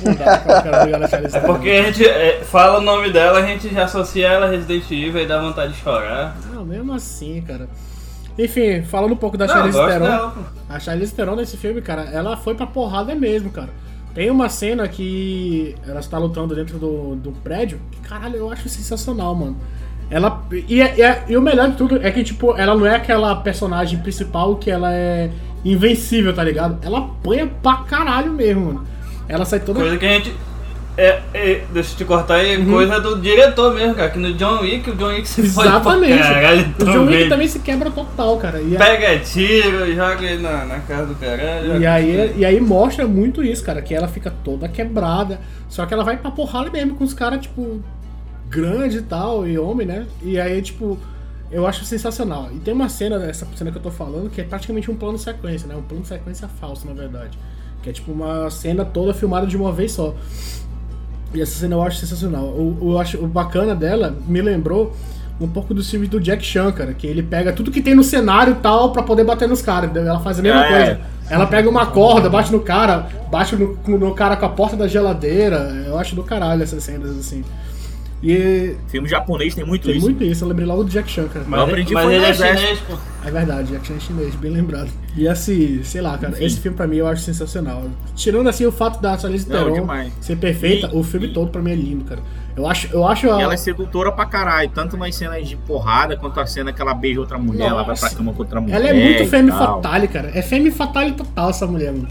Não 0.00 0.14
dá 0.14 0.24
pra 0.24 0.38
colocar 0.38 0.68
ela 0.68 0.78
no 0.78 0.84
lugar 0.86 1.00
da 1.00 1.08
Charlize. 1.08 1.36
É 1.36 1.40
porque 1.40 1.68
a 1.70 1.82
gente 1.82 2.06
é, 2.08 2.40
fala 2.44 2.78
o 2.78 2.80
nome 2.82 3.10
dela, 3.10 3.40
a 3.40 3.46
gente 3.46 3.68
já 3.72 3.84
associa 3.84 4.28
ela 4.28 4.46
a 4.46 4.48
Resident 4.50 4.84
Evil 4.90 5.20
e 5.22 5.26
dá 5.26 5.40
vontade 5.40 5.72
de 5.72 5.78
chorar. 5.80 6.36
Não, 6.52 6.64
mesmo 6.64 6.92
assim, 6.94 7.42
cara. 7.46 7.68
Enfim, 8.38 8.82
falando 8.82 9.12
um 9.12 9.16
pouco 9.16 9.36
da 9.36 9.46
Não, 9.46 9.54
Charlize 9.54 9.78
Theron. 9.78 10.32
A 10.68 10.78
Charlize 10.78 11.14
Theron 11.14 11.34
nesse 11.36 11.56
filme, 11.56 11.82
cara, 11.82 12.02
ela 12.12 12.36
foi 12.36 12.54
pra 12.54 12.66
porrada 12.66 13.14
mesmo, 13.14 13.50
cara. 13.50 13.68
Tem 14.14 14.30
uma 14.30 14.48
cena 14.48 14.86
que 14.88 15.74
ela 15.86 16.00
está 16.00 16.18
lutando 16.18 16.54
dentro 16.54 16.78
do, 16.78 17.14
do 17.16 17.32
prédio, 17.32 17.80
que 17.90 18.00
caralho, 18.00 18.36
eu 18.36 18.50
acho 18.50 18.68
sensacional, 18.68 19.34
mano. 19.34 19.56
Ela. 20.10 20.42
E, 20.68 20.80
é- 20.80 20.94
e 20.96 21.02
é- 21.02 21.24
e 21.28 21.36
o 21.36 21.42
melhor 21.42 21.70
de 21.70 21.76
tudo 21.76 21.98
é 22.02 22.10
que, 22.10 22.24
tipo, 22.24 22.56
ela 22.56 22.74
não 22.74 22.86
é 22.86 22.96
aquela 22.96 23.34
personagem 23.36 23.98
principal 23.98 24.56
que 24.56 24.70
ela 24.70 24.92
é 24.92 25.30
invencível, 25.64 26.32
tá 26.34 26.42
ligado? 26.42 26.78
Ela 26.82 26.98
apanha 27.00 27.46
pra 27.62 27.78
caralho 27.78 28.32
mesmo, 28.32 28.66
mano. 28.66 28.84
Ela 29.28 29.44
sai 29.44 29.60
toda. 29.60 29.80
Coisa 29.80 29.98
que 29.98 30.06
a 30.06 30.08
gente. 30.14 30.34
É, 31.00 31.20
é, 31.32 31.64
deixa 31.72 31.92
eu 31.92 31.96
te 31.98 32.04
cortar 32.04 32.34
aí, 32.34 32.56
Uhum. 32.56 32.72
coisa 32.72 32.98
do 33.00 33.20
diretor 33.20 33.72
mesmo, 33.72 33.94
cara. 33.94 34.10
Que 34.10 34.18
no 34.18 34.34
John 34.34 34.62
Wick, 34.62 34.90
o 34.90 34.96
John 34.96 35.10
Wick 35.10 35.28
se 35.28 35.42
Exatamente. 35.42 36.18
caralho 36.18 36.74
o 36.76 36.84
John 36.84 37.06
Wick 37.06 37.28
também. 37.28 37.46
se 37.46 37.60
quebra 37.60 37.88
total, 37.88 38.36
cara. 38.38 38.60
E, 38.60 38.74
a- 38.76 38.78
Pega 38.80 39.16
tiro, 39.20 39.94
joga 39.94 40.24
ele 40.26 40.42
na, 40.42 40.64
na 40.64 40.80
cara 40.80 41.06
do 41.06 41.14
caralho. 41.14 41.80
E 41.80 41.86
aí, 41.86 42.34
e 42.36 42.44
aí 42.44 42.60
mostra 42.60 43.06
muito 43.06 43.44
isso, 43.44 43.62
cara, 43.62 43.80
que 43.80 43.94
ela 43.94 44.08
fica 44.08 44.34
toda 44.42 44.68
quebrada. 44.68 45.38
Só 45.68 45.86
que 45.86 45.94
ela 45.94 46.02
vai 46.02 46.16
pra 46.16 46.32
porrada 46.32 46.68
mesmo 46.68 46.96
com 46.96 47.04
os 47.04 47.14
caras, 47.14 47.42
tipo, 47.42 47.80
grande 48.50 48.98
e 48.98 49.02
tal, 49.02 49.46
e 49.46 49.56
homem, 49.56 49.86
né? 49.86 50.04
E 50.20 50.40
aí, 50.40 50.60
tipo, 50.60 50.98
eu 51.48 51.64
acho 51.64 51.84
sensacional. 51.84 52.48
E 52.52 52.58
tem 52.58 52.74
uma 52.74 52.88
cena, 52.88 53.24
essa 53.24 53.46
cena 53.54 53.70
que 53.70 53.78
eu 53.78 53.82
tô 53.82 53.92
falando, 53.92 54.30
que 54.30 54.40
é 54.40 54.44
praticamente 54.44 54.90
um 54.90 54.96
plano 54.96 55.16
sequência, 55.16 55.68
né? 55.68 55.76
Um 55.76 55.82
plano 55.82 56.04
sequência 56.04 56.48
falso, 56.60 56.88
na 56.88 56.92
verdade. 56.92 57.38
Que 57.84 57.90
é 57.90 57.92
tipo 57.92 58.10
uma 58.10 58.50
cena 58.50 58.84
toda 58.84 59.14
filmada 59.14 59.46
de 59.46 59.56
uma 59.56 59.70
vez 59.70 59.92
só. 59.92 60.12
E 61.34 61.40
essa 61.40 61.58
cena 61.58 61.74
eu 61.74 61.82
acho 61.82 61.98
sensacional. 61.98 62.44
O, 62.44 62.78
eu 62.92 62.98
acho, 62.98 63.18
o 63.22 63.26
bacana 63.26 63.74
dela 63.74 64.16
me 64.26 64.40
lembrou 64.40 64.94
um 65.40 65.46
pouco 65.46 65.72
dos 65.74 65.88
filmes 65.90 66.08
do 66.08 66.18
Jack 66.20 66.44
Chan, 66.44 66.72
cara, 66.72 66.92
que 66.94 67.06
ele 67.06 67.22
pega 67.22 67.52
tudo 67.52 67.70
que 67.70 67.80
tem 67.80 67.94
no 67.94 68.02
cenário 68.02 68.54
e 68.54 68.56
tal 68.56 68.90
pra 68.92 69.02
poder 69.02 69.24
bater 69.24 69.46
nos 69.48 69.62
caras. 69.62 69.90
entendeu? 69.90 70.08
Ela 70.10 70.20
faz 70.20 70.38
a 70.38 70.42
mesma 70.42 70.64
É. 70.66 70.68
coisa. 70.86 71.00
Ela 71.30 71.46
pega 71.46 71.68
uma 71.68 71.84
corda, 71.86 72.30
bate 72.30 72.50
no 72.50 72.58
cara, 72.60 73.06
bate 73.30 73.54
no, 73.54 73.76
no 73.98 74.14
cara 74.14 74.34
com 74.36 74.46
a 74.46 74.48
porta 74.48 74.74
da 74.76 74.88
geladeira. 74.88 75.84
Eu 75.86 75.98
acho 75.98 76.16
do 76.16 76.22
caralho 76.24 76.62
essas 76.62 76.82
cenas, 76.82 77.10
assim. 77.18 77.44
E 78.22 78.74
Filme 78.88 79.08
japonês 79.08 79.54
tem 79.54 79.64
muito 79.64 79.86
tem 79.86 79.96
isso. 79.96 80.04
muito 80.04 80.24
isso, 80.24 80.42
eu 80.44 80.48
lembrei 80.48 80.66
logo 80.66 80.82
do 80.84 80.90
Jack 80.90 81.08
Chan, 81.08 81.28
cara. 81.28 81.44
Mas, 81.48 81.60
Eu 81.60 81.66
aprendi 81.66 81.92
mas 81.94 82.04
foi 82.04 82.14
ele 82.16 82.24
é 82.24 82.34
chinês, 82.34 82.80
pô. 82.80 82.94
É 83.24 83.30
verdade, 83.30 83.72
Jack 83.72 83.86
Chan 83.86 83.94
é 83.94 84.00
chinês, 84.00 84.34
bem 84.34 84.50
lembrado. 84.50 84.88
E 85.16 85.28
assim, 85.28 85.82
sei 85.84 86.00
lá, 86.00 86.18
cara, 86.18 86.32
Enfim. 86.32 86.44
esse 86.44 86.58
filme 86.60 86.76
pra 86.76 86.86
mim 86.86 86.96
eu 86.96 87.06
acho 87.06 87.22
sensacional. 87.22 87.84
Tirando 88.16 88.48
assim 88.48 88.66
o 88.66 88.72
fato 88.72 89.00
da 89.00 89.16
Charlize 89.16 89.46
Theron 89.46 89.86
ser 90.20 90.36
perfeita, 90.36 90.90
E- 90.92 90.96
o 90.96 91.04
filme 91.04 91.28
todo 91.28 91.50
pra 91.50 91.62
mim 91.62 91.70
é 91.70 91.74
lindo, 91.76 92.04
cara. 92.04 92.20
Eu 92.56 92.66
acho, 92.66 92.88
eu 92.92 93.06
acho 93.06 93.26
E 93.26 93.30
a- 93.30 93.40
ela 93.40 93.54
é 93.54 93.56
sedutora 93.56 94.10
pra 94.10 94.26
caralho, 94.26 94.68
tanto 94.74 94.96
nas 94.96 95.14
cenas 95.14 95.48
de 95.48 95.54
porrada 95.56 96.16
quanto 96.16 96.40
a 96.40 96.46
cena 96.46 96.72
que 96.72 96.82
ela 96.82 96.92
beija 96.94 97.20
outra 97.20 97.38
mulher, 97.38 97.68
ela 97.68 97.84
vai 97.84 97.94
pra 97.96 98.02
Nossa. 98.06 98.16
cama 98.16 98.32
com 98.32 98.40
outra 98.42 98.60
mulher. 98.60 98.74
Ela 98.76 98.88
é 98.88 98.94
muito 98.94 99.22
e 99.22 99.26
femme 99.28 99.50
tal. 99.52 99.76
fatale, 99.80 100.08
cara. 100.08 100.32
É 100.34 100.42
femme 100.42 100.72
fatale 100.72 101.12
total 101.12 101.50
essa 101.50 101.68
mulher, 101.68 101.92
mano. 101.92 102.08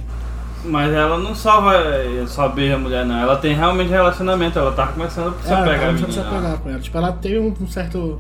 Mas 0.66 0.92
ela 0.92 1.18
não 1.18 1.34
só 1.34 1.62
vai 1.62 2.26
beija 2.56 2.76
a 2.76 2.78
mulher, 2.78 3.06
não. 3.06 3.16
Ela 3.18 3.38
tem 3.38 3.54
realmente 3.56 3.90
relacionamento. 3.90 4.58
Ela 4.60 4.72
tá 4.72 4.88
começando 4.88 5.36
a 5.40 5.44
se 5.44 5.52
ela, 5.54 5.62
pegar 5.64 5.72
a 5.74 5.76
ela 5.84 5.92
menina. 5.94 6.06
precisa 6.08 6.26
pegar 6.26 6.58
com 6.58 6.70
ela. 6.70 6.80
Tipo, 6.80 6.98
ela 6.98 7.12
teve 7.14 7.40
um, 7.40 7.54
um 7.62 7.68
certo 7.68 8.20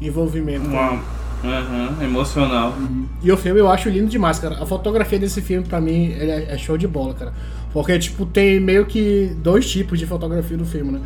envolvimento. 0.00 0.66
ela. 0.70 1.00
Uma, 1.42 1.60
uhum, 1.60 2.02
emocional. 2.02 2.74
E 3.22 3.30
o 3.30 3.36
filme 3.36 3.60
eu 3.60 3.70
acho 3.70 3.88
lindo 3.88 4.08
demais, 4.08 4.38
cara. 4.38 4.60
A 4.60 4.66
fotografia 4.66 5.18
desse 5.18 5.40
filme, 5.42 5.66
pra 5.66 5.80
mim, 5.80 6.06
ele 6.06 6.30
é, 6.30 6.54
é 6.54 6.58
show 6.58 6.76
de 6.76 6.88
bola, 6.88 7.14
cara. 7.14 7.32
Porque, 7.72 7.98
tipo, 7.98 8.24
tem 8.24 8.58
meio 8.58 8.86
que 8.86 9.32
dois 9.42 9.70
tipos 9.70 9.98
de 9.98 10.06
fotografia 10.06 10.56
no 10.56 10.64
filme, 10.64 10.92
né? 10.92 11.00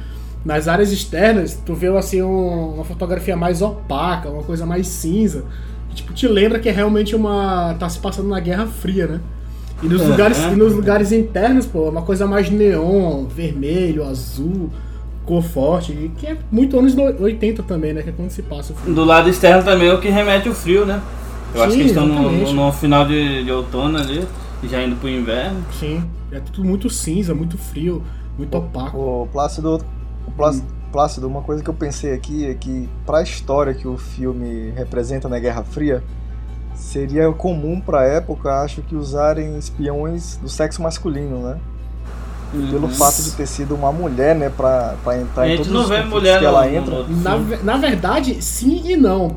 Nas 0.44 0.68
áreas 0.68 0.90
externas, 0.92 1.60
tu 1.66 1.74
vê, 1.74 1.88
assim, 1.88 2.22
um- 2.22 2.74
uma 2.76 2.84
fotografia 2.84 3.36
mais 3.36 3.60
opaca, 3.60 4.30
uma 4.30 4.42
coisa 4.44 4.64
mais 4.64 4.86
cinza. 4.86 5.44
Que, 5.90 5.96
tipo, 5.96 6.12
te 6.14 6.26
lembra 6.28 6.58
que 6.58 6.68
é 6.68 6.72
realmente 6.72 7.14
uma... 7.14 7.74
tá 7.74 7.88
se 7.88 7.98
passando 7.98 8.28
na 8.28 8.40
Guerra 8.40 8.66
Fria, 8.66 9.06
né? 9.06 9.20
E 9.82 9.88
nos, 9.88 10.02
Uhum. 10.02 10.08
lugares, 10.08 10.38
e 10.38 10.56
nos 10.56 10.72
lugares 10.74 11.12
internos, 11.12 11.66
pô, 11.66 11.86
é 11.86 11.90
uma 11.90 12.02
coisa 12.02 12.26
mais 12.26 12.50
neon, 12.50 13.24
vermelho, 13.26 14.04
azul, 14.04 14.70
cor 15.24 15.42
forte. 15.42 15.92
E 15.92 16.10
que 16.18 16.26
é 16.26 16.36
muito 16.52 16.78
anos 16.78 16.94
no- 16.94 17.04
80 17.22 17.62
também, 17.62 17.92
né? 17.94 18.02
Que 18.02 18.10
é 18.10 18.12
quando 18.12 18.30
se 18.30 18.42
passa 18.42 18.72
o 18.72 18.76
filme. 18.76 18.94
Do 18.94 19.04
lado 19.04 19.28
externo 19.30 19.62
também 19.64 19.88
é 19.88 19.94
o 19.94 20.00
que 20.00 20.08
remete 20.08 20.48
o 20.48 20.54
frio, 20.54 20.84
né? 20.84 21.00
Eu 21.54 21.62
acho 21.62 21.72
Sim, 21.72 21.76
que 21.78 21.82
eles 21.82 21.92
estão 21.92 22.06
no, 22.06 22.52
no 22.52 22.72
final 22.72 23.04
de, 23.06 23.42
de 23.44 23.50
outono 23.50 23.98
ali, 23.98 24.24
já 24.64 24.82
indo 24.82 24.96
pro 24.96 25.08
inverno. 25.08 25.64
Sim, 25.78 26.04
é 26.30 26.38
tudo 26.40 26.62
muito 26.64 26.88
cinza, 26.90 27.34
muito 27.34 27.56
frio, 27.58 28.02
muito 28.38 28.54
opaco. 28.56 28.98
O 28.98 29.28
Plácido, 29.32 29.80
o 30.26 30.30
Plácido, 30.30 30.66
Plácido, 30.92 31.26
uma 31.26 31.40
coisa 31.42 31.62
que 31.62 31.70
eu 31.70 31.74
pensei 31.74 32.12
aqui 32.12 32.44
é 32.46 32.54
que 32.54 32.88
pra 33.06 33.22
história 33.22 33.72
que 33.74 33.88
o 33.88 33.96
filme 33.96 34.72
representa 34.76 35.28
na 35.28 35.38
Guerra 35.38 35.62
Fria, 35.64 36.02
seria 36.80 37.30
comum 37.32 37.80
pra 37.80 38.04
época, 38.04 38.62
acho 38.62 38.82
que 38.82 38.94
usarem 38.96 39.56
espiões 39.58 40.36
do 40.36 40.48
sexo 40.48 40.82
masculino, 40.82 41.38
né? 41.38 41.56
Pelo 42.52 42.86
Uhum. 42.88 42.90
fato 42.90 43.22
de 43.22 43.30
ter 43.32 43.46
sido 43.46 43.76
uma 43.76 43.92
mulher, 43.92 44.34
né, 44.34 44.50
pra, 44.50 44.94
pra 45.04 45.16
entrar 45.18 45.44
A 45.44 45.46
em 45.46 45.50
gente 45.50 45.68
todos 45.68 45.72
não 45.72 45.82
os 45.82 45.88
vê 45.88 46.02
mulher 46.02 46.40
que 46.40 46.44
ela 46.44 46.68
entra. 46.68 47.04
Na, 47.08 47.36
na 47.62 47.76
verdade, 47.76 48.42
sim 48.42 48.82
e 48.84 48.96
não. 48.96 49.36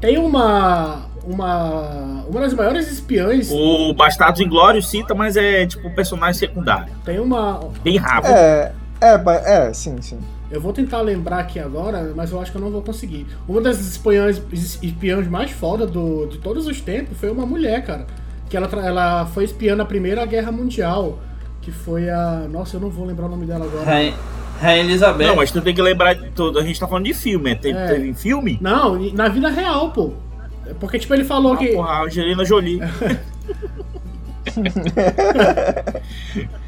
Tem 0.00 0.16
uma. 0.16 1.02
Uma. 1.26 2.24
Uma 2.30 2.40
das 2.40 2.54
maiores 2.54 2.90
espiãs. 2.90 3.50
O 3.50 3.92
Bastardos 3.92 4.40
Inglórios 4.40 4.88
cita, 4.88 5.14
mas 5.14 5.36
é 5.36 5.66
tipo 5.66 5.90
personagem 5.94 6.38
secundário. 6.38 6.92
Tem 7.04 7.18
uma. 7.18 7.60
Bem 7.82 7.96
rápido. 7.98 8.30
É, 8.32 8.72
é, 9.02 9.20
é, 9.44 9.72
sim, 9.74 10.00
sim. 10.00 10.18
Eu 10.50 10.60
vou 10.60 10.72
tentar 10.72 11.00
lembrar 11.00 11.40
aqui 11.40 11.58
agora, 11.58 12.12
mas 12.14 12.30
eu 12.30 12.40
acho 12.40 12.52
que 12.52 12.56
eu 12.56 12.60
não 12.60 12.70
vou 12.70 12.82
conseguir. 12.82 13.26
Uma 13.48 13.60
das 13.60 13.80
espiãs, 13.80 14.40
espiãs 14.52 15.26
mais 15.26 15.50
foda 15.50 15.86
do, 15.86 16.26
de 16.26 16.38
todos 16.38 16.66
os 16.66 16.80
tempos 16.80 17.18
foi 17.18 17.30
uma 17.30 17.44
mulher, 17.44 17.84
cara. 17.84 18.06
Que 18.48 18.56
ela, 18.56 18.68
ela 18.84 19.26
foi 19.26 19.44
espiã 19.44 19.74
na 19.74 19.84
Primeira 19.84 20.24
Guerra 20.24 20.52
Mundial. 20.52 21.18
Que 21.60 21.72
foi 21.72 22.08
a. 22.08 22.46
Nossa, 22.48 22.76
eu 22.76 22.80
não 22.80 22.88
vou 22.90 23.04
lembrar 23.04 23.26
o 23.26 23.28
nome 23.28 23.44
dela 23.44 23.64
agora. 23.64 23.84
Rainha, 23.84 24.14
Rainha 24.60 24.84
Elizabeth. 24.84 25.26
Não, 25.26 25.34
mas 25.34 25.50
tu 25.50 25.60
tem 25.60 25.74
que 25.74 25.82
lembrar 25.82 26.14
de 26.14 26.30
tudo. 26.30 26.60
A 26.60 26.62
gente 26.62 26.78
tá 26.78 26.86
falando 26.86 27.06
de 27.06 27.14
filme, 27.14 27.50
né? 27.50 27.56
Teve, 27.56 27.76
É. 27.76 27.86
teve 27.88 28.08
em 28.08 28.14
filme? 28.14 28.56
Não, 28.60 28.94
na 29.14 29.26
vida 29.28 29.48
real, 29.48 29.90
pô. 29.90 30.12
É 30.64 30.72
Porque, 30.74 30.96
tipo, 31.00 31.12
ele 31.12 31.24
falou 31.24 31.54
Ah, 31.54 31.56
que. 31.56 31.72
porra, 31.72 31.90
a 31.90 32.02
Angelina 32.04 32.44
Jolie. 32.44 32.78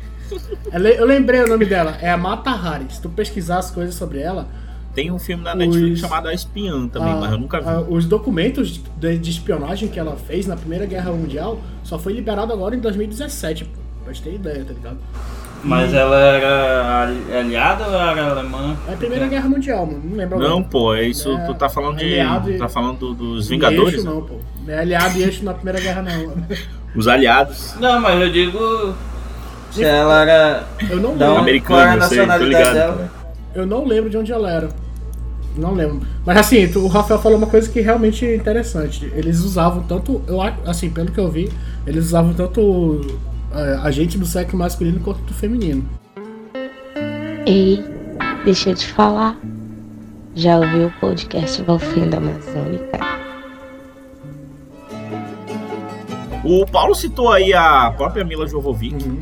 Eu 0.99 1.07
lembrei 1.07 1.43
o 1.43 1.49
nome 1.49 1.65
dela, 1.65 1.97
é 2.01 2.11
a 2.11 2.17
Mata 2.17 2.51
Hari. 2.51 2.87
Se 2.91 3.01
tu 3.01 3.09
pesquisar 3.09 3.59
as 3.59 3.71
coisas 3.71 3.95
sobre 3.95 4.21
ela, 4.21 4.47
Tem 4.95 5.11
um 5.13 5.19
filme 5.19 5.45
da 5.45 5.55
Netflix 5.55 5.95
Os- 5.95 6.01
chamado 6.01 6.27
A 6.29 6.35
Espiã 6.35 6.89
também, 6.89 7.13
a- 7.13 7.17
mas 7.17 7.31
eu 7.33 7.39
nunca 7.39 7.61
vi. 7.61 7.69
a- 7.69 7.81
os 7.81 8.05
documentos 8.05 8.81
de, 8.99 9.19
de 9.19 9.31
espionagem 9.31 9.89
que 9.89 9.99
ela 9.99 10.17
fez 10.17 10.47
na 10.47 10.57
Primeira 10.57 10.87
Guerra 10.87 11.13
Mundial 11.13 11.61
só 11.85 11.99
foi 11.99 12.13
liberado 12.15 12.53
agora 12.53 12.75
em 12.75 12.81
2017, 12.81 13.65
pô. 13.67 13.79
Pra 14.05 14.13
gente 14.13 14.23
ter 14.25 14.35
ideia, 14.35 14.65
tá 14.65 14.73
ligado? 14.73 14.97
Mas 15.63 15.93
ela 15.93 16.17
era 16.17 17.03
ali- 17.03 17.33
aliada 17.37 17.87
ou 17.87 17.95
era 17.95 18.31
alemã? 18.31 18.77
É 18.89 18.95
a 18.95 18.97
Primeira 18.97 19.27
Guerra 19.29 19.49
Mundial, 19.49 19.87
mano. 19.87 20.01
Não 20.05 20.17
lembro 20.17 20.39
Não, 20.39 20.47
agora. 20.47 20.65
pô, 20.71 20.95
é 20.95 21.03
isso. 21.07 21.31
É, 21.33 21.47
tu 21.47 21.55
tá 21.55 21.69
falando 21.69 21.99
de. 21.99 22.07
e- 22.07 22.59
Tá 22.59 22.69
falando 22.69 22.99
do- 22.99 23.15
dos 23.15 23.49
Vingadores? 23.49 23.95
Eixo, 23.95 24.07
não, 24.07 24.23
pô. 24.23 24.37
Não 24.67 24.73
é 24.75 24.79
aliado 24.81 25.19
e 25.19 25.23
eixo 25.23 25.45
na 25.45 25.53
Primeira 25.55 25.79
Guerra, 25.81 26.03
não. 26.03 26.33
Os 26.97 27.07
aliados. 27.07 27.75
Não, 27.79 28.01
mas 28.01 28.21
eu 28.21 28.31
digo. 28.33 28.95
Se 29.71 29.85
ela 29.85 30.23
era. 30.23 30.67
Eu 30.91 30.99
não 31.01 31.17
Da 31.17 31.27
lembro. 31.27 31.43
Americano, 31.43 31.67
qual 31.67 31.81
é 31.81 31.85
a 31.85 32.09
sei, 32.09 32.19
nacionalidade 32.19 32.45
ligado. 32.47 32.75
dela? 32.75 32.97
cara. 32.97 33.11
Eu 33.55 33.67
não 33.67 33.85
lembro 33.85 34.11
de 34.11 34.17
onde 34.17 34.33
ela 34.33 34.51
era. 34.51 34.69
Não 35.57 35.75
lembro. 35.75 36.01
Mas 36.25 36.37
assim, 36.37 36.67
o 36.77 36.87
Rafael 36.87 37.21
falou 37.21 37.37
uma 37.39 37.47
coisa 37.47 37.69
que 37.69 37.81
realmente 37.81 38.25
é 38.25 38.37
interessante. 38.37 39.11
Eles 39.15 39.41
usavam 39.41 39.83
tanto, 39.83 40.23
eu 40.29 40.41
acho, 40.41 40.57
assim, 40.65 40.89
pelo 40.89 41.11
que 41.11 41.19
eu 41.19 41.29
vi, 41.31 41.51
eles 41.87 42.07
usavam 42.07 42.33
tanto 42.33 43.01
é, 43.53 43.79
a 43.83 43.91
gente 43.91 44.17
do 44.17 44.25
sexo 44.27 44.57
masculino 44.57 45.01
quanto 45.01 45.21
do 45.23 45.35
feminino. 45.35 45.85
Ei, 47.45 47.85
deixa 48.45 48.71
eu 48.71 48.75
te 48.75 48.87
falar. 48.93 49.37
Já 50.35 50.59
ouviu 50.59 50.87
o 50.87 50.93
podcast 51.01 51.61
Valfenda 51.63 52.19
Amazônica? 52.19 52.99
O 56.45 56.65
Paulo 56.67 56.95
citou 56.95 57.33
aí 57.33 57.53
a 57.53 57.93
própria 57.97 58.25
Mila 58.25 58.47
Jovovich. 58.47 58.95
Uhum. 59.05 59.19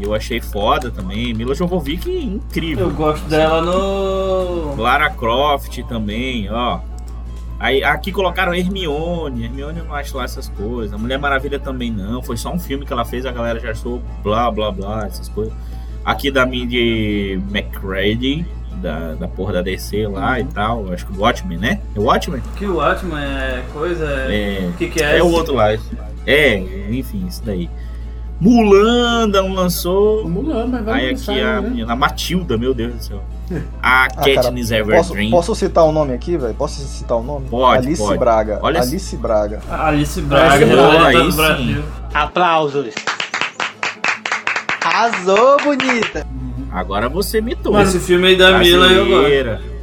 Eu 0.00 0.14
achei 0.14 0.40
foda 0.40 0.90
também. 0.90 1.34
Mila 1.34 1.54
Jovovich, 1.54 2.08
incrível. 2.10 2.88
Eu 2.88 2.94
gosto 2.94 3.28
dela 3.28 3.60
no. 3.60 4.76
Lara 4.76 5.10
Croft 5.10 5.82
também, 5.88 6.50
ó. 6.50 6.80
Aí, 7.60 7.82
aqui 7.82 8.12
colocaram 8.12 8.54
Hermione. 8.54 9.44
Hermione 9.44 9.80
eu 9.80 9.84
não 9.84 9.94
acho 9.94 10.16
lá 10.16 10.24
essas 10.24 10.48
coisas. 10.50 10.94
A 10.94 10.98
Mulher 10.98 11.18
Maravilha 11.18 11.58
também 11.58 11.90
não. 11.90 12.22
Foi 12.22 12.36
só 12.36 12.52
um 12.52 12.58
filme 12.58 12.86
que 12.86 12.92
ela 12.92 13.04
fez, 13.04 13.26
a 13.26 13.32
galera 13.32 13.58
já 13.58 13.70
achou 13.70 14.00
blá 14.22 14.50
blá 14.50 14.70
blá, 14.70 15.06
essas 15.06 15.28
coisas. 15.28 15.52
Aqui 16.04 16.30
da 16.30 16.46
Mindy 16.46 17.42
McCready, 17.50 18.46
da, 18.76 19.14
da 19.14 19.26
porra 19.26 19.54
da 19.54 19.62
DC 19.62 20.06
lá 20.06 20.38
e 20.38 20.44
tal. 20.44 20.92
Acho 20.92 21.04
que 21.06 21.12
o 21.12 21.20
Watchmen, 21.20 21.58
né? 21.58 21.80
É 21.96 21.98
o 21.98 22.04
Watchmen? 22.04 22.40
Que 22.56 22.64
o 22.64 22.76
Watchmen 22.76 23.18
é 23.18 23.64
coisa. 23.72 24.06
É. 24.06 24.70
O 24.72 24.76
que, 24.76 24.88
que 24.88 25.02
é? 25.02 25.18
É 25.18 25.22
o 25.22 25.26
esse? 25.26 25.34
outro 25.34 25.54
lá. 25.54 25.72
É, 26.26 26.58
enfim, 26.90 27.26
isso 27.26 27.42
daí. 27.44 27.68
Mulan 28.40 29.26
não 29.26 29.52
lançou. 29.52 30.28
Mulan, 30.28 30.66
mas 30.68 30.84
vai 30.84 31.00
Aí 31.00 31.10
lançar, 31.10 31.32
aqui 31.32 31.40
a, 31.42 31.60
né? 31.60 31.68
menina- 31.68 31.92
a 31.92 31.96
Matilda, 31.96 32.56
meu 32.56 32.72
Deus 32.72 32.94
do 32.94 33.02
céu. 33.02 33.22
A 33.82 34.04
Ah, 34.04 34.08
cara, 34.08 34.34
Katniss 34.34 34.68
Posso, 34.70 34.74
Everdeen. 35.12 35.30
posso 35.30 35.54
citar 35.54 35.84
o 35.84 35.90
nome 35.92 36.12
aqui, 36.14 36.36
velho? 36.36 36.54
Posso 36.54 36.80
citar 36.82 37.16
o 37.16 37.22
nome? 37.22 37.48
Pode, 37.48 37.86
Alice 37.86 38.02
pode. 38.02 38.18
Braga. 38.18 38.58
Olha- 38.62 38.80
Alice 38.82 39.16
Braga. 39.16 39.60
Alice 39.70 40.20
Braga, 40.20 41.06
Alice 41.06 41.36
Braga. 41.36 41.84
Aplausos. 42.14 42.94
Arrasou, 44.84 45.56
bonita. 45.64 46.26
Agora 46.70 47.08
você. 47.08 47.40
Mano, 47.40 47.80
esse 47.82 47.98
filme 47.98 48.28
aí 48.28 48.36
da 48.36 48.58
Mila 48.58 48.86
eu 48.86 49.06
gosto. 49.08 49.77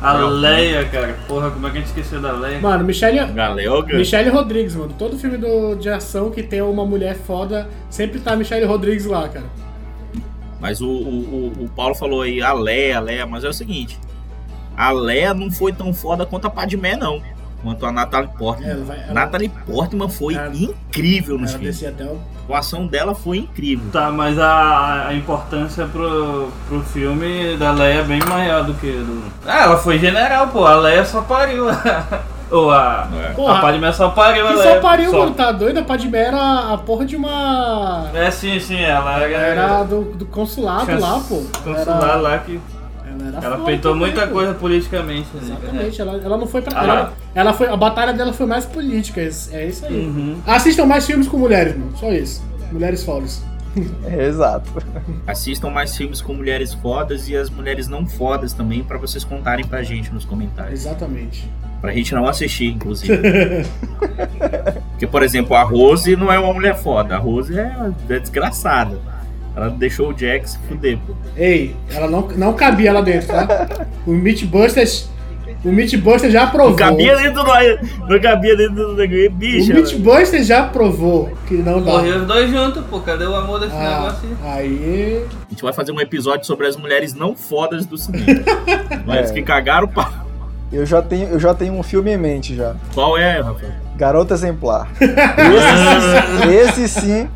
A. 0.00 0.12
Leia, 0.28 0.84
cara. 0.84 1.18
Porra, 1.26 1.50
como 1.50 1.66
é 1.66 1.70
que 1.70 1.78
a 1.78 1.80
gente 1.80 1.88
esqueceu 1.88 2.20
da 2.20 2.32
Leia? 2.32 2.60
Mano, 2.60 2.84
Michelle, 2.84 3.32
Galeoga. 3.32 3.96
Michelle 3.96 4.30
Rodrigues, 4.30 4.74
mano. 4.76 4.94
Todo 4.98 5.18
filme 5.18 5.36
do, 5.36 5.74
de 5.74 5.88
ação 5.88 6.30
que 6.30 6.42
tem 6.42 6.62
uma 6.62 6.84
mulher 6.86 7.16
foda, 7.16 7.68
sempre 7.90 8.20
tá 8.20 8.36
Michelle 8.36 8.64
Rodrigues 8.64 9.06
lá, 9.06 9.28
cara. 9.28 9.46
Mas 10.60 10.80
o, 10.80 10.88
o, 10.88 11.52
o- 11.58 11.64
o 11.64 11.68
Paulo 11.68 11.94
falou 11.94 12.22
aí, 12.22 12.40
a 12.42 12.52
Leia, 12.52 12.98
a 12.98 13.00
Leia, 13.00 13.26
mas 13.26 13.44
é 13.44 13.48
o 13.48 13.52
seguinte. 13.52 13.98
A 14.76 14.90
Leia 14.92 15.34
não 15.34 15.50
foi 15.50 15.72
tão 15.72 15.92
foda 15.92 16.24
quanto 16.24 16.46
a 16.46 16.50
Padmé, 16.50 16.96
não. 16.96 17.20
Quanto 17.62 17.84
a 17.86 17.90
Natalie 17.92 18.30
Portman. 18.38 18.68
Ela 18.70 18.84
vai- 18.84 18.98
ela- 19.02 19.12
Natalie 19.14 19.48
Portman 19.66 20.08
foi 20.08 20.34
Ela- 20.34 20.54
incrível 20.54 21.36
nos 21.38 21.50
Ela 21.50 21.58
filmes. 21.58 21.84
até 21.84 22.04
o. 22.04 22.18
A 22.48 22.50
atuação 22.50 22.86
dela 22.86 23.14
foi 23.14 23.38
incrível. 23.38 23.90
Tá, 23.92 24.10
mas 24.10 24.38
a, 24.38 25.08
a 25.08 25.14
importância 25.14 25.84
pro, 25.86 26.48
pro 26.66 26.80
filme 26.80 27.56
da 27.58 27.72
Leia 27.72 27.98
é 27.98 28.02
bem 28.04 28.20
maior 28.26 28.64
do 28.64 28.72
que 28.74 28.90
do. 28.90 29.22
Ah, 29.46 29.64
ela 29.64 29.76
foi 29.76 29.98
general, 29.98 30.48
pô. 30.48 30.64
A 30.64 30.76
Leia 30.76 31.04
só 31.04 31.20
pariu. 31.20 31.66
Ou 32.50 32.70
a. 32.70 33.06
É. 33.22 33.32
Porra, 33.34 33.58
a 33.58 33.60
Padmé 33.60 33.92
só 33.92 34.08
pariu 34.08 34.46
a 34.46 34.50
que 34.52 34.56
Leia. 34.60 34.74
só 34.76 34.80
pariu, 34.80 35.12
mano, 35.12 35.34
tá 35.34 35.52
doido? 35.52 35.80
A 35.80 35.82
Padmé 35.82 36.18
era 36.18 36.72
a 36.72 36.78
porra 36.78 37.04
de 37.04 37.14
uma. 37.16 38.08
É, 38.14 38.30
sim, 38.30 38.58
sim, 38.58 38.80
ela 38.80 39.18
era. 39.20 39.36
Era 39.36 39.82
do, 39.82 40.04
do 40.14 40.24
consulado 40.24 40.98
lá, 40.98 41.20
pô. 41.28 41.42
Consulado 41.62 42.04
Era- 42.04 42.14
lá 42.16 42.38
que. 42.38 42.58
Ela, 43.20 43.28
era 43.38 43.46
Ela 43.46 43.56
foda 43.56 43.66
peitou 43.66 43.92
também, 43.92 44.06
muita 44.08 44.26
pô. 44.26 44.32
coisa 44.34 44.54
politicamente. 44.54 45.28
né? 45.34 45.40
Exatamente, 45.42 46.00
ela, 46.00 46.16
ela 46.22 46.36
não 46.36 46.46
foi 46.46 46.62
pra. 46.62 46.78
Ah, 46.80 46.84
ela, 46.84 47.12
ela 47.34 47.52
foi, 47.52 47.68
a 47.68 47.76
batalha 47.76 48.12
dela 48.12 48.32
foi 48.32 48.46
mais 48.46 48.64
política, 48.64 49.20
é 49.20 49.30
é 49.52 49.66
isso 49.66 49.86
aí. 49.86 49.94
Uhum. 50.06 50.38
Assistam 50.46 50.86
mais 50.86 51.06
filmes 51.06 51.28
com 51.28 51.36
mulheres, 51.38 51.76
mano. 51.76 51.92
Só 51.96 52.12
isso. 52.12 52.42
Mulheres 52.72 53.02
fodas. 53.04 53.42
É, 54.04 54.26
exato. 54.26 54.68
Assistam 55.26 55.70
mais 55.70 55.96
filmes 55.96 56.20
com 56.20 56.32
mulheres 56.34 56.72
fodas 56.74 57.28
e 57.28 57.36
as 57.36 57.48
mulheres 57.48 57.86
não 57.86 58.06
fodas 58.06 58.52
também, 58.52 58.82
pra 58.82 58.98
vocês 58.98 59.22
contarem 59.22 59.64
pra 59.64 59.82
gente 59.82 60.12
nos 60.12 60.24
comentários. 60.24 60.80
Exatamente. 60.80 61.48
Pra 61.80 61.92
gente 61.92 62.12
não 62.12 62.26
assistir, 62.26 62.66
inclusive. 62.72 63.16
Porque, 64.90 65.06
por 65.06 65.22
exemplo, 65.22 65.54
a 65.54 65.62
Rose 65.62 66.16
não 66.16 66.32
é 66.32 66.38
uma 66.38 66.52
mulher 66.52 66.76
foda. 66.76 67.14
A 67.14 67.18
Rose 67.18 67.56
é, 67.56 67.72
é 68.08 68.18
desgraçada. 68.18 68.98
Ela 69.58 69.70
deixou 69.70 70.10
o 70.10 70.14
Jack 70.14 70.48
se 70.48 70.58
fuder, 70.68 70.98
pô. 71.06 71.14
Ei, 71.36 71.74
ela 71.92 72.06
não, 72.08 72.28
não 72.36 72.52
cabia 72.52 72.92
lá 72.92 73.00
dentro, 73.00 73.26
tá? 73.26 73.68
O 74.06 74.12
Meatbusters. 74.12 75.08
O 75.64 75.72
Meatbusters 75.72 76.32
já 76.32 76.44
aprovou. 76.44 76.70
Não 76.70 76.76
cabia 76.76 77.16
dentro 77.16 77.42
do. 77.42 78.08
Não 78.08 78.20
cabia 78.20 78.56
dentro 78.56 78.74
do 78.74 78.94
negócio. 78.94 79.26
O 79.26 79.32
Bicho. 79.32 79.72
Meatbusters 79.74 80.46
já 80.46 80.60
aprovou 80.60 81.32
que 81.48 81.54
não 81.54 81.82
dá. 81.82 81.90
Morreram 81.94 82.20
os 82.20 82.26
dois 82.28 82.50
juntos, 82.50 82.84
pô. 82.88 83.00
Cadê 83.00 83.24
o 83.24 83.34
amor 83.34 83.58
desse 83.58 83.74
Ah, 83.74 84.00
negócio 84.00 84.28
aí? 84.44 84.52
aí. 84.52 85.24
A 85.46 85.50
gente 85.50 85.62
vai 85.62 85.72
fazer 85.72 85.90
um 85.90 86.00
episódio 86.00 86.46
sobre 86.46 86.68
as 86.68 86.76
mulheres 86.76 87.12
não 87.14 87.34
fodas 87.34 87.84
do 87.84 87.98
cinema. 87.98 88.24
Mulheres 89.04 89.30
É. 89.30 89.34
que 89.34 89.42
cagaram 89.42 89.86
o 89.86 89.90
pau. 89.90 90.08
Eu 90.72 90.86
já 90.86 91.02
tenho, 91.02 91.28
eu 91.30 91.40
já 91.40 91.52
tenho 91.54 91.72
um 91.72 91.82
filme 91.82 92.12
em 92.12 92.16
mente 92.18 92.54
já. 92.54 92.76
Qual 92.94 93.18
é, 93.18 93.40
Rafael? 93.40 93.72
Garota 93.96 94.34
Exemplar. 94.34 94.86
Esse, 95.00 96.38
sim- 96.42 96.54
esse 96.84 96.88
sim, 97.00 97.28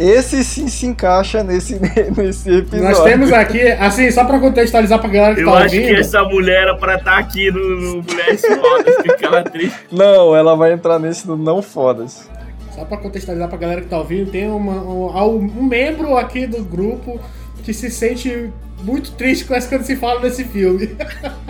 esse 0.00 0.42
sim 0.42 0.66
se 0.68 0.86
encaixa 0.86 1.44
nesse, 1.44 1.78
nesse 2.16 2.50
episódio. 2.50 2.84
Nós 2.88 3.02
temos 3.04 3.32
aqui, 3.32 3.60
assim, 3.72 4.10
só 4.10 4.24
pra 4.24 4.38
contextualizar 4.40 4.98
pra 4.98 5.10
galera 5.10 5.34
que 5.34 5.42
Eu 5.42 5.46
tá 5.46 5.58
acho 5.58 5.74
ouvindo. 5.74 5.94
que 5.94 6.00
essa 6.00 6.24
mulher 6.24 6.62
era 6.62 6.74
pra 6.74 6.94
estar 6.94 7.18
aqui 7.18 7.50
no, 7.50 7.58
no 7.58 8.02
Mulheres 8.02 8.40
Fodas, 8.40 8.94
porque 8.94 9.10
aquela 9.10 9.40
atriz. 9.40 9.72
Não, 9.92 10.34
ela 10.34 10.56
vai 10.56 10.72
entrar 10.72 10.98
nesse 10.98 11.26
do 11.26 11.36
Não 11.36 11.60
Fodas. 11.60 12.28
Só 12.74 12.84
pra 12.84 12.96
contextualizar 12.96 13.48
pra 13.48 13.58
galera 13.58 13.82
que 13.82 13.88
tá 13.88 13.98
ouvindo, 13.98 14.30
tem 14.30 14.48
uma, 14.48 14.82
um, 14.82 15.38
um 15.38 15.64
membro 15.64 16.16
aqui 16.16 16.46
do 16.46 16.64
grupo 16.64 17.20
que 17.62 17.74
se 17.74 17.90
sente 17.90 18.50
muito 18.82 19.12
triste 19.12 19.44
com 19.44 19.54
essa 19.54 19.68
quando 19.68 19.84
se 19.84 19.96
fala 19.96 20.20
desse 20.20 20.44
filme. 20.44 20.96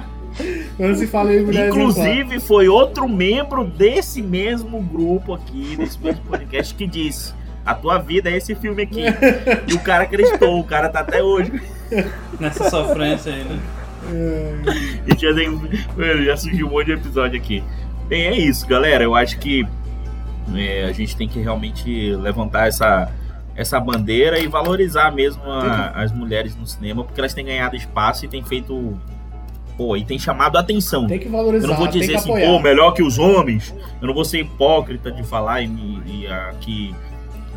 quando 0.77 0.97
se 0.97 1.07
fala 1.07 1.33
em 1.35 1.45
mulheres 1.45 1.75
Inclusive, 1.75 2.41
foi 2.41 2.69
outro 2.69 3.09
membro 3.09 3.65
desse 3.65 4.21
mesmo 4.21 4.81
grupo 4.83 5.35
aqui, 5.35 5.77
desse 5.77 6.01
mesmo 6.01 6.23
podcast, 6.23 6.75
que 6.75 6.87
disse: 6.87 7.33
A 7.65 7.75
tua 7.75 7.99
vida 7.99 8.31
é 8.31 8.37
esse 8.37 8.55
filme 8.55 8.83
aqui. 8.83 9.05
e 9.69 9.75
o 9.75 9.81
cara 9.81 10.05
acreditou, 10.05 10.59
o 10.59 10.65
cara 10.65 10.89
tá 10.89 11.01
até 11.01 11.23
hoje. 11.23 11.53
Nessa 12.39 12.69
sofrência 12.71 13.33
aí, 13.35 13.45
né? 13.45 13.59
E 15.07 15.19
já, 15.19 15.35
tem, 15.35 15.49
mano, 15.51 16.25
já 16.25 16.37
surgiu 16.37 16.67
um 16.67 16.71
monte 16.71 16.87
de 16.87 16.93
episódio 16.93 17.39
aqui. 17.39 17.63
Bem, 18.09 18.23
é 18.27 18.37
isso, 18.37 18.67
galera. 18.67 19.05
Eu 19.05 19.15
acho 19.15 19.39
que 19.39 19.67
é, 20.57 20.85
a 20.85 20.93
gente 20.93 21.17
tem 21.17 21.29
que 21.29 21.39
realmente 21.41 22.13
levantar 22.17 22.67
essa, 22.67 23.11
essa 23.55 23.79
bandeira 23.79 24.39
e 24.39 24.47
valorizar 24.49 25.11
mesmo 25.13 25.43
a- 25.45 25.93
as 25.95 26.13
mulheres 26.13 26.57
no 26.57 26.67
cinema, 26.67 27.05
porque 27.05 27.21
elas 27.21 27.35
têm 27.35 27.45
ganhado 27.45 27.77
espaço 27.77 28.25
e 28.25 28.29
têm 28.29 28.43
feito. 28.43 28.99
Pô, 29.77 29.97
e 29.97 30.05
tem 30.05 30.19
chamado 30.19 30.57
a 30.57 30.61
atenção. 30.61 31.07
Tem 31.07 31.19
que 31.19 31.29
valorizar, 31.29 31.67
Eu 31.67 31.71
não 31.71 31.77
vou 31.77 31.87
dizer 31.87 32.17
assim, 32.17 32.31
apoiar. 32.31 32.47
pô, 32.51 32.59
melhor 32.59 32.93
que 32.93 33.03
os 33.03 33.19
homens. 33.19 33.75
Eu 34.01 34.09
não 34.09 34.15
vou 34.15 34.25
ser 34.25 34.41
hipócrita 34.41 35.11
de 35.11 35.23
falar 35.23 35.63
e, 35.63 35.69
e 36.07 36.27
aqui 36.27 36.95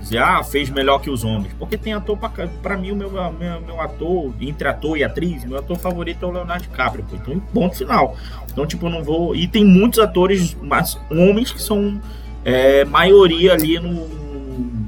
dizer, 0.04 0.20
ah, 0.20 0.44
fez 0.44 0.70
melhor 0.70 1.00
que 1.00 1.10
os 1.10 1.24
homens. 1.24 1.54
Porque 1.58 1.78
tem 1.78 1.94
ator 1.94 2.18
pra, 2.18 2.30
pra 2.62 2.78
mim, 2.78 2.92
o 2.92 2.96
meu, 2.96 3.10
meu, 3.12 3.62
meu 3.62 3.82
ator, 3.82 4.34
entre 4.40 4.68
ator 4.68 4.98
e 4.98 5.04
atriz, 5.04 5.44
meu 5.46 5.58
ator 5.58 5.78
favorito 5.78 6.24
é 6.24 6.28
o 6.28 6.32
Leonardo 6.32 6.64
DiCaprio, 6.64 7.06
pô. 7.10 7.16
Então, 7.16 7.40
ponto 7.54 7.76
final. 7.76 8.16
Então, 8.52 8.66
tipo, 8.66 8.86
eu 8.86 8.90
não 8.90 9.04
vou. 9.04 9.36
E 9.36 9.48
tem 9.48 9.66
muitos 9.66 10.00
atores, 10.00 10.56
mas 10.62 11.00
homens 11.10 11.52
que 11.52 11.62
são 11.62 12.00
é, 12.46 12.86
maioria 12.86 13.54
ali 13.54 13.80
no. 13.80 14.24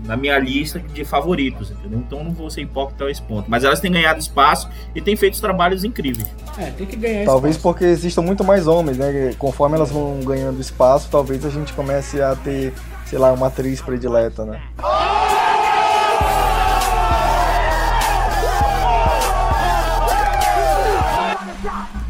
Na 0.06 0.16
minha 0.16 0.38
lista 0.38 0.78
de 0.80 1.04
favoritos, 1.04 1.72
entendeu? 1.72 1.98
Então 1.98 2.24
não 2.24 2.30
vou 2.32 2.48
ser 2.48 2.62
hipócrita 2.62 3.06
a 3.06 3.10
esse 3.10 3.24
ponto. 3.24 3.50
Mas 3.50 3.64
elas 3.64 3.80
têm 3.80 3.92
ganhado 3.92 4.20
espaço 4.20 4.70
e 4.94 5.02
têm 5.02 5.16
feito 5.16 5.42
trabalhos 5.42 5.84
incríveis. 5.84 6.28
É, 6.60 6.70
tem 6.70 6.86
que 6.86 6.96
ganhar 6.96 7.26
Talvez 7.26 7.56
espaço. 7.56 7.74
porque 7.74 7.86
existam 7.86 8.22
muito 8.22 8.44
mais 8.44 8.68
homens, 8.68 9.00
né? 9.00 9.34
Conforme 9.40 9.76
elas 9.78 9.90
vão 9.90 10.20
ganhando 10.20 10.62
espaço, 10.62 11.08
talvez 11.10 11.44
a 11.44 11.50
gente 11.50 11.74
comece 11.74 12.22
a 12.22 12.36
ter, 12.36 12.72
sei 13.06 13.20
lá, 13.20 13.32
uma 13.32 13.48
atriz 13.48 13.82
predileta, 13.82 14.46
né? 14.46 14.62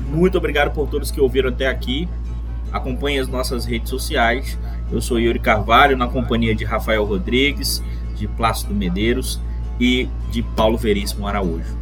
Muito 0.10 0.38
obrigado 0.38 0.72
por 0.72 0.88
todos 0.88 1.12
que 1.12 1.20
ouviram 1.20 1.50
até 1.50 1.68
aqui. 1.68 2.08
Acompanhe 2.72 3.20
as 3.20 3.28
nossas 3.28 3.66
redes 3.66 3.90
sociais. 3.90 4.58
Eu 4.92 5.02
sou 5.02 5.20
Yuri 5.20 5.40
Carvalho, 5.40 5.98
na 5.98 6.08
companhia 6.08 6.56
de 6.56 6.64
Rafael 6.64 7.04
Rodrigues, 7.04 7.84
de 8.16 8.28
Plácido 8.28 8.74
Medeiros 8.74 9.42
e 9.80 10.10
de 10.32 10.42
Paulo 10.42 10.78
Veríssimo 10.78 11.28
Araújo. 11.28 11.78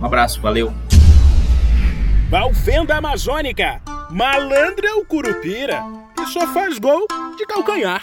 Um 0.00 0.04
abraço, 0.04 0.40
valeu. 0.40 0.72
Valfenda 2.30 2.96
Amazônica, 2.96 3.80
malandra 4.10 4.88
é 4.88 4.94
o 4.94 5.04
Curupira, 5.04 5.82
que 6.16 6.26
só 6.26 6.46
faz 6.46 6.78
gol 6.78 7.06
de 7.36 7.46
calcanhar. 7.46 8.00